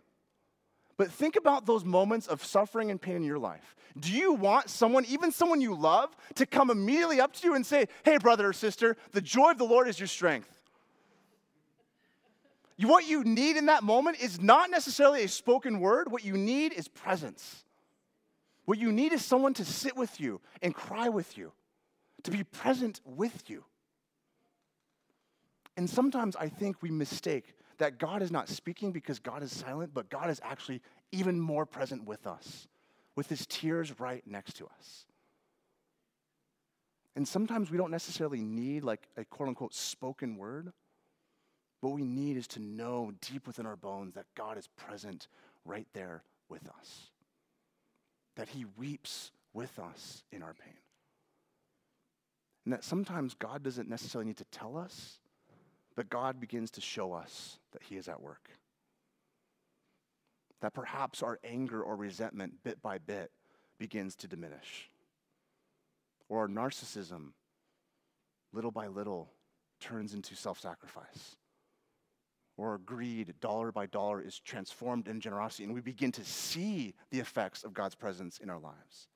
But 0.95 1.11
think 1.11 1.35
about 1.35 1.65
those 1.65 1.83
moments 1.83 2.27
of 2.27 2.41
suffering 2.43 2.89
and 2.89 3.01
pain 3.01 3.17
in 3.17 3.23
your 3.25 3.38
life. 3.38 3.75
Do 3.99 4.13
you 4.13 4.31
want 4.31 4.69
someone, 4.69 5.03
even 5.09 5.33
someone 5.33 5.59
you 5.59 5.75
love, 5.75 6.15
to 6.35 6.45
come 6.45 6.69
immediately 6.69 7.19
up 7.19 7.33
to 7.33 7.47
you 7.47 7.55
and 7.55 7.65
say, 7.65 7.89
Hey, 8.05 8.17
brother 8.17 8.47
or 8.47 8.53
sister, 8.53 8.95
the 9.11 9.19
joy 9.19 9.51
of 9.51 9.57
the 9.57 9.65
Lord 9.65 9.89
is 9.89 9.99
your 9.99 10.07
strength? 10.07 10.54
What 12.79 13.07
you 13.07 13.23
need 13.23 13.55
in 13.55 13.67
that 13.67 13.83
moment 13.83 14.21
is 14.21 14.41
not 14.41 14.69
necessarily 14.69 15.23
a 15.23 15.27
spoken 15.27 15.79
word. 15.79 16.11
What 16.11 16.25
you 16.25 16.35
need 16.35 16.73
is 16.73 16.88
presence. 16.88 17.63
What 18.65 18.77
you 18.77 18.91
need 18.91 19.13
is 19.13 19.23
someone 19.23 19.53
to 19.55 19.65
sit 19.65 19.95
with 19.95 20.19
you 20.19 20.41
and 20.61 20.75
cry 20.75 21.07
with 21.07 21.38
you, 21.38 21.53
to 22.23 22.31
be 22.31 22.43
present 22.43 22.99
with 23.05 23.49
you. 23.49 23.63
And 25.77 25.89
sometimes 25.89 26.35
I 26.35 26.49
think 26.49 26.81
we 26.81 26.89
mistake 26.89 27.53
that 27.77 27.97
God 27.97 28.21
is 28.21 28.31
not 28.31 28.49
speaking 28.49 28.91
because 28.91 29.19
God 29.19 29.43
is 29.43 29.51
silent, 29.51 29.93
but 29.93 30.09
God 30.09 30.29
is 30.29 30.41
actually 30.43 30.81
even 31.11 31.39
more 31.39 31.65
present 31.65 32.05
with 32.05 32.25
us, 32.27 32.67
with 33.15 33.27
his 33.27 33.45
tears 33.45 33.99
right 33.99 34.23
next 34.25 34.53
to 34.57 34.65
us. 34.65 35.05
And 37.15 37.27
sometimes 37.27 37.71
we 37.71 37.77
don't 37.77 37.91
necessarily 37.91 38.41
need 38.41 38.83
like 38.83 39.07
a 39.15 39.23
quote 39.23 39.49
unquote 39.49 39.73
spoken 39.73 40.38
word. 40.38 40.71
What 41.81 41.93
we 41.93 42.03
need 42.03 42.38
is 42.38 42.47
to 42.49 42.59
know 42.59 43.11
deep 43.21 43.47
within 43.47 43.65
our 43.65 43.75
bones 43.75 44.15
that 44.15 44.25
God 44.35 44.57
is 44.57 44.67
present 44.75 45.27
right 45.65 45.88
there 45.93 46.23
with 46.49 46.67
us, 46.79 47.11
that 48.35 48.49
he 48.49 48.65
weeps 48.77 49.31
with 49.53 49.77
us 49.79 50.23
in 50.31 50.43
our 50.43 50.53
pain. 50.53 50.73
And 52.65 52.73
that 52.73 52.83
sometimes 52.83 53.35
God 53.35 53.63
doesn't 53.63 53.88
necessarily 53.88 54.27
need 54.27 54.38
to 54.38 54.45
tell 54.45 54.75
us, 54.75 55.19
but 55.95 56.09
God 56.09 56.39
begins 56.39 56.71
to 56.71 56.81
show 56.81 57.13
us 57.13 57.59
that 57.71 57.83
He 57.83 57.95
is 57.95 58.07
at 58.07 58.21
work. 58.21 58.49
That 60.61 60.73
perhaps 60.73 61.21
our 61.21 61.39
anger 61.43 61.81
or 61.81 61.95
resentment, 61.95 62.63
bit 62.63 62.81
by 62.81 62.97
bit, 62.97 63.31
begins 63.77 64.15
to 64.17 64.27
diminish. 64.27 64.89
Or 66.27 66.39
our 66.39 66.47
narcissism, 66.47 67.31
little 68.51 68.71
by 68.71 68.88
little, 68.88 69.29
turns 69.79 70.13
into 70.13 70.35
self 70.35 70.59
sacrifice. 70.59 71.38
Or 72.57 72.71
our 72.71 72.77
greed, 72.77 73.33
dollar 73.41 73.71
by 73.71 73.85
dollar, 73.87 74.21
is 74.21 74.39
transformed 74.39 75.07
in 75.07 75.19
generosity, 75.19 75.65
and 75.65 75.73
we 75.73 75.81
begin 75.81 76.11
to 76.13 76.23
see 76.23 76.93
the 77.11 77.19
effects 77.19 77.63
of 77.63 77.73
God's 77.73 77.95
presence 77.95 78.39
in 78.39 78.49
our 78.49 78.59
lives. 78.59 79.07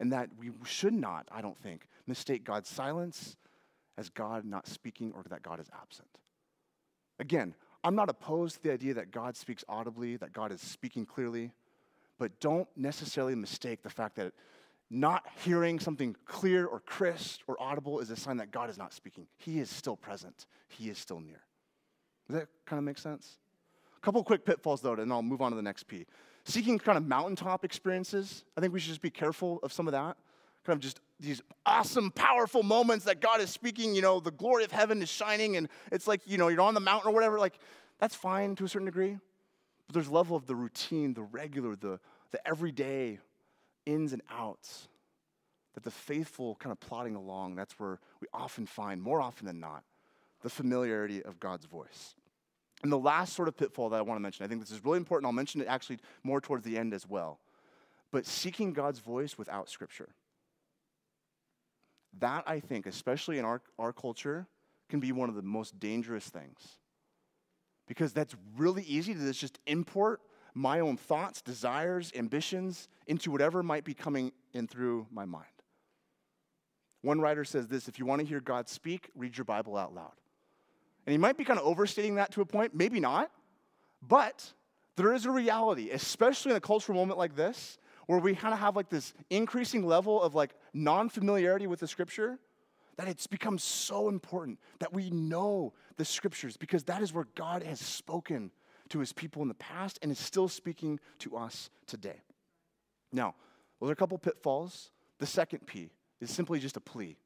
And 0.00 0.12
that 0.12 0.30
we 0.36 0.50
should 0.64 0.94
not, 0.94 1.28
I 1.30 1.40
don't 1.40 1.58
think, 1.58 1.86
mistake 2.06 2.44
God's 2.44 2.68
silence 2.68 3.36
as 3.96 4.08
God 4.08 4.44
not 4.44 4.66
speaking 4.66 5.12
or 5.14 5.24
that 5.30 5.42
God 5.42 5.60
is 5.60 5.68
absent. 5.80 6.08
Again, 7.20 7.54
I'm 7.84 7.94
not 7.94 8.08
opposed 8.08 8.56
to 8.56 8.62
the 8.64 8.72
idea 8.72 8.94
that 8.94 9.12
God 9.12 9.36
speaks 9.36 9.64
audibly, 9.68 10.16
that 10.16 10.32
God 10.32 10.50
is 10.50 10.60
speaking 10.60 11.06
clearly, 11.06 11.52
but 12.18 12.40
don't 12.40 12.68
necessarily 12.76 13.34
mistake 13.34 13.82
the 13.82 13.90
fact 13.90 14.16
that 14.16 14.32
not 14.90 15.26
hearing 15.44 15.78
something 15.78 16.16
clear 16.24 16.66
or 16.66 16.80
crisp 16.80 17.42
or 17.46 17.60
audible 17.60 18.00
is 18.00 18.10
a 18.10 18.16
sign 18.16 18.38
that 18.38 18.50
God 18.50 18.70
is 18.70 18.78
not 18.78 18.92
speaking. 18.92 19.26
He 19.36 19.60
is 19.60 19.70
still 19.70 19.96
present, 19.96 20.46
He 20.68 20.88
is 20.88 20.98
still 20.98 21.20
near. 21.20 21.42
Does 22.28 22.40
that 22.40 22.48
kind 22.66 22.78
of 22.78 22.84
make 22.84 22.98
sense? 22.98 23.38
A 23.96 24.00
couple 24.00 24.22
quick 24.24 24.44
pitfalls, 24.44 24.80
though, 24.80 24.94
and 24.94 25.12
I'll 25.12 25.22
move 25.22 25.42
on 25.42 25.50
to 25.52 25.56
the 25.56 25.62
next 25.62 25.84
P. 25.84 26.06
Seeking 26.44 26.78
kind 26.78 26.98
of 26.98 27.06
mountaintop 27.06 27.64
experiences, 27.64 28.44
I 28.56 28.60
think 28.60 28.72
we 28.72 28.80
should 28.80 28.90
just 28.90 29.02
be 29.02 29.10
careful 29.10 29.60
of 29.62 29.72
some 29.72 29.88
of 29.88 29.92
that 29.92 30.16
kind 30.64 30.76
of 30.76 30.80
just 30.80 31.00
these 31.20 31.42
awesome, 31.64 32.10
powerful 32.10 32.62
moments 32.62 33.04
that 33.04 33.20
God 33.20 33.40
is 33.40 33.50
speaking, 33.50 33.94
you 33.94 34.02
know, 34.02 34.18
the 34.18 34.30
glory 34.32 34.64
of 34.64 34.72
heaven 34.72 35.00
is 35.02 35.08
shining, 35.08 35.56
and 35.56 35.68
it's 35.92 36.08
like, 36.08 36.20
you 36.26 36.38
know, 36.38 36.48
you're 36.48 36.60
on 36.60 36.74
the 36.74 36.80
mountain 36.80 37.10
or 37.10 37.14
whatever. 37.14 37.38
Like, 37.38 37.58
that's 38.00 38.14
fine 38.14 38.56
to 38.56 38.64
a 38.64 38.68
certain 38.68 38.86
degree. 38.86 39.16
But 39.86 39.94
there's 39.94 40.10
level 40.10 40.36
of 40.36 40.46
the 40.46 40.54
routine, 40.54 41.14
the 41.14 41.22
regular, 41.22 41.76
the, 41.76 42.00
the 42.32 42.46
everyday 42.46 43.20
ins 43.86 44.12
and 44.12 44.22
outs 44.30 44.88
that 45.74 45.84
the 45.84 45.90
faithful 45.90 46.56
kind 46.56 46.72
of 46.72 46.80
plodding 46.80 47.14
along, 47.14 47.56
that's 47.56 47.78
where 47.78 48.00
we 48.20 48.26
often 48.32 48.64
find, 48.66 49.02
more 49.02 49.20
often 49.20 49.46
than 49.46 49.60
not, 49.60 49.84
the 50.44 50.50
familiarity 50.50 51.22
of 51.22 51.40
God's 51.40 51.64
voice. 51.64 52.14
And 52.82 52.92
the 52.92 52.98
last 52.98 53.32
sort 53.34 53.48
of 53.48 53.56
pitfall 53.56 53.88
that 53.88 53.96
I 53.96 54.02
want 54.02 54.18
to 54.18 54.22
mention, 54.22 54.44
I 54.44 54.48
think 54.48 54.60
this 54.60 54.70
is 54.70 54.84
really 54.84 54.98
important. 54.98 55.26
I'll 55.26 55.32
mention 55.32 55.62
it 55.62 55.66
actually 55.66 56.00
more 56.22 56.38
towards 56.38 56.66
the 56.66 56.76
end 56.76 56.92
as 56.92 57.08
well. 57.08 57.40
But 58.12 58.26
seeking 58.26 58.74
God's 58.74 58.98
voice 58.98 59.38
without 59.38 59.70
Scripture. 59.70 60.10
That, 62.20 62.44
I 62.46 62.60
think, 62.60 62.84
especially 62.84 63.38
in 63.38 63.46
our, 63.46 63.62
our 63.78 63.94
culture, 63.94 64.46
can 64.90 65.00
be 65.00 65.12
one 65.12 65.30
of 65.30 65.34
the 65.34 65.42
most 65.42 65.80
dangerous 65.80 66.28
things. 66.28 66.76
Because 67.88 68.12
that's 68.12 68.36
really 68.58 68.82
easy 68.82 69.14
to 69.14 69.32
just 69.32 69.58
import 69.66 70.20
my 70.52 70.80
own 70.80 70.98
thoughts, 70.98 71.40
desires, 71.40 72.12
ambitions 72.14 72.88
into 73.06 73.30
whatever 73.30 73.62
might 73.62 73.84
be 73.84 73.94
coming 73.94 74.30
in 74.52 74.68
through 74.68 75.06
my 75.10 75.24
mind. 75.24 75.46
One 77.00 77.18
writer 77.18 77.44
says 77.44 77.66
this 77.66 77.88
if 77.88 77.98
you 77.98 78.04
want 78.04 78.20
to 78.20 78.26
hear 78.26 78.40
God 78.40 78.68
speak, 78.68 79.10
read 79.14 79.38
your 79.38 79.46
Bible 79.46 79.78
out 79.78 79.94
loud. 79.94 80.12
And 81.06 81.12
he 81.12 81.18
might 81.18 81.36
be 81.36 81.44
kind 81.44 81.58
of 81.58 81.66
overstating 81.66 82.14
that 82.16 82.32
to 82.32 82.40
a 82.40 82.46
point, 82.46 82.74
maybe 82.74 83.00
not, 83.00 83.30
but 84.00 84.52
there 84.96 85.12
is 85.12 85.26
a 85.26 85.30
reality, 85.30 85.90
especially 85.90 86.52
in 86.52 86.56
a 86.56 86.60
cultural 86.60 86.98
moment 86.98 87.18
like 87.18 87.36
this, 87.36 87.78
where 88.06 88.18
we 88.18 88.34
kind 88.34 88.54
of 88.54 88.60
have 88.60 88.76
like 88.76 88.88
this 88.88 89.12
increasing 89.30 89.86
level 89.86 90.22
of 90.22 90.34
like 90.34 90.54
non 90.72 91.08
familiarity 91.08 91.66
with 91.66 91.80
the 91.80 91.88
scripture, 91.88 92.38
that 92.96 93.08
it's 93.08 93.26
become 93.26 93.58
so 93.58 94.08
important 94.08 94.58
that 94.78 94.92
we 94.92 95.10
know 95.10 95.72
the 95.96 96.04
scriptures 96.04 96.56
because 96.56 96.84
that 96.84 97.02
is 97.02 97.12
where 97.12 97.26
God 97.34 97.62
has 97.62 97.80
spoken 97.80 98.50
to 98.90 99.00
his 99.00 99.12
people 99.12 99.42
in 99.42 99.48
the 99.48 99.54
past 99.54 99.98
and 100.02 100.12
is 100.12 100.18
still 100.18 100.48
speaking 100.48 101.00
to 101.18 101.36
us 101.36 101.70
today. 101.86 102.22
Now, 103.12 103.34
those 103.80 103.90
are 103.90 103.92
a 103.92 103.96
couple 103.96 104.18
pitfalls. 104.18 104.90
The 105.18 105.26
second 105.26 105.66
P 105.66 105.90
is 106.20 106.30
simply 106.30 106.60
just 106.60 106.76
a 106.76 106.80
plea. 106.80 107.16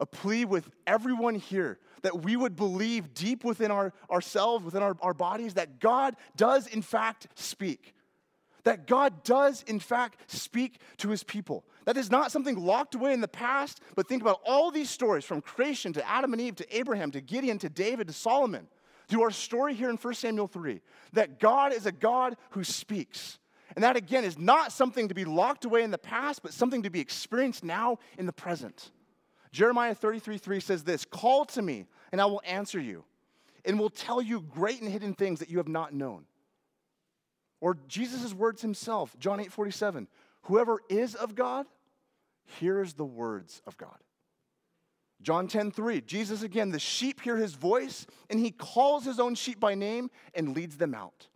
A 0.00 0.06
plea 0.06 0.44
with 0.44 0.68
everyone 0.86 1.34
here 1.34 1.78
that 2.02 2.22
we 2.22 2.36
would 2.36 2.54
believe 2.54 3.14
deep 3.14 3.44
within 3.44 3.70
our, 3.70 3.92
ourselves, 4.10 4.64
within 4.64 4.82
our, 4.82 4.96
our 5.00 5.14
bodies, 5.14 5.54
that 5.54 5.80
God 5.80 6.16
does 6.36 6.66
in 6.66 6.82
fact 6.82 7.28
speak 7.34 7.94
that 8.66 8.88
God 8.88 9.22
does, 9.22 9.62
in 9.68 9.78
fact, 9.78 10.28
speak 10.28 10.80
to 10.96 11.08
his 11.08 11.22
people. 11.22 11.64
That 11.84 11.96
is 11.96 12.10
not 12.10 12.32
something 12.32 12.58
locked 12.58 12.96
away 12.96 13.12
in 13.12 13.20
the 13.20 13.28
past, 13.28 13.80
but 13.94 14.08
think 14.08 14.22
about 14.22 14.40
all 14.44 14.72
these 14.72 14.90
stories 14.90 15.24
from 15.24 15.40
creation 15.40 15.92
to 15.92 16.08
Adam 16.08 16.32
and 16.32 16.42
Eve 16.42 16.56
to 16.56 16.76
Abraham 16.76 17.12
to 17.12 17.20
Gideon 17.20 17.60
to 17.60 17.68
David 17.68 18.08
to 18.08 18.12
Solomon 18.12 18.66
to 19.08 19.22
our 19.22 19.30
story 19.30 19.74
here 19.74 19.88
in 19.88 19.96
1 19.96 20.14
Samuel 20.14 20.48
3 20.48 20.80
that 21.12 21.38
God 21.38 21.72
is 21.72 21.86
a 21.86 21.92
God 21.92 22.36
who 22.50 22.64
speaks. 22.64 23.38
And 23.76 23.84
that, 23.84 23.94
again, 23.94 24.24
is 24.24 24.36
not 24.36 24.72
something 24.72 25.06
to 25.06 25.14
be 25.14 25.24
locked 25.24 25.64
away 25.64 25.84
in 25.84 25.92
the 25.92 25.98
past, 25.98 26.42
but 26.42 26.52
something 26.52 26.82
to 26.82 26.90
be 26.90 26.98
experienced 26.98 27.62
now 27.62 28.00
in 28.18 28.26
the 28.26 28.32
present. 28.32 28.90
Jeremiah 29.56 29.94
33 29.94 30.36
3 30.36 30.60
says 30.60 30.84
this 30.84 31.06
Call 31.06 31.46
to 31.46 31.62
me, 31.62 31.86
and 32.12 32.20
I 32.20 32.26
will 32.26 32.42
answer 32.44 32.78
you, 32.78 33.04
and 33.64 33.78
will 33.78 33.88
tell 33.88 34.20
you 34.20 34.42
great 34.42 34.82
and 34.82 34.92
hidden 34.92 35.14
things 35.14 35.40
that 35.40 35.48
you 35.48 35.56
have 35.56 35.66
not 35.66 35.94
known. 35.94 36.26
Or 37.62 37.78
Jesus' 37.88 38.34
words 38.34 38.60
himself, 38.60 39.18
John 39.18 39.40
8 39.40 39.50
47, 39.50 40.08
whoever 40.42 40.80
is 40.90 41.14
of 41.14 41.34
God 41.34 41.64
hears 42.44 42.92
the 42.92 43.06
words 43.06 43.62
of 43.66 43.78
God. 43.78 43.96
John 45.22 45.48
10 45.48 45.70
3, 45.70 46.02
Jesus 46.02 46.42
again, 46.42 46.68
the 46.68 46.78
sheep 46.78 47.22
hear 47.22 47.38
his 47.38 47.54
voice, 47.54 48.06
and 48.28 48.38
he 48.38 48.50
calls 48.50 49.06
his 49.06 49.18
own 49.18 49.34
sheep 49.34 49.58
by 49.58 49.74
name 49.74 50.10
and 50.34 50.54
leads 50.54 50.76
them 50.76 50.94
out. 50.94 51.28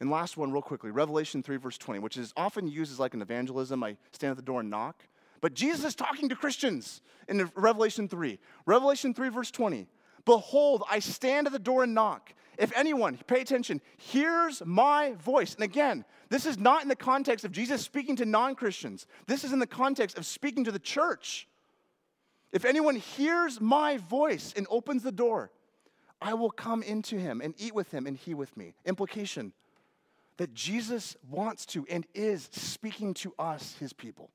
And 0.00 0.10
last 0.10 0.36
one, 0.36 0.52
real 0.52 0.62
quickly 0.62 0.92
Revelation 0.92 1.42
3, 1.42 1.56
verse 1.56 1.76
20, 1.76 1.98
which 1.98 2.16
is 2.16 2.32
often 2.36 2.68
used 2.68 2.92
as 2.92 3.00
like 3.00 3.14
an 3.14 3.20
evangelism. 3.20 3.82
I 3.82 3.96
stand 4.12 4.30
at 4.30 4.36
the 4.36 4.44
door 4.44 4.60
and 4.60 4.70
knock. 4.70 5.02
But 5.40 5.54
Jesus 5.54 5.84
is 5.84 5.94
talking 5.94 6.28
to 6.28 6.36
Christians 6.36 7.00
in 7.28 7.50
Revelation 7.54 8.08
3. 8.08 8.38
Revelation 8.66 9.14
3, 9.14 9.28
verse 9.30 9.50
20. 9.50 9.86
Behold, 10.24 10.82
I 10.90 10.98
stand 10.98 11.46
at 11.46 11.52
the 11.52 11.58
door 11.58 11.84
and 11.84 11.94
knock. 11.94 12.34
If 12.58 12.76
anyone, 12.76 13.18
pay 13.26 13.40
attention, 13.40 13.80
hears 13.96 14.62
my 14.66 15.14
voice, 15.14 15.54
and 15.54 15.64
again, 15.64 16.04
this 16.28 16.44
is 16.44 16.58
not 16.58 16.82
in 16.82 16.88
the 16.88 16.96
context 16.96 17.46
of 17.46 17.52
Jesus 17.52 17.80
speaking 17.80 18.16
to 18.16 18.26
non 18.26 18.54
Christians, 18.54 19.06
this 19.26 19.44
is 19.44 19.52
in 19.52 19.60
the 19.60 19.66
context 19.66 20.18
of 20.18 20.26
speaking 20.26 20.64
to 20.64 20.72
the 20.72 20.78
church. 20.78 21.48
If 22.52 22.64
anyone 22.64 22.96
hears 22.96 23.60
my 23.60 23.96
voice 23.96 24.52
and 24.56 24.66
opens 24.68 25.02
the 25.02 25.12
door, 25.12 25.50
I 26.20 26.34
will 26.34 26.50
come 26.50 26.82
into 26.82 27.16
him 27.16 27.40
and 27.40 27.54
eat 27.56 27.74
with 27.74 27.90
him 27.92 28.06
and 28.06 28.16
he 28.16 28.34
with 28.34 28.54
me. 28.56 28.74
Implication 28.84 29.52
that 30.36 30.52
Jesus 30.52 31.16
wants 31.30 31.64
to 31.66 31.86
and 31.88 32.06
is 32.14 32.48
speaking 32.52 33.14
to 33.14 33.32
us, 33.38 33.76
his 33.78 33.92
people. 33.92 34.30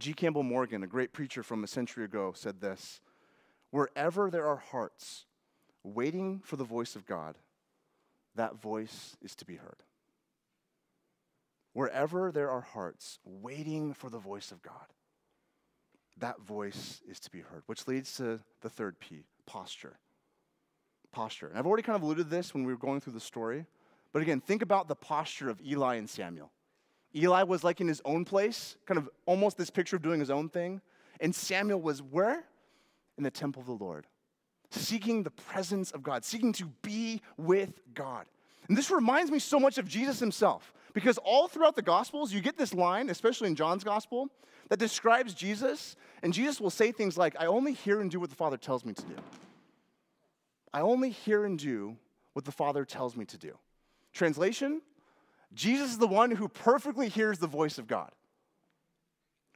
G. 0.00 0.14
Campbell 0.14 0.42
Morgan, 0.42 0.82
a 0.82 0.86
great 0.86 1.12
preacher 1.12 1.42
from 1.42 1.62
a 1.62 1.66
century 1.68 2.04
ago, 2.04 2.32
said 2.34 2.60
this 2.60 3.00
Wherever 3.70 4.30
there 4.30 4.46
are 4.46 4.56
hearts 4.56 5.26
waiting 5.84 6.40
for 6.42 6.56
the 6.56 6.64
voice 6.64 6.96
of 6.96 7.06
God, 7.06 7.36
that 8.34 8.60
voice 8.60 9.16
is 9.22 9.34
to 9.36 9.44
be 9.44 9.56
heard. 9.56 9.82
Wherever 11.74 12.32
there 12.32 12.50
are 12.50 12.62
hearts 12.62 13.18
waiting 13.24 13.92
for 13.92 14.08
the 14.08 14.18
voice 14.18 14.50
of 14.50 14.62
God, 14.62 14.72
that 16.16 16.40
voice 16.40 17.02
is 17.08 17.20
to 17.20 17.30
be 17.30 17.40
heard, 17.40 17.62
which 17.66 17.86
leads 17.86 18.16
to 18.16 18.40
the 18.62 18.70
third 18.70 18.98
P 18.98 19.24
posture. 19.46 19.98
Posture. 21.12 21.48
And 21.48 21.58
I've 21.58 21.66
already 21.66 21.82
kind 21.82 21.96
of 21.96 22.02
alluded 22.02 22.26
to 22.26 22.30
this 22.30 22.54
when 22.54 22.64
we 22.64 22.72
were 22.72 22.78
going 22.78 23.00
through 23.00 23.12
the 23.12 23.20
story, 23.20 23.66
but 24.12 24.22
again, 24.22 24.40
think 24.40 24.62
about 24.62 24.88
the 24.88 24.96
posture 24.96 25.50
of 25.50 25.60
Eli 25.60 25.96
and 25.96 26.08
Samuel. 26.08 26.50
Eli 27.14 27.42
was 27.42 27.64
like 27.64 27.80
in 27.80 27.88
his 27.88 28.00
own 28.04 28.24
place, 28.24 28.76
kind 28.86 28.98
of 28.98 29.08
almost 29.26 29.56
this 29.56 29.70
picture 29.70 29.96
of 29.96 30.02
doing 30.02 30.20
his 30.20 30.30
own 30.30 30.48
thing, 30.48 30.80
and 31.20 31.34
Samuel 31.34 31.80
was 31.80 32.02
where? 32.02 32.44
in 33.20 33.24
the 33.24 33.30
temple 33.30 33.60
of 33.60 33.66
the 33.66 33.84
Lord, 33.84 34.06
seeking 34.70 35.22
the 35.22 35.30
presence 35.30 35.90
of 35.90 36.02
God, 36.02 36.24
seeking 36.24 36.54
to 36.54 36.64
be 36.80 37.20
with 37.36 37.78
God. 37.92 38.24
And 38.66 38.76
this 38.78 38.90
reminds 38.90 39.30
me 39.30 39.38
so 39.38 39.60
much 39.60 39.76
of 39.76 39.86
Jesus 39.86 40.18
himself, 40.18 40.72
because 40.94 41.18
all 41.18 41.46
throughout 41.46 41.76
the 41.76 41.82
Gospels, 41.82 42.32
you 42.32 42.40
get 42.40 42.56
this 42.56 42.72
line, 42.72 43.10
especially 43.10 43.48
in 43.48 43.56
John's 43.56 43.84
Gospel, 43.84 44.28
that 44.70 44.78
describes 44.78 45.34
Jesus, 45.34 45.96
and 46.22 46.32
Jesus 46.32 46.62
will 46.62 46.70
say 46.70 46.92
things 46.92 47.18
like, 47.18 47.36
I 47.38 47.44
only 47.44 47.74
hear 47.74 48.00
and 48.00 48.10
do 48.10 48.18
what 48.18 48.30
the 48.30 48.36
Father 48.36 48.56
tells 48.56 48.86
me 48.86 48.94
to 48.94 49.02
do. 49.02 49.16
I 50.72 50.80
only 50.80 51.10
hear 51.10 51.44
and 51.44 51.58
do 51.58 51.96
what 52.32 52.46
the 52.46 52.52
Father 52.52 52.86
tells 52.86 53.16
me 53.16 53.26
to 53.26 53.36
do. 53.36 53.58
Translation 54.14 54.80
Jesus 55.54 55.90
is 55.90 55.98
the 55.98 56.06
one 56.06 56.30
who 56.30 56.48
perfectly 56.48 57.08
hears 57.08 57.38
the 57.38 57.46
voice 57.46 57.78
of 57.78 57.86
God. 57.86 58.10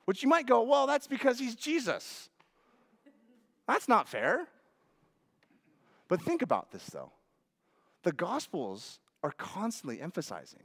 Which 0.04 0.22
you 0.22 0.28
might 0.28 0.46
go, 0.46 0.62
well, 0.62 0.86
that's 0.86 1.06
because 1.06 1.38
he's 1.38 1.54
Jesus. 1.54 2.28
That's 3.66 3.88
not 3.88 4.08
fair. 4.08 4.46
But 6.08 6.20
think 6.20 6.42
about 6.42 6.70
this, 6.70 6.84
though. 6.86 7.12
The 8.02 8.12
Gospels 8.12 9.00
are 9.22 9.32
constantly 9.32 10.00
emphasizing 10.00 10.64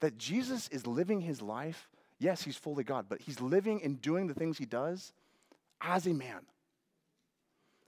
that 0.00 0.18
Jesus 0.18 0.68
is 0.68 0.86
living 0.86 1.22
his 1.22 1.40
life. 1.40 1.88
Yes, 2.18 2.42
he's 2.42 2.56
fully 2.56 2.84
God, 2.84 3.06
but 3.08 3.22
he's 3.22 3.40
living 3.40 3.82
and 3.82 4.00
doing 4.02 4.26
the 4.26 4.34
things 4.34 4.58
he 4.58 4.66
does 4.66 5.12
as 5.80 6.06
a 6.06 6.12
man, 6.12 6.40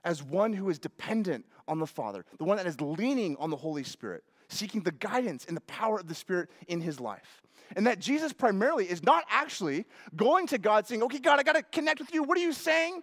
as 0.03 0.22
one 0.22 0.55
who 0.55 0.70
is 0.70 0.78
dependent 0.78 1.45
on 1.68 1.78
the 1.78 1.87
Father, 1.87 2.24
the 2.39 2.45
one 2.45 2.57
that 2.57 2.66
is 2.66 2.80
leaning 2.80 3.37
on 3.39 3.51
the 3.51 3.57
Holy 3.57 3.84
Spirit, 3.84 4.24
seeking 4.49 4.82
the 4.82 4.92
guidance 4.92 5.44
and 5.47 5.57
the 5.57 5.62
power 5.62 5.99
of 5.99 6.09
the 6.09 6.14
Spirit 6.14 6.51
in 6.68 6.80
his 6.80 7.01
life. 7.01 7.42
And 7.74 7.86
that 7.86 7.99
Jesus 7.99 8.32
primarily 8.32 8.88
is 8.88 9.03
not 9.03 9.24
actually 9.28 9.86
going 10.14 10.47
to 10.49 10.59
God 10.59 10.86
saying, 10.86 11.03
Okay, 11.03 11.18
God, 11.18 11.40
I 11.40 11.42
got 11.42 11.57
to 11.57 11.62
connect 11.62 12.01
with 12.01 12.14
you. 12.14 12.22
What 12.22 12.38
are 12.38 12.42
you 12.42 12.53
saying? 12.53 13.03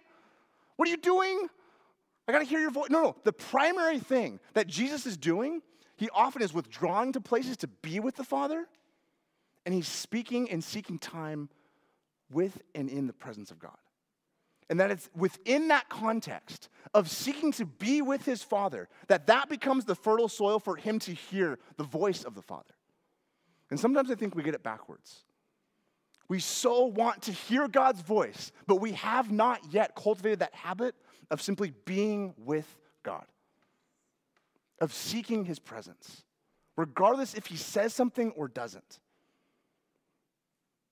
What 0.76 0.88
are 0.88 0.90
you 0.90 0.96
doing? 0.96 1.48
I 2.26 2.32
got 2.32 2.38
to 2.38 2.44
hear 2.44 2.60
your 2.60 2.70
voice. 2.70 2.88
No, 2.90 3.02
no. 3.02 3.16
The 3.24 3.32
primary 3.32 3.98
thing 3.98 4.40
that 4.54 4.66
Jesus 4.66 5.06
is 5.06 5.16
doing, 5.16 5.60
he 5.96 6.08
often 6.14 6.42
is 6.42 6.54
withdrawing 6.54 7.12
to 7.12 7.20
places 7.20 7.58
to 7.58 7.68
be 7.68 8.00
with 8.00 8.16
the 8.16 8.24
Father, 8.24 8.66
and 9.66 9.74
he's 9.74 9.88
speaking 9.88 10.50
and 10.50 10.64
seeking 10.64 10.98
time 10.98 11.50
with 12.30 12.60
and 12.74 12.88
in 12.88 13.06
the 13.06 13.12
presence 13.12 13.50
of 13.50 13.58
God. 13.58 13.76
And 14.70 14.80
that 14.80 14.90
it's 14.90 15.10
within 15.14 15.68
that 15.68 15.88
context 15.88 16.68
of 16.94 17.10
seeking 17.10 17.52
to 17.52 17.66
be 17.66 18.00
with 18.00 18.24
his 18.24 18.42
Father 18.42 18.88
that 19.08 19.26
that 19.26 19.48
becomes 19.48 19.84
the 19.84 19.94
fertile 19.94 20.28
soil 20.28 20.58
for 20.58 20.76
him 20.76 20.98
to 21.00 21.12
hear 21.12 21.58
the 21.76 21.84
voice 21.84 22.24
of 22.24 22.34
the 22.34 22.42
Father. 22.42 22.74
And 23.70 23.78
sometimes 23.78 24.10
I 24.10 24.14
think 24.14 24.34
we 24.34 24.42
get 24.42 24.54
it 24.54 24.62
backwards. 24.62 25.24
We 26.28 26.40
so 26.40 26.86
want 26.86 27.22
to 27.22 27.32
hear 27.32 27.68
God's 27.68 28.00
voice, 28.00 28.52
but 28.66 28.76
we 28.76 28.92
have 28.92 29.30
not 29.30 29.60
yet 29.70 29.94
cultivated 29.94 30.38
that 30.38 30.54
habit 30.54 30.94
of 31.30 31.42
simply 31.42 31.74
being 31.84 32.34
with 32.38 32.66
God, 33.02 33.26
of 34.80 34.92
seeking 34.92 35.44
his 35.44 35.58
presence, 35.58 36.24
regardless 36.76 37.34
if 37.34 37.46
he 37.46 37.56
says 37.56 37.92
something 37.94 38.30
or 38.32 38.48
doesn't. 38.48 39.00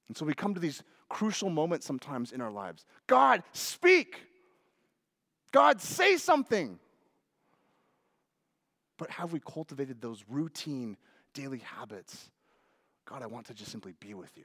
And 0.09 0.17
so 0.17 0.27
we 0.27 0.35
come 0.35 0.53
to 0.53 0.61
these 0.61 0.83
crucial 1.13 1.51
moments 1.51 1.85
sometimes 1.87 2.33
in 2.33 2.41
our 2.41 2.51
lives 2.51 2.87
God, 3.07 3.43
speak! 3.53 4.17
God, 5.53 5.81
say 5.83 6.17
something! 6.17 6.79
But 8.97 9.11
have 9.11 9.33
we 9.33 9.41
cultivated 9.41 10.01
those 10.01 10.25
routine 10.27 10.97
daily 11.35 11.59
habits? 11.59 12.31
God, 13.05 13.23
I 13.23 13.27
want 13.27 13.47
to 13.47 13.55
just 13.55 13.71
simply 13.71 13.93
be 14.01 14.15
with 14.15 14.31
you. 14.37 14.45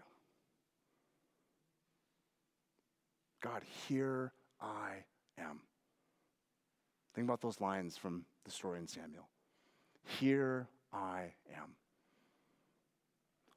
God, 3.40 3.62
here 3.88 4.34
I 4.60 5.06
am. 5.38 5.62
Think 7.14 7.26
about 7.26 7.40
those 7.40 7.62
lines 7.62 7.96
from 7.96 8.26
the 8.44 8.52
story 8.52 8.80
in 8.80 8.88
Samuel. 8.88 9.30
Here 10.20 10.68
I 10.92 11.34
am. 11.56 11.76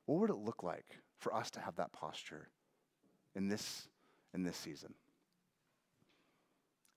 What 0.06 0.20
would 0.20 0.30
it 0.30 0.36
look 0.36 0.62
like 0.62 0.98
for 1.18 1.34
us 1.34 1.50
to 1.52 1.60
have 1.60 1.76
that 1.76 1.92
posture 1.92 2.50
in 3.34 3.48
this, 3.48 3.88
in 4.34 4.42
this 4.42 4.56
season? 4.56 4.94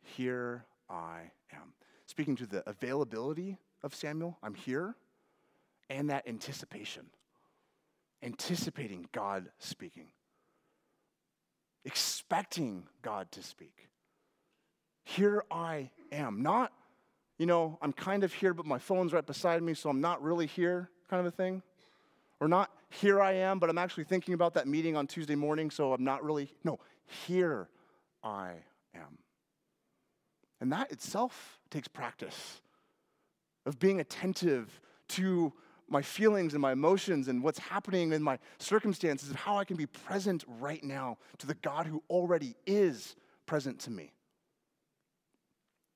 Here 0.01 0.65
I 0.89 1.31
am. 1.53 1.73
Speaking 2.05 2.35
to 2.37 2.45
the 2.45 2.67
availability 2.69 3.57
of 3.81 3.95
Samuel, 3.95 4.37
I'm 4.43 4.53
here, 4.53 4.95
and 5.89 6.09
that 6.09 6.27
anticipation, 6.27 7.05
anticipating 8.21 9.07
God 9.11 9.49
speaking 9.59 10.07
expecting 11.85 12.83
God 13.01 13.31
to 13.31 13.43
speak. 13.43 13.89
Here 15.03 15.43
I 15.51 15.89
am. 16.11 16.41
Not, 16.41 16.71
you 17.37 17.45
know, 17.45 17.77
I'm 17.81 17.93
kind 17.93 18.23
of 18.23 18.33
here, 18.33 18.53
but 18.53 18.65
my 18.65 18.79
phone's 18.79 19.13
right 19.13 19.25
beside 19.25 19.61
me, 19.61 19.73
so 19.73 19.89
I'm 19.89 20.01
not 20.01 20.21
really 20.23 20.45
here 20.45 20.89
kind 21.09 21.19
of 21.19 21.25
a 21.25 21.35
thing. 21.35 21.61
Or 22.43 22.49
not, 22.49 22.71
here 22.89 23.21
I 23.21 23.31
am, 23.31 23.57
but 23.57 23.69
I'm 23.69 23.77
actually 23.77 24.03
thinking 24.03 24.33
about 24.33 24.53
that 24.55 24.67
meeting 24.67 24.97
on 24.97 25.07
Tuesday 25.07 25.33
morning, 25.33 25.71
so 25.71 25.93
I'm 25.93 26.03
not 26.03 26.21
really, 26.25 26.51
no, 26.65 26.77
here 27.25 27.69
I 28.21 28.55
am. 28.93 29.17
And 30.59 30.69
that 30.73 30.91
itself 30.91 31.57
takes 31.69 31.87
practice 31.87 32.59
of 33.65 33.79
being 33.79 34.01
attentive 34.01 34.81
to 35.07 35.53
my 35.87 36.01
feelings 36.01 36.53
and 36.53 36.61
my 36.61 36.73
emotions 36.73 37.29
and 37.29 37.41
what's 37.41 37.59
happening 37.59 38.11
in 38.11 38.21
my 38.21 38.37
circumstances 38.57 39.29
of 39.29 39.37
how 39.37 39.55
I 39.55 39.63
can 39.63 39.77
be 39.77 39.85
present 39.85 40.43
right 40.59 40.83
now 40.83 41.19
to 41.37 41.47
the 41.47 41.55
God 41.55 41.85
who 41.85 42.03
already 42.09 42.55
is 42.67 43.15
present 43.45 43.79
to 43.79 43.89
me. 43.89 44.11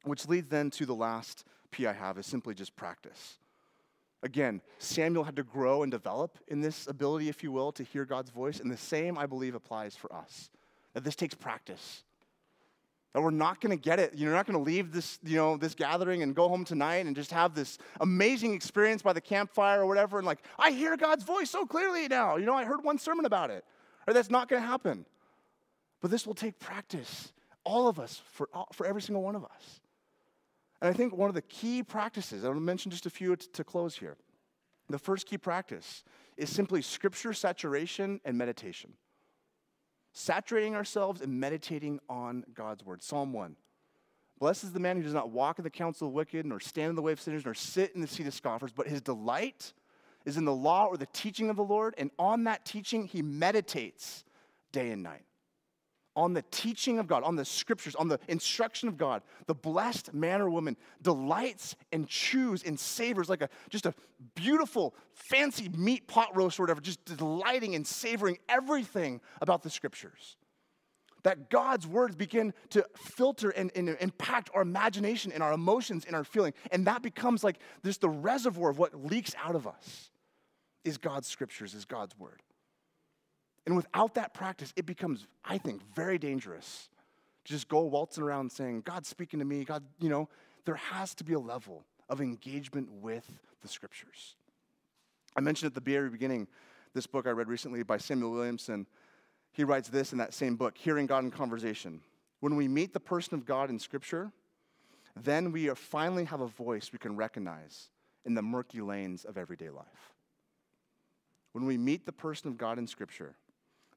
Which 0.06 0.26
leads 0.30 0.48
then 0.48 0.70
to 0.72 0.86
the 0.86 0.96
last 0.96 1.44
P 1.72 1.86
I 1.86 1.92
have 1.92 2.18
is 2.18 2.26
simply 2.26 2.54
just 2.54 2.74
practice. 2.78 3.38
Again, 4.24 4.62
Samuel 4.80 5.24
had 5.24 5.36
to 5.36 5.44
grow 5.44 5.84
and 5.84 5.92
develop 5.92 6.40
in 6.48 6.60
this 6.62 6.88
ability, 6.88 7.30
if 7.30 7.44
you 7.44 7.52
will, 7.52 7.72
to 7.74 7.84
hear 7.84 8.04
God's 8.04 8.32
voice. 8.32 8.60
And 8.60 8.72
the 8.72 8.78
same, 8.78 9.18
I 9.18 9.28
believe, 9.28 9.54
applies 9.54 9.96
for 9.96 10.14
us. 10.14 10.50
That 10.94 11.04
this 11.04 11.16
takes 11.16 11.36
practice. 11.36 12.04
That 13.14 13.22
we're 13.22 13.30
not 13.30 13.62
going 13.62 13.78
to 13.78 13.82
get 13.82 14.00
it. 14.00 14.14
You're 14.16 14.34
not 14.34 14.48
going 14.48 14.58
to 14.58 14.64
leave 14.64 14.92
this, 14.92 15.20
you 15.24 15.38
know, 15.38 15.56
this 15.56 15.76
gathering 15.76 16.24
and 16.24 16.36
go 16.36 16.50
home 16.50 16.66
tonight 16.66 17.06
and 17.06 17.16
just 17.16 17.32
have 17.32 17.54
this 17.54 17.78
amazing 18.02 18.54
experience 18.54 19.04
by 19.04 19.14
the 19.14 19.22
campfire 19.22 19.82
or 19.82 19.86
whatever. 19.86 20.18
And 20.18 20.26
like, 20.26 20.40
I 20.58 20.72
hear 20.72 20.98
God's 20.98 21.24
voice 21.24 21.52
so 21.52 21.66
clearly 21.66 22.08
now. 22.08 22.38
You 22.38 22.46
know, 22.48 22.56
I 22.56 22.66
heard 22.66 22.84
one 22.84 22.98
sermon 22.98 23.26
about 23.26 23.52
it. 23.52 23.64
Or 24.08 24.14
that's 24.14 24.32
not 24.32 24.50
going 24.50 24.62
to 24.62 24.68
happen. 24.68 25.06
But 26.02 26.12
this 26.12 26.26
will 26.26 26.34
take 26.34 26.60
practice. 26.60 27.32
All 27.64 27.88
of 27.88 28.00
us, 28.00 28.22
for, 28.32 28.50
all, 28.54 28.68
for 28.74 28.88
every 28.88 29.02
single 29.02 29.22
one 29.22 29.36
of 29.36 29.44
us. 29.44 29.80
And 30.82 30.90
I 30.90 30.94
think 30.94 31.16
one 31.16 31.30
of 31.30 31.36
the 31.36 31.42
key 31.42 31.84
practices, 31.84 32.44
I'm 32.44 32.50
going 32.50 32.60
to 32.60 32.62
mention 32.62 32.92
just 32.92 33.06
a 33.06 33.10
few 33.10 33.36
to, 33.36 33.52
to 33.52 33.64
close 33.64 33.96
here. 33.96 34.18
The 34.90 35.00
first 35.00 35.26
key 35.26 35.38
practice 35.38 36.04
is 36.38 36.50
simply 36.50 36.82
scripture 36.82 37.34
saturation 37.34 38.22
and 38.24 38.38
meditation. 38.38 38.94
Saturating 40.14 40.76
ourselves 40.76 41.22
and 41.22 41.40
meditating 41.40 42.00
on 42.10 42.46
God's 42.54 42.86
word. 42.86 43.04
Psalm 43.04 43.34
1. 43.34 43.56
Blessed 44.40 44.66
is 44.66 44.72
the 44.72 44.80
man 44.80 44.98
who 44.98 45.04
does 45.04 45.14
not 45.14 45.32
walk 45.32 45.58
in 45.58 45.64
the 45.64 45.70
counsel 45.70 46.08
of 46.08 46.14
the 46.14 46.16
wicked, 46.16 46.46
nor 46.46 46.60
stand 46.60 46.92
in 46.92 46.96
the 46.96 47.02
way 47.02 47.12
of 47.12 47.20
sinners, 47.20 47.44
nor 47.44 47.56
sit 47.56 47.94
in 47.96 48.02
the 48.02 48.08
seat 48.08 48.28
of 48.28 48.34
scoffers, 48.34 48.72
but 48.72 48.88
his 48.88 49.02
delight 49.02 49.74
is 50.26 50.38
in 50.38 50.46
the 50.46 50.54
law 50.54 50.86
or 50.86 50.96
the 50.96 51.08
teaching 51.08 51.50
of 51.50 51.56
the 51.56 51.64
Lord, 51.64 51.96
and 51.98 52.12
on 52.20 52.44
that 52.44 52.64
teaching 52.64 53.06
he 53.06 53.24
meditates 53.24 54.24
day 54.72 54.92
and 54.92 55.02
night 55.02 55.27
on 56.18 56.34
the 56.34 56.42
teaching 56.50 56.98
of 56.98 57.08
God, 57.08 57.24
on 57.24 57.36
the 57.36 57.46
scriptures, 57.46 57.96
on 57.96 58.08
the 58.08 58.20
instruction 58.28 58.90
of 58.90 58.98
God, 58.98 59.22
the 59.46 59.54
blessed 59.54 60.14
man 60.16 60.42
or 60.42 60.50
woman 60.50 60.76
delights 61.04 61.76
and 61.94 62.08
chews 62.08 62.64
and 62.64 62.78
savors 62.78 63.30
like 63.30 63.44
a 63.44 63.50
just 63.70 63.86
a 63.86 63.94
beautiful, 64.34 64.96
fancy 65.14 65.70
meat 65.70 66.08
pot 66.08 66.36
roast 66.36 66.60
or 66.60 66.64
whatever, 66.64 66.82
just 66.82 67.06
delighting 67.06 67.76
and 67.76 67.86
savoring 67.86 68.40
everything 68.50 69.22
about 69.42 69.62
the 69.62 69.70
scriptures. 69.70 70.38
That 71.22 71.52
God's 71.52 71.86
words 71.86 72.16
begin 72.16 72.54
to 72.72 72.84
filter 72.96 73.52
and, 73.52 73.72
and 73.76 73.96
impact 74.00 74.50
our 74.56 74.62
imagination 74.62 75.32
and 75.32 75.44
our 75.44 75.54
emotions 75.54 76.04
and 76.06 76.16
our 76.16 76.24
feeling. 76.24 76.54
And 76.72 76.88
that 76.88 77.04
becomes 77.04 77.44
like 77.44 77.60
just 77.86 78.02
the 78.02 78.10
reservoir 78.10 78.72
of 78.72 78.80
what 78.80 79.06
leaks 79.06 79.36
out 79.44 79.56
of 79.56 79.68
us 79.68 80.10
is 80.84 80.98
God's 80.98 81.28
scriptures, 81.28 81.76
is 81.76 81.86
God's 81.86 82.18
word. 82.18 82.42
And 83.68 83.76
without 83.76 84.16
that 84.16 84.34
practice, 84.34 84.72
it 84.78 84.86
becomes, 84.86 85.28
I 85.44 85.58
think, 85.58 85.82
very 85.94 86.18
dangerous 86.18 86.88
to 87.44 87.52
just 87.52 87.68
go 87.68 87.82
waltzing 87.82 88.24
around 88.24 88.50
saying, 88.50 88.82
God's 88.86 89.10
speaking 89.10 89.40
to 89.40 89.46
me. 89.46 89.66
God, 89.66 89.84
you 90.00 90.08
know, 90.08 90.30
there 90.64 90.76
has 90.76 91.14
to 91.16 91.26
be 91.26 91.34
a 91.34 91.40
level 91.40 91.84
of 92.08 92.22
engagement 92.22 92.90
with 92.90 93.30
the 93.62 93.68
scriptures. 93.68 94.38
I 95.36 95.42
mentioned 95.42 95.68
at 95.68 95.76
the 95.76 95.92
very 95.92 96.10
beginning 96.10 96.48
this 96.94 97.08
book 97.08 97.28
I 97.28 97.32
read 97.32 97.50
recently 97.50 97.84
by 97.84 97.98
Samuel 97.98 98.32
Williamson. 98.32 98.88
He 99.52 99.66
writes 99.66 99.90
this 99.90 100.14
in 100.14 100.18
that 100.20 100.34
same 100.34 100.56
book 100.56 100.78
Hearing 100.78 101.06
God 101.06 101.26
in 101.26 101.32
Conversation. 101.32 102.00
When 102.40 102.56
we 102.56 102.70
meet 102.70 102.94
the 102.94 103.02
person 103.02 103.34
of 103.34 103.46
God 103.46 103.70
in 103.70 103.80
scripture, 103.80 104.32
then 105.14 105.52
we 105.52 105.68
finally 105.76 106.24
have 106.24 106.40
a 106.40 106.48
voice 106.48 106.92
we 106.94 107.00
can 107.00 107.18
recognize 107.18 107.90
in 108.24 108.34
the 108.34 108.42
murky 108.42 108.80
lanes 108.80 109.26
of 109.26 109.38
everyday 109.38 109.70
life. 109.70 110.14
When 111.52 111.66
we 111.66 111.78
meet 111.78 112.06
the 112.06 112.14
person 112.14 112.48
of 112.48 112.58
God 112.58 112.78
in 112.78 112.88
scripture, 112.88 113.36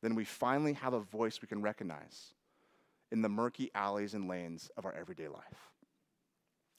then 0.03 0.15
we 0.15 0.25
finally 0.25 0.73
have 0.75 0.93
a 0.93 1.01
voice 1.01 1.41
we 1.43 1.49
can 1.49 1.63
recognize 1.63 2.35
in 3.13 3.23
the 3.23 3.29
murky 3.29 3.71
alleys 3.75 4.15
and 4.15 4.29
lanes 4.29 4.71
of 4.77 4.87
our 4.87 4.95
everyday 4.95 5.29
life. 5.29 5.71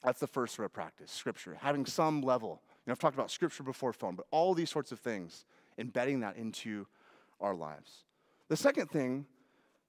That's 0.02 0.18
the 0.18 0.26
first 0.26 0.56
sort 0.56 0.66
of 0.66 0.72
practice, 0.72 1.12
scripture, 1.12 1.56
having 1.60 1.86
some 1.86 2.22
level. 2.22 2.60
You 2.68 2.90
know, 2.90 2.92
I've 2.92 2.98
talked 2.98 3.14
about 3.14 3.30
scripture 3.30 3.62
before 3.62 3.92
phone, 3.92 4.16
but 4.16 4.26
all 4.30 4.54
these 4.54 4.70
sorts 4.70 4.90
of 4.90 4.98
things, 4.98 5.44
embedding 5.78 6.20
that 6.20 6.36
into 6.36 6.86
our 7.40 7.54
lives. 7.54 8.04
The 8.48 8.56
second 8.56 8.90
thing 8.90 9.26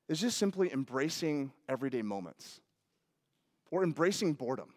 is 0.08 0.22
just 0.22 0.38
simply 0.38 0.72
embracing 0.72 1.52
everyday 1.68 2.02
moments 2.02 2.60
or 3.72 3.84
embracing 3.84 4.34
boredom. 4.34 4.74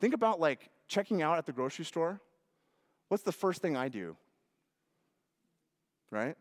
Think 0.00 0.14
about 0.14 0.40
like 0.40 0.70
checking 0.88 1.20
out 1.20 1.36
at 1.36 1.44
the 1.44 1.52
grocery 1.52 1.84
store. 1.84 2.20
What's 3.08 3.22
the 3.22 3.32
first 3.32 3.60
thing 3.60 3.76
I 3.76 3.88
do? 3.88 4.16
Right? 6.10 6.36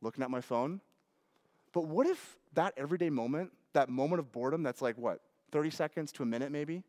Looking 0.00 0.22
at 0.22 0.30
my 0.30 0.40
phone. 0.40 0.80
But 1.72 1.86
what 1.86 2.06
if 2.06 2.38
that 2.54 2.74
everyday 2.76 3.10
moment, 3.10 3.52
that 3.72 3.88
moment 3.88 4.20
of 4.20 4.32
boredom 4.32 4.62
that's 4.62 4.80
like 4.80 4.96
what, 4.96 5.20
30 5.50 5.70
seconds 5.70 6.12
to 6.12 6.22
a 6.22 6.26
minute 6.26 6.52
maybe? 6.52 6.84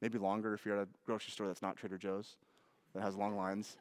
Maybe 0.00 0.18
longer 0.18 0.54
if 0.54 0.64
you're 0.64 0.76
at 0.76 0.82
a 0.84 0.88
grocery 1.04 1.30
store 1.30 1.46
that's 1.46 1.62
not 1.62 1.76
Trader 1.76 1.98
Joe's, 1.98 2.36
that 2.94 3.02
has 3.02 3.16
long 3.16 3.36
lines. 3.36 3.76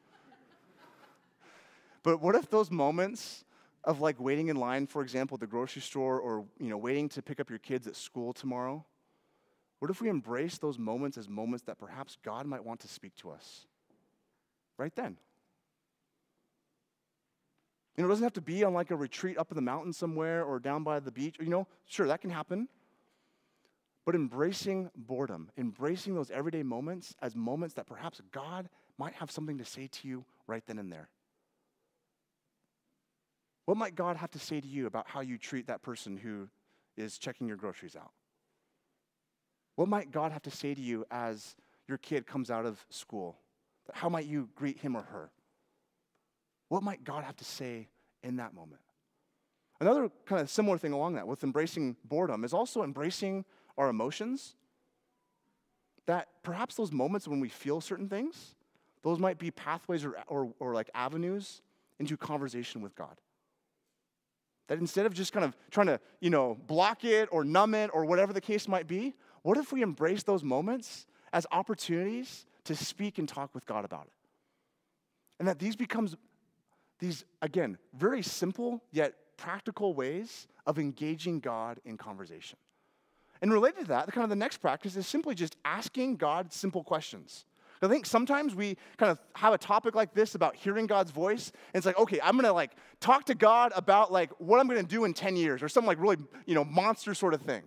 but 2.03 2.21
what 2.21 2.35
if 2.35 2.49
those 2.49 2.69
moments 2.71 3.45
of 3.83 4.01
like 4.01 4.19
waiting 4.19 4.49
in 4.49 4.57
line, 4.57 4.87
for 4.87 5.01
example, 5.01 5.35
at 5.35 5.39
the 5.39 5.47
grocery 5.47 5.81
store 5.81 6.19
or 6.19 6.45
you 6.59 6.69
know, 6.69 6.77
waiting 6.77 7.07
to 7.09 7.21
pick 7.21 7.39
up 7.39 7.49
your 7.49 7.59
kids 7.59 7.87
at 7.87 7.95
school 7.95 8.33
tomorrow? 8.33 8.83
What 9.79 9.89
if 9.89 10.01
we 10.01 10.09
embrace 10.09 10.57
those 10.57 10.77
moments 10.77 11.17
as 11.17 11.29
moments 11.29 11.63
that 11.65 11.77
perhaps 11.77 12.17
God 12.23 12.45
might 12.45 12.63
want 12.63 12.81
to 12.81 12.87
speak 12.87 13.15
to 13.17 13.29
us 13.31 13.65
right 14.77 14.93
then? 14.95 15.17
You 17.99 18.03
know, 18.03 18.11
it 18.11 18.11
doesn't 18.13 18.23
have 18.23 18.33
to 18.35 18.41
be 18.41 18.63
on 18.63 18.73
like 18.73 18.91
a 18.91 18.95
retreat 18.95 19.37
up 19.37 19.51
in 19.51 19.57
the 19.57 19.61
mountains 19.61 19.97
somewhere 19.97 20.45
or 20.45 20.57
down 20.57 20.85
by 20.85 21.01
the 21.01 21.11
beach. 21.11 21.35
You 21.37 21.49
know, 21.49 21.67
sure, 21.85 22.07
that 22.07 22.21
can 22.21 22.29
happen. 22.29 22.69
But 24.05 24.15
embracing 24.15 24.89
boredom, 24.95 25.51
embracing 25.57 26.15
those 26.15 26.31
everyday 26.31 26.63
moments 26.63 27.13
as 27.21 27.35
moments 27.35 27.75
that 27.75 27.87
perhaps 27.87 28.21
God 28.31 28.69
might 28.97 29.15
have 29.15 29.29
something 29.29 29.57
to 29.57 29.65
say 29.65 29.87
to 29.87 30.07
you 30.07 30.23
right 30.47 30.63
then 30.65 30.79
and 30.79 30.89
there. 30.89 31.09
What 33.65 33.75
might 33.75 33.95
God 33.95 34.15
have 34.15 34.31
to 34.31 34.39
say 34.39 34.61
to 34.61 34.67
you 34.67 34.87
about 34.87 35.09
how 35.09 35.19
you 35.19 35.37
treat 35.37 35.67
that 35.67 35.81
person 35.81 36.15
who 36.15 36.47
is 36.95 37.17
checking 37.17 37.49
your 37.49 37.57
groceries 37.57 37.97
out? 37.97 38.11
What 39.75 39.89
might 39.89 40.09
God 40.09 40.31
have 40.31 40.43
to 40.43 40.51
say 40.51 40.73
to 40.73 40.81
you 40.81 41.03
as 41.11 41.53
your 41.85 41.97
kid 41.97 42.25
comes 42.25 42.49
out 42.49 42.65
of 42.65 42.85
school? 42.89 43.35
How 43.91 44.07
might 44.07 44.25
you 44.25 44.47
greet 44.55 44.79
him 44.79 44.95
or 44.95 45.01
her? 45.01 45.31
What 46.69 46.83
might 46.83 47.03
God 47.03 47.23
have 47.23 47.35
to 47.37 47.45
say 47.45 47.89
in 48.23 48.37
that 48.37 48.53
moment? 48.53 48.81
Another 49.81 50.09
kind 50.25 50.41
of 50.41 50.49
similar 50.49 50.77
thing 50.77 50.93
along 50.93 51.15
that 51.15 51.27
with 51.27 51.43
embracing 51.43 51.95
boredom 52.03 52.43
is 52.43 52.53
also 52.53 52.83
embracing 52.83 53.45
our 53.77 53.89
emotions. 53.89 54.55
That 56.05 56.27
perhaps 56.43 56.75
those 56.75 56.91
moments 56.91 57.27
when 57.27 57.39
we 57.39 57.49
feel 57.49 57.81
certain 57.81 58.09
things, 58.09 58.55
those 59.03 59.19
might 59.19 59.37
be 59.37 59.51
pathways 59.51 60.03
or, 60.03 60.15
or, 60.27 60.53
or 60.59 60.73
like 60.73 60.89
avenues 60.93 61.61
into 61.99 62.17
conversation 62.17 62.81
with 62.81 62.95
God. 62.95 63.15
That 64.67 64.79
instead 64.79 65.05
of 65.05 65.13
just 65.13 65.33
kind 65.33 65.45
of 65.45 65.55
trying 65.71 65.87
to, 65.87 65.99
you 66.19 66.29
know, 66.29 66.57
block 66.67 67.03
it 67.03 67.29
or 67.31 67.43
numb 67.43 67.73
it 67.73 67.89
or 67.93 68.05
whatever 68.05 68.33
the 68.33 68.41
case 68.41 68.67
might 68.67 68.87
be, 68.87 69.15
what 69.41 69.57
if 69.57 69.71
we 69.71 69.81
embrace 69.81 70.23
those 70.23 70.43
moments 70.43 71.07
as 71.31 71.47
opportunities 71.51 72.45
to 72.65 72.75
speak 72.75 73.17
and 73.17 73.27
talk 73.27 73.55
with 73.55 73.65
God 73.65 73.85
about 73.85 74.05
it? 74.05 74.13
And 75.39 75.47
that 75.47 75.57
these 75.57 75.75
becomes 75.75 76.15
these, 76.99 77.25
again, 77.41 77.77
very 77.93 78.21
simple 78.21 78.83
yet 78.91 79.13
practical 79.37 79.93
ways 79.93 80.47
of 80.65 80.77
engaging 80.77 81.39
God 81.39 81.79
in 81.85 81.97
conversation. 81.97 82.57
And 83.41 83.51
related 83.53 83.81
to 83.81 83.87
that, 83.87 84.11
kind 84.11 84.23
of 84.23 84.29
the 84.29 84.35
next 84.35 84.57
practice 84.57 84.95
is 84.95 85.07
simply 85.07 85.33
just 85.33 85.55
asking 85.63 86.17
God 86.17 86.51
simple 86.51 86.83
questions. 86.83 87.45
I 87.81 87.87
think 87.87 88.05
sometimes 88.05 88.53
we 88.53 88.75
kind 88.97 89.09
of 89.09 89.19
have 89.35 89.53
a 89.53 89.57
topic 89.57 89.95
like 89.95 90.13
this 90.13 90.35
about 90.35 90.55
hearing 90.55 90.85
God's 90.85 91.11
voice, 91.11 91.51
and 91.73 91.79
it's 91.79 91.85
like, 91.85 91.97
okay, 91.97 92.19
I'm 92.21 92.35
gonna 92.35 92.51
like 92.51 92.71
talk 92.99 93.25
to 93.25 93.35
God 93.35 93.71
about 93.73 94.11
like 94.11 94.31
what 94.37 94.59
I'm 94.59 94.67
gonna 94.67 94.83
do 94.83 95.05
in 95.05 95.13
10 95.13 95.37
years, 95.37 95.63
or 95.63 95.69
some 95.69 95.85
like 95.85 95.99
really, 95.99 96.17
you 96.45 96.55
know, 96.55 96.65
monster 96.65 97.13
sort 97.13 97.33
of 97.33 97.41
thing. 97.41 97.63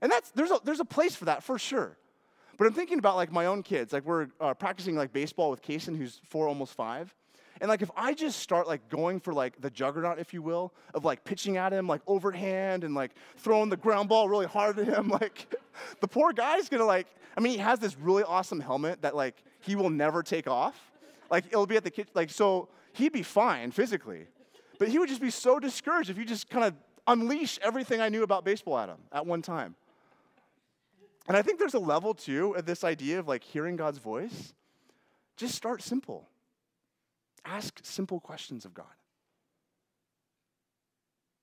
And 0.00 0.12
that's 0.12 0.30
there's 0.30 0.52
a 0.52 0.60
there's 0.62 0.78
a 0.78 0.84
place 0.84 1.16
for 1.16 1.24
that 1.24 1.42
for 1.42 1.58
sure. 1.58 1.96
But 2.56 2.68
I'm 2.68 2.74
thinking 2.74 3.00
about 3.00 3.16
like 3.16 3.32
my 3.32 3.46
own 3.46 3.64
kids. 3.64 3.92
Like 3.92 4.04
we're 4.04 4.28
uh, 4.40 4.54
practicing 4.54 4.94
like 4.94 5.12
baseball 5.12 5.50
with 5.50 5.62
Kason, 5.62 5.96
who's 5.96 6.20
four, 6.28 6.46
almost 6.46 6.74
five. 6.74 7.12
And 7.62 7.68
like 7.68 7.80
if 7.80 7.92
I 7.96 8.12
just 8.12 8.40
start 8.40 8.66
like 8.66 8.88
going 8.88 9.20
for 9.20 9.32
like 9.32 9.60
the 9.60 9.70
juggernaut, 9.70 10.18
if 10.18 10.34
you 10.34 10.42
will, 10.42 10.74
of 10.94 11.04
like 11.04 11.22
pitching 11.22 11.58
at 11.58 11.72
him 11.72 11.86
like 11.86 12.02
overhand 12.08 12.82
and 12.82 12.92
like 12.92 13.12
throwing 13.36 13.70
the 13.70 13.76
ground 13.76 14.08
ball 14.08 14.28
really 14.28 14.46
hard 14.46 14.80
at 14.80 14.88
him, 14.88 15.08
like 15.20 15.54
the 16.00 16.08
poor 16.08 16.32
guy's 16.32 16.68
gonna 16.68 16.84
like, 16.84 17.06
I 17.36 17.40
mean, 17.40 17.52
he 17.52 17.58
has 17.58 17.78
this 17.78 17.96
really 17.96 18.24
awesome 18.24 18.58
helmet 18.58 19.02
that 19.02 19.14
like 19.14 19.44
he 19.60 19.76
will 19.76 19.90
never 19.90 20.24
take 20.24 20.48
off. 20.48 20.74
Like 21.30 21.46
it'll 21.46 21.68
be 21.68 21.76
at 21.76 21.84
the 21.84 21.90
kitchen. 21.92 22.10
Like 22.14 22.30
so, 22.30 22.68
he'd 22.94 23.12
be 23.12 23.22
fine 23.22 23.70
physically, 23.70 24.26
but 24.80 24.88
he 24.88 24.98
would 24.98 25.08
just 25.08 25.22
be 25.22 25.30
so 25.30 25.60
discouraged 25.60 26.10
if 26.10 26.18
you 26.18 26.24
just 26.24 26.50
kind 26.50 26.64
of 26.64 26.74
unleash 27.06 27.60
everything 27.62 28.00
I 28.00 28.08
knew 28.08 28.24
about 28.24 28.44
baseball 28.44 28.76
at 28.76 28.88
him 28.88 28.98
at 29.12 29.24
one 29.24 29.40
time. 29.40 29.76
And 31.28 31.36
I 31.36 31.42
think 31.42 31.60
there's 31.60 31.74
a 31.74 31.78
level 31.78 32.12
too 32.12 32.56
of 32.56 32.66
this 32.66 32.82
idea 32.82 33.20
of 33.20 33.28
like 33.28 33.44
hearing 33.44 33.76
God's 33.76 33.98
voice. 33.98 34.52
Just 35.36 35.54
start 35.54 35.80
simple. 35.80 36.26
Ask 37.44 37.80
simple 37.82 38.20
questions 38.20 38.64
of 38.64 38.74
God. 38.74 38.86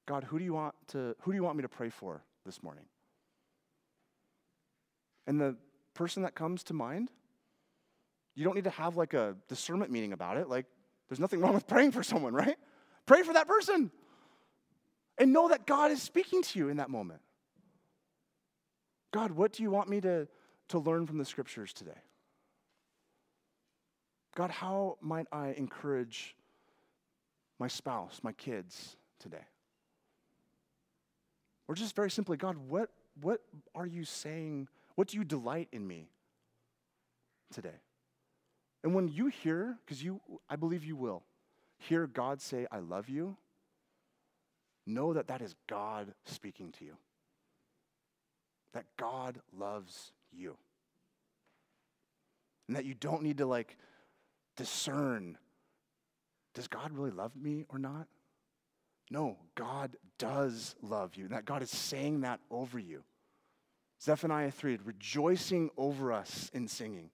God, 0.08 0.24
who 0.24 0.40
do 0.40 0.46
you 0.46 0.54
want 0.54 0.76
to 0.90 1.16
who 1.22 1.32
do 1.32 1.36
you 1.36 1.44
want 1.44 1.58
me 1.58 1.62
to 1.62 1.70
pray 1.70 1.90
for 1.90 2.24
this 2.46 2.64
morning? 2.64 2.86
And 5.28 5.40
the 5.40 5.56
person 5.94 6.24
that 6.24 6.34
comes 6.34 6.64
to 6.64 6.74
mind, 6.74 7.12
you 8.34 8.44
don't 8.44 8.56
need 8.56 8.64
to 8.64 8.72
have 8.72 8.98
like 8.98 9.14
a 9.14 9.36
discernment 9.48 9.92
meeting 9.92 10.14
about 10.14 10.38
it. 10.38 10.50
Like 10.50 10.66
there's 11.08 11.20
nothing 11.20 11.42
wrong 11.42 11.54
with 11.54 11.68
praying 11.68 11.92
for 11.92 12.02
someone, 12.02 12.34
right? 12.34 12.58
Pray 13.06 13.24
for 13.24 13.34
that 13.34 13.48
person. 13.48 13.92
And 15.18 15.34
know 15.34 15.50
that 15.50 15.68
God 15.68 15.92
is 15.92 16.02
speaking 16.02 16.42
to 16.44 16.60
you 16.60 16.70
in 16.70 16.78
that 16.78 16.90
moment. 16.90 17.22
God, 19.12 19.32
what 19.32 19.54
do 19.54 19.64
you 19.64 19.72
want 19.72 19.90
me 19.90 20.00
to, 20.02 20.28
to 20.70 20.80
learn 20.80 21.06
from 21.06 21.18
the 21.18 21.26
scriptures 21.26 21.74
today? 21.74 21.92
God, 24.36 24.52
how 24.52 24.98
might 25.02 25.28
I 25.32 25.50
encourage 25.58 26.36
my 27.60 27.68
spouse, 27.68 28.20
my 28.24 28.32
kids 28.34 28.96
today? 29.20 29.46
Or 31.68 31.76
just 31.76 31.96
very 31.96 32.10
simply, 32.10 32.38
God, 32.38 32.58
what, 32.58 32.90
what 33.22 33.42
are 33.76 33.86
you 33.86 34.06
saying? 34.06 34.68
What 34.96 35.08
do 35.08 35.18
you 35.18 35.24
delight 35.24 35.68
in 35.72 35.88
me 35.88 36.10
today? 37.54 37.82
And 38.84 38.96
when 38.96 39.08
you 39.08 39.28
hear, 39.28 39.78
because 39.86 40.04
you, 40.04 40.22
I 40.50 40.56
believe 40.56 40.84
you 40.84 40.96
will, 40.96 41.24
hear 41.78 42.08
God 42.08 42.42
say, 42.42 42.66
I 42.72 42.80
love 42.80 43.10
you, 43.10 43.36
know 44.88 45.14
that 45.14 45.28
that 45.28 45.42
is 45.42 45.54
God 45.68 46.14
speaking 46.26 46.72
to 46.80 46.86
you 46.86 46.96
that 48.74 48.86
God 48.98 49.40
loves 49.58 50.12
you. 50.32 50.58
And 52.68 52.78
that 52.78 52.86
you 52.86 52.94
don't 52.94 53.24
need 53.24 53.38
to 53.40 53.46
like 53.46 53.78
discern 54.60 55.38
does 56.54 56.68
God 56.68 56.92
really 56.92 57.12
love 57.12 57.36
me 57.38 57.66
or 57.70 57.80
not? 57.80 58.08
No, 59.10 59.38
God 59.56 59.96
does 60.18 60.76
love 60.82 61.16
you. 61.16 61.24
And 61.24 61.34
that 61.34 61.46
God 61.46 61.62
is 61.62 61.70
saying 61.70 62.22
that 62.22 62.42
over 62.52 62.78
you. 62.78 63.04
Zephaniah 64.02 64.52
3, 64.52 64.80
rejoicing 64.84 65.70
over 65.78 66.12
us 66.12 66.52
in 66.54 66.68
singing. 66.68 67.12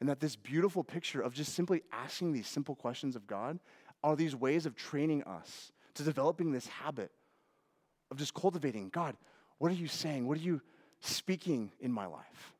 And 0.00 0.08
that 0.08 0.20
this 0.20 0.36
beautiful 0.36 0.82
picture 0.82 1.20
of 1.20 1.34
just 1.34 1.54
simply 1.54 1.82
asking 1.92 2.32
these 2.32 2.46
simple 2.46 2.74
questions 2.74 3.14
of 3.14 3.26
God 3.26 3.58
are 4.02 4.16
these 4.16 4.34
ways 4.34 4.64
of 4.64 4.74
training 4.74 5.22
us 5.24 5.72
to 5.94 6.04
developing 6.04 6.52
this 6.52 6.66
habit 6.68 7.10
of 8.10 8.16
just 8.16 8.32
cultivating 8.32 8.88
God, 8.88 9.16
what 9.58 9.70
are 9.70 9.74
you 9.74 9.88
saying? 9.88 10.26
What 10.26 10.38
are 10.38 10.42
you 10.42 10.62
speaking 11.00 11.72
in 11.80 11.92
my 11.92 12.06
life? 12.06 12.54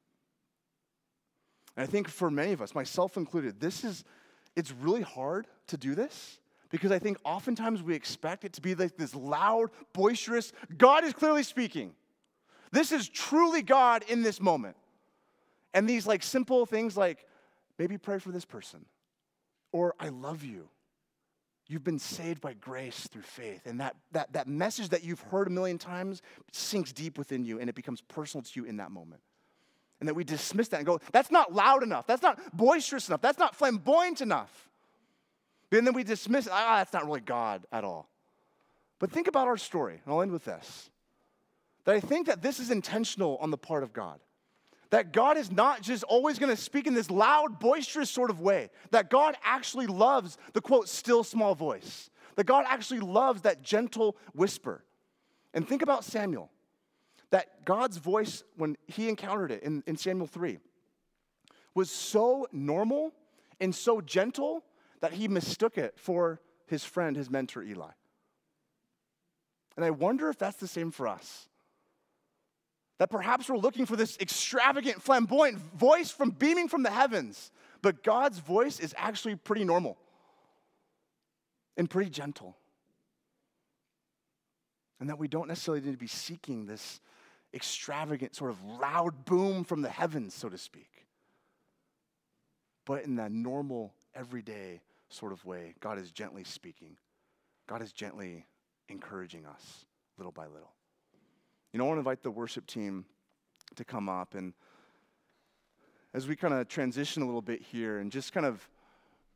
And 1.78 1.84
I 1.84 1.86
think 1.86 2.08
for 2.08 2.28
many 2.28 2.52
of 2.52 2.60
us, 2.60 2.74
myself 2.74 3.16
included, 3.16 3.60
this 3.60 3.84
is, 3.84 4.02
it's 4.56 4.72
really 4.72 5.02
hard 5.02 5.46
to 5.68 5.76
do 5.76 5.94
this 5.94 6.40
because 6.70 6.90
I 6.90 6.98
think 6.98 7.18
oftentimes 7.24 7.84
we 7.84 7.94
expect 7.94 8.44
it 8.44 8.52
to 8.54 8.60
be 8.60 8.74
like 8.74 8.96
this 8.96 9.14
loud, 9.14 9.70
boisterous, 9.92 10.52
God 10.76 11.04
is 11.04 11.12
clearly 11.12 11.44
speaking. 11.44 11.92
This 12.72 12.90
is 12.90 13.08
truly 13.08 13.62
God 13.62 14.04
in 14.08 14.24
this 14.24 14.40
moment. 14.40 14.76
And 15.72 15.88
these 15.88 16.04
like 16.04 16.24
simple 16.24 16.66
things 16.66 16.96
like, 16.96 17.24
maybe 17.78 17.96
pray 17.96 18.18
for 18.18 18.32
this 18.32 18.44
person, 18.44 18.84
or 19.70 19.94
I 20.00 20.08
love 20.08 20.42
you, 20.42 20.70
You've 21.70 21.84
been 21.84 21.98
saved 21.98 22.40
by 22.40 22.54
grace 22.54 23.06
through 23.12 23.20
faith. 23.20 23.66
And 23.66 23.78
that, 23.80 23.94
that, 24.12 24.32
that 24.32 24.48
message 24.48 24.88
that 24.88 25.04
you've 25.04 25.20
heard 25.20 25.48
a 25.48 25.50
million 25.50 25.76
times 25.76 26.22
sinks 26.50 26.94
deep 26.94 27.18
within 27.18 27.44
you 27.44 27.60
and 27.60 27.68
it 27.68 27.74
becomes 27.74 28.00
personal 28.00 28.42
to 28.42 28.50
you 28.58 28.64
in 28.64 28.78
that 28.78 28.90
moment. 28.90 29.20
And 30.00 30.08
that 30.08 30.14
we 30.14 30.24
dismiss 30.24 30.68
that 30.68 30.76
and 30.78 30.86
go, 30.86 31.00
that's 31.12 31.30
not 31.30 31.52
loud 31.52 31.82
enough. 31.82 32.06
That's 32.06 32.22
not 32.22 32.38
boisterous 32.56 33.08
enough. 33.08 33.20
That's 33.20 33.38
not 33.38 33.56
flamboyant 33.56 34.20
enough. 34.20 34.68
And 35.72 35.86
then 35.86 35.94
we 35.94 36.04
dismiss 36.04 36.46
it. 36.46 36.52
Ah, 36.54 36.76
that's 36.76 36.92
not 36.92 37.04
really 37.04 37.20
God 37.20 37.66
at 37.72 37.84
all. 37.84 38.08
But 38.98 39.10
think 39.10 39.28
about 39.28 39.48
our 39.48 39.56
story, 39.56 40.00
and 40.04 40.12
I'll 40.12 40.22
end 40.22 40.32
with 40.32 40.44
this. 40.44 40.90
That 41.84 41.94
I 41.94 42.00
think 42.00 42.26
that 42.26 42.42
this 42.42 42.58
is 42.58 42.70
intentional 42.70 43.38
on 43.40 43.50
the 43.50 43.58
part 43.58 43.82
of 43.82 43.92
God. 43.92 44.20
That 44.90 45.12
God 45.12 45.36
is 45.36 45.50
not 45.50 45.82
just 45.82 46.02
always 46.04 46.38
to 46.38 46.56
speak 46.56 46.86
in 46.86 46.94
this 46.94 47.10
loud, 47.10 47.58
boisterous 47.58 48.10
sort 48.10 48.30
of 48.30 48.40
way. 48.40 48.70
That 48.90 49.10
God 49.10 49.36
actually 49.44 49.86
loves 49.86 50.38
the 50.54 50.60
quote, 50.60 50.88
still 50.88 51.22
small 51.22 51.54
voice. 51.54 52.08
That 52.36 52.44
God 52.44 52.64
actually 52.68 53.00
loves 53.00 53.42
that 53.42 53.62
gentle 53.62 54.16
whisper. 54.32 54.82
And 55.52 55.68
think 55.68 55.82
about 55.82 56.04
Samuel. 56.04 56.50
That 57.30 57.64
God's 57.64 57.98
voice, 57.98 58.42
when 58.56 58.76
he 58.86 59.08
encountered 59.08 59.50
it 59.50 59.62
in, 59.62 59.82
in 59.86 59.96
Samuel 59.96 60.26
3, 60.26 60.58
was 61.74 61.90
so 61.90 62.46
normal 62.52 63.12
and 63.60 63.74
so 63.74 64.00
gentle 64.00 64.64
that 65.00 65.12
he 65.12 65.28
mistook 65.28 65.78
it 65.78 65.94
for 65.96 66.40
his 66.66 66.84
friend, 66.84 67.16
his 67.16 67.30
mentor, 67.30 67.62
Eli. 67.62 67.90
And 69.76 69.84
I 69.84 69.90
wonder 69.90 70.28
if 70.28 70.38
that's 70.38 70.56
the 70.56 70.66
same 70.66 70.90
for 70.90 71.06
us. 71.06 71.48
That 72.98 73.10
perhaps 73.10 73.48
we're 73.48 73.58
looking 73.58 73.86
for 73.86 73.94
this 73.94 74.18
extravagant, 74.18 75.00
flamboyant 75.02 75.58
voice 75.76 76.10
from 76.10 76.30
beaming 76.30 76.68
from 76.68 76.82
the 76.82 76.90
heavens. 76.90 77.52
But 77.80 78.02
God's 78.02 78.40
voice 78.40 78.80
is 78.80 78.92
actually 78.98 79.36
pretty 79.36 79.64
normal 79.64 79.96
and 81.76 81.88
pretty 81.88 82.10
gentle. 82.10 82.56
And 84.98 85.08
that 85.08 85.18
we 85.18 85.28
don't 85.28 85.46
necessarily 85.46 85.80
need 85.80 85.92
to 85.92 85.96
be 85.96 86.08
seeking 86.08 86.66
this 86.66 87.00
extravagant, 87.54 88.34
sort 88.34 88.50
of 88.50 88.62
loud 88.64 89.24
boom 89.24 89.64
from 89.64 89.82
the 89.82 89.88
heavens, 89.88 90.34
so 90.34 90.48
to 90.48 90.58
speak. 90.58 91.06
But 92.84 93.04
in 93.04 93.16
that 93.16 93.32
normal, 93.32 93.92
everyday 94.14 94.80
sort 95.08 95.32
of 95.32 95.44
way, 95.44 95.74
God 95.80 95.98
is 95.98 96.10
gently 96.10 96.44
speaking. 96.44 96.96
God 97.66 97.82
is 97.82 97.92
gently 97.92 98.46
encouraging 98.88 99.46
us 99.46 99.86
little 100.16 100.32
by 100.32 100.46
little. 100.46 100.72
You 101.72 101.78
know, 101.78 101.84
I 101.84 101.88
want 101.88 101.96
to 101.96 102.00
invite 102.00 102.22
the 102.22 102.30
worship 102.30 102.66
team 102.66 103.04
to 103.76 103.84
come 103.84 104.08
up. 104.08 104.34
And 104.34 104.54
as 106.14 106.26
we 106.26 106.34
kind 106.34 106.54
of 106.54 106.68
transition 106.68 107.22
a 107.22 107.26
little 107.26 107.42
bit 107.42 107.60
here 107.60 107.98
and 107.98 108.10
just 108.10 108.32
kind 108.32 108.46
of 108.46 108.66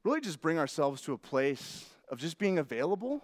really 0.05 0.21
just 0.21 0.41
bring 0.41 0.59
ourselves 0.59 1.03
to 1.03 1.13
a 1.13 1.19
place 1.19 1.87
of 2.09 2.19
just 2.19 2.39
being 2.39 2.59
available 2.59 3.23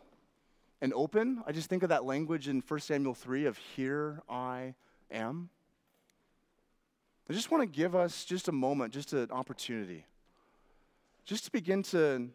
and 0.80 0.92
open, 0.94 1.42
I 1.46 1.52
just 1.52 1.68
think 1.68 1.82
of 1.82 1.88
that 1.88 2.04
language 2.04 2.48
in 2.48 2.62
1 2.66 2.80
Samuel 2.80 3.14
3 3.14 3.46
of 3.46 3.56
here 3.56 4.22
I 4.28 4.74
am. 5.10 5.50
I 7.28 7.32
just 7.32 7.50
want 7.50 7.62
to 7.62 7.66
give 7.66 7.94
us 7.94 8.24
just 8.24 8.48
a 8.48 8.52
moment, 8.52 8.92
just 8.92 9.12
an 9.12 9.30
opportunity, 9.30 10.06
just 11.24 11.44
to 11.44 11.50
begin 11.50 11.82
to, 11.84 12.28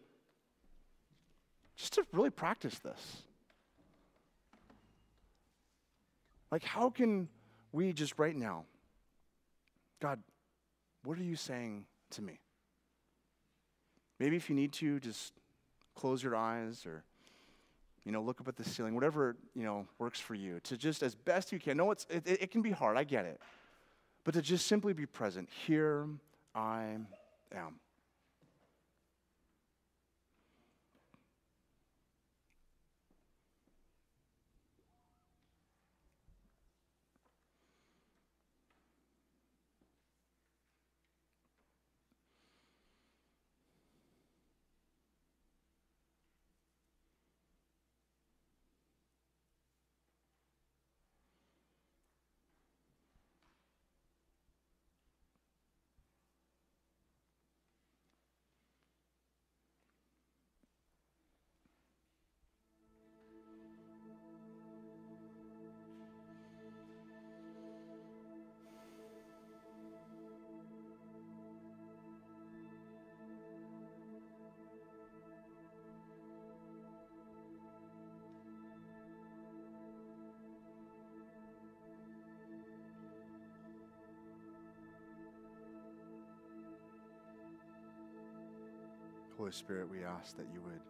just 1.76 1.94
to 1.94 2.06
really 2.12 2.30
practice 2.30 2.78
this. 2.78 3.22
Like, 6.52 6.62
how 6.62 6.90
can 6.90 7.28
we 7.72 7.92
just 7.92 8.18
right 8.18 8.36
now, 8.36 8.66
God, 10.00 10.20
what 11.02 11.18
are 11.18 11.24
you 11.24 11.34
saying 11.34 11.86
to 12.10 12.22
me? 12.22 12.38
Maybe 14.20 14.36
if 14.36 14.48
you 14.48 14.54
need 14.54 14.72
to, 14.74 15.00
just 15.00 15.32
close 15.96 16.22
your 16.22 16.36
eyes 16.36 16.86
or, 16.86 17.02
you 18.04 18.12
know, 18.12 18.22
look 18.22 18.40
up 18.40 18.48
at 18.48 18.56
the 18.56 18.64
ceiling, 18.64 18.94
whatever, 18.94 19.36
you 19.54 19.62
know, 19.62 19.86
works 19.98 20.20
for 20.20 20.34
you, 20.34 20.60
to 20.60 20.76
just 20.76 21.02
as 21.02 21.14
best 21.14 21.52
you 21.52 21.58
can. 21.58 21.76
No, 21.76 21.90
it's, 21.90 22.06
it, 22.10 22.22
it 22.26 22.50
can 22.50 22.62
be 22.62 22.70
hard, 22.70 22.96
I 22.96 23.04
get 23.04 23.24
it. 23.24 23.40
But 24.24 24.34
to 24.34 24.42
just 24.42 24.66
simply 24.66 24.92
be 24.92 25.06
present. 25.06 25.48
Here 25.66 26.06
I 26.54 26.96
am. 27.54 27.74
Holy 89.36 89.50
Spirit, 89.50 89.90
we 89.90 90.04
ask 90.04 90.36
that 90.36 90.46
you 90.52 90.60
would 90.62 90.80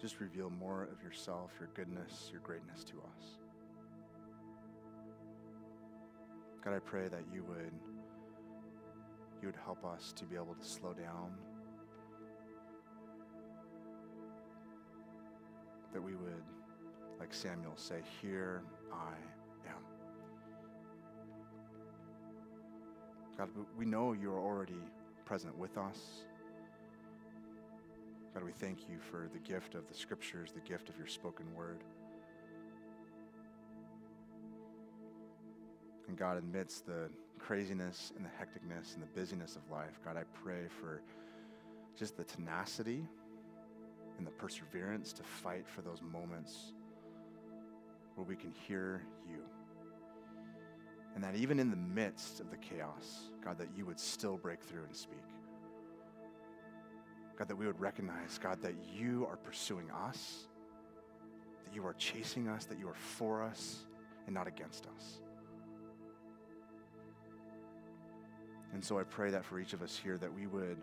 just 0.00 0.20
reveal 0.20 0.50
more 0.50 0.88
of 0.92 1.02
yourself, 1.02 1.50
your 1.58 1.68
goodness, 1.74 2.28
your 2.30 2.40
greatness 2.42 2.84
to 2.84 2.94
us. 2.98 3.38
God, 6.64 6.74
I 6.74 6.78
pray 6.78 7.08
that 7.08 7.24
you 7.32 7.42
would 7.44 7.72
you 9.42 9.48
would 9.48 9.56
help 9.64 9.84
us 9.84 10.12
to 10.12 10.24
be 10.24 10.36
able 10.36 10.54
to 10.54 10.64
slow 10.64 10.92
down. 10.92 11.32
That 15.92 16.02
we 16.02 16.14
would, 16.14 16.44
like 17.18 17.32
Samuel, 17.32 17.72
say, 17.76 18.00
Here 18.20 18.62
I 18.92 19.14
am. 19.68 19.82
God, 23.36 23.48
we 23.78 23.86
know 23.86 24.12
you're 24.12 24.38
already 24.38 24.82
present 25.24 25.56
with 25.56 25.78
us. 25.78 26.26
God, 28.34 28.44
we 28.44 28.52
thank 28.52 28.88
you 28.88 28.98
for 29.10 29.28
the 29.32 29.40
gift 29.40 29.74
of 29.74 29.88
the 29.88 29.94
scriptures, 29.94 30.52
the 30.52 30.60
gift 30.60 30.88
of 30.88 30.96
your 30.96 31.08
spoken 31.08 31.46
word. 31.54 31.82
And 36.06 36.16
God, 36.16 36.38
amidst 36.38 36.86
the 36.86 37.08
craziness 37.38 38.12
and 38.16 38.24
the 38.24 38.30
hecticness 38.30 38.94
and 38.94 39.02
the 39.02 39.20
busyness 39.20 39.56
of 39.56 39.68
life, 39.70 39.98
God, 40.04 40.16
I 40.16 40.22
pray 40.44 40.66
for 40.80 41.02
just 41.98 42.16
the 42.16 42.24
tenacity 42.24 43.04
and 44.18 44.26
the 44.26 44.30
perseverance 44.32 45.12
to 45.14 45.22
fight 45.22 45.66
for 45.66 45.82
those 45.82 46.02
moments 46.02 46.72
where 48.14 48.26
we 48.26 48.36
can 48.36 48.52
hear 48.52 49.02
you. 49.28 49.42
And 51.14 51.24
that 51.24 51.34
even 51.34 51.58
in 51.58 51.70
the 51.70 51.76
midst 51.76 52.38
of 52.38 52.50
the 52.50 52.56
chaos, 52.56 53.30
God, 53.44 53.58
that 53.58 53.68
you 53.76 53.86
would 53.86 53.98
still 53.98 54.36
break 54.36 54.62
through 54.62 54.84
and 54.84 54.94
speak. 54.94 55.29
God, 57.40 57.48
that 57.48 57.56
we 57.56 57.66
would 57.66 57.80
recognize, 57.80 58.36
God, 58.36 58.60
that 58.60 58.74
you 58.94 59.26
are 59.26 59.36
pursuing 59.36 59.90
us, 59.90 60.44
that 61.64 61.74
you 61.74 61.86
are 61.86 61.94
chasing 61.94 62.48
us, 62.48 62.66
that 62.66 62.78
you 62.78 62.86
are 62.86 62.94
for 62.94 63.42
us 63.42 63.86
and 64.26 64.34
not 64.34 64.46
against 64.46 64.86
us. 64.94 65.22
And 68.74 68.84
so 68.84 68.98
I 68.98 69.04
pray 69.04 69.30
that 69.30 69.42
for 69.42 69.58
each 69.58 69.72
of 69.72 69.80
us 69.80 69.98
here, 69.98 70.18
that 70.18 70.30
we 70.30 70.48
would, 70.48 70.76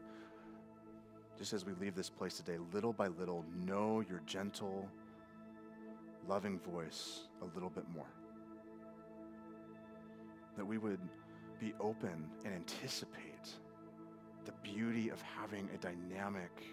just 1.38 1.53
as 1.53 1.64
we 1.64 1.74
leave 1.74 1.93
this 1.93 2.10
place 2.10 2.38
today, 2.38 2.58
little 2.74 2.91
by 2.91 3.05
little, 3.05 3.45
know 3.64 4.03
your 4.10 4.24
gentle, 4.26 4.89
loving 6.28 6.58
voice 6.58 7.28
a 7.43 7.45
little 7.53 7.70
bit 7.70 7.86
more. 7.93 8.10
That 10.58 10.66
we 10.66 10.80
would 10.80 11.01
be 11.60 11.76
open 11.80 12.26
and 12.45 12.55
anticipate 12.55 13.26
the 14.47 14.53
beauty 14.63 15.09
of 15.09 15.21
having 15.21 15.69
a 15.75 15.77
dynamic 15.77 16.63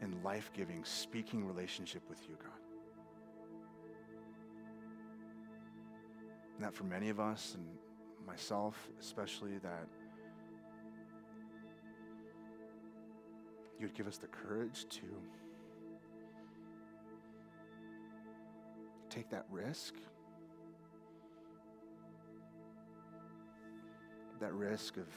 and 0.00 0.22
life 0.22 0.52
giving, 0.54 0.84
speaking 0.84 1.44
relationship 1.44 2.02
with 2.08 2.20
you, 2.28 2.36
God. 2.40 2.52
And 6.54 6.64
that 6.64 6.72
for 6.72 6.84
many 6.84 7.08
of 7.08 7.18
us, 7.18 7.56
and 7.56 7.66
myself 8.24 8.88
especially, 9.00 9.58
that 9.58 9.88
you 13.80 13.86
would 13.86 13.94
give 13.96 14.06
us 14.06 14.18
the 14.18 14.28
courage 14.28 14.86
to 14.90 15.02
take 19.10 19.28
that 19.30 19.46
risk. 19.50 19.94
That 24.38 24.54
risk 24.54 24.96
of 24.96 25.08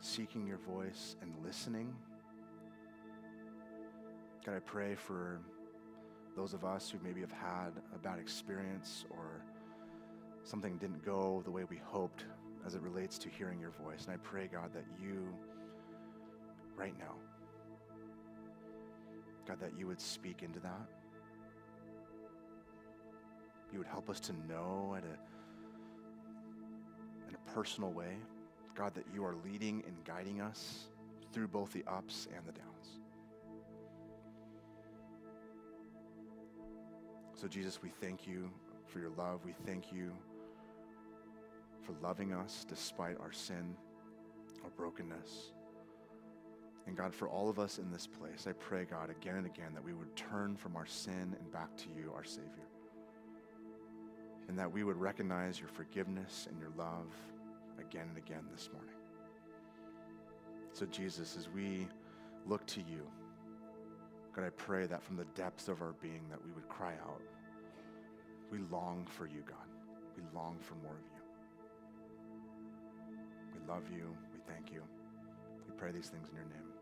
seeking 0.00 0.46
your 0.46 0.58
voice 0.58 1.16
and 1.22 1.32
listening. 1.44 1.94
God, 4.44 4.56
I 4.56 4.60
pray 4.60 4.94
for 4.94 5.40
those 6.36 6.54
of 6.54 6.64
us 6.64 6.90
who 6.90 6.98
maybe 7.02 7.20
have 7.20 7.32
had 7.32 7.72
a 7.94 7.98
bad 7.98 8.18
experience 8.18 9.04
or 9.10 9.42
something 10.44 10.76
didn't 10.76 11.04
go 11.04 11.42
the 11.44 11.50
way 11.50 11.64
we 11.64 11.80
hoped 11.84 12.24
as 12.64 12.74
it 12.74 12.82
relates 12.82 13.18
to 13.18 13.28
hearing 13.28 13.58
your 13.58 13.72
voice. 13.82 14.04
And 14.04 14.14
I 14.14 14.18
pray, 14.18 14.48
God, 14.52 14.72
that 14.74 14.84
you 15.00 15.26
right 16.76 16.96
now. 16.98 17.14
God, 19.48 19.60
that 19.60 19.78
you 19.78 19.86
would 19.86 20.00
speak 20.00 20.42
into 20.42 20.60
that. 20.60 20.86
You 23.72 23.78
would 23.78 23.88
help 23.88 24.10
us 24.10 24.20
to 24.20 24.32
know 24.48 24.94
at 24.96 25.04
a, 25.04 25.18
in 27.28 27.34
a 27.34 27.50
personal 27.52 27.90
way, 27.90 28.16
God, 28.76 28.94
that 28.94 29.06
you 29.12 29.24
are 29.24 29.34
leading 29.44 29.82
and 29.86 29.96
guiding 30.04 30.40
us 30.40 30.88
through 31.32 31.48
both 31.48 31.72
the 31.72 31.84
ups 31.86 32.28
and 32.34 32.44
the 32.46 32.52
downs. 32.52 33.00
So, 37.34 37.48
Jesus, 37.48 37.82
we 37.82 37.88
thank 37.88 38.26
you 38.26 38.50
for 38.86 38.98
your 38.98 39.10
love. 39.10 39.40
We 39.44 39.54
thank 39.66 39.92
you 39.92 40.12
for 41.82 41.94
loving 42.02 42.32
us 42.32 42.64
despite 42.68 43.18
our 43.20 43.32
sin, 43.32 43.76
our 44.64 44.70
brokenness. 44.70 45.52
And 46.86 46.96
God, 46.96 47.14
for 47.14 47.28
all 47.28 47.48
of 47.48 47.58
us 47.58 47.78
in 47.78 47.90
this 47.90 48.06
place, 48.06 48.46
I 48.46 48.52
pray, 48.52 48.84
God, 48.84 49.10
again 49.10 49.36
and 49.36 49.46
again, 49.46 49.74
that 49.74 49.84
we 49.84 49.92
would 49.92 50.14
turn 50.16 50.56
from 50.56 50.76
our 50.76 50.86
sin 50.86 51.34
and 51.38 51.52
back 51.52 51.76
to 51.78 51.88
you, 51.96 52.12
our 52.14 52.24
Savior. 52.24 52.50
And 54.48 54.58
that 54.58 54.70
we 54.70 54.84
would 54.84 54.96
recognize 54.96 55.58
your 55.58 55.68
forgiveness 55.68 56.46
and 56.48 56.58
your 56.60 56.70
love 56.76 57.08
again 57.78 58.06
and 58.08 58.18
again 58.18 58.44
this 58.52 58.68
morning. 58.72 58.94
So, 60.72 60.86
Jesus, 60.86 61.36
as 61.36 61.48
we 61.48 61.88
look 62.46 62.66
to 62.66 62.80
you, 62.80 63.06
God, 64.34 64.44
I 64.44 64.50
pray 64.50 64.86
that 64.86 65.02
from 65.02 65.16
the 65.16 65.24
depths 65.34 65.68
of 65.68 65.80
our 65.80 65.94
being 66.02 66.22
that 66.30 66.44
we 66.44 66.50
would 66.52 66.68
cry 66.68 66.92
out. 67.06 67.22
We 68.50 68.58
long 68.70 69.06
for 69.10 69.26
you, 69.26 69.42
God. 69.46 69.56
We 70.16 70.22
long 70.34 70.58
for 70.60 70.74
more 70.76 70.92
of 70.92 71.00
you. 71.00 71.22
We 73.54 73.66
love 73.66 73.84
you. 73.90 74.14
We 74.32 74.40
thank 74.46 74.72
you. 74.72 74.82
We 75.66 75.74
pray 75.76 75.92
these 75.92 76.08
things 76.08 76.28
in 76.28 76.36
your 76.36 76.44
name. 76.44 76.75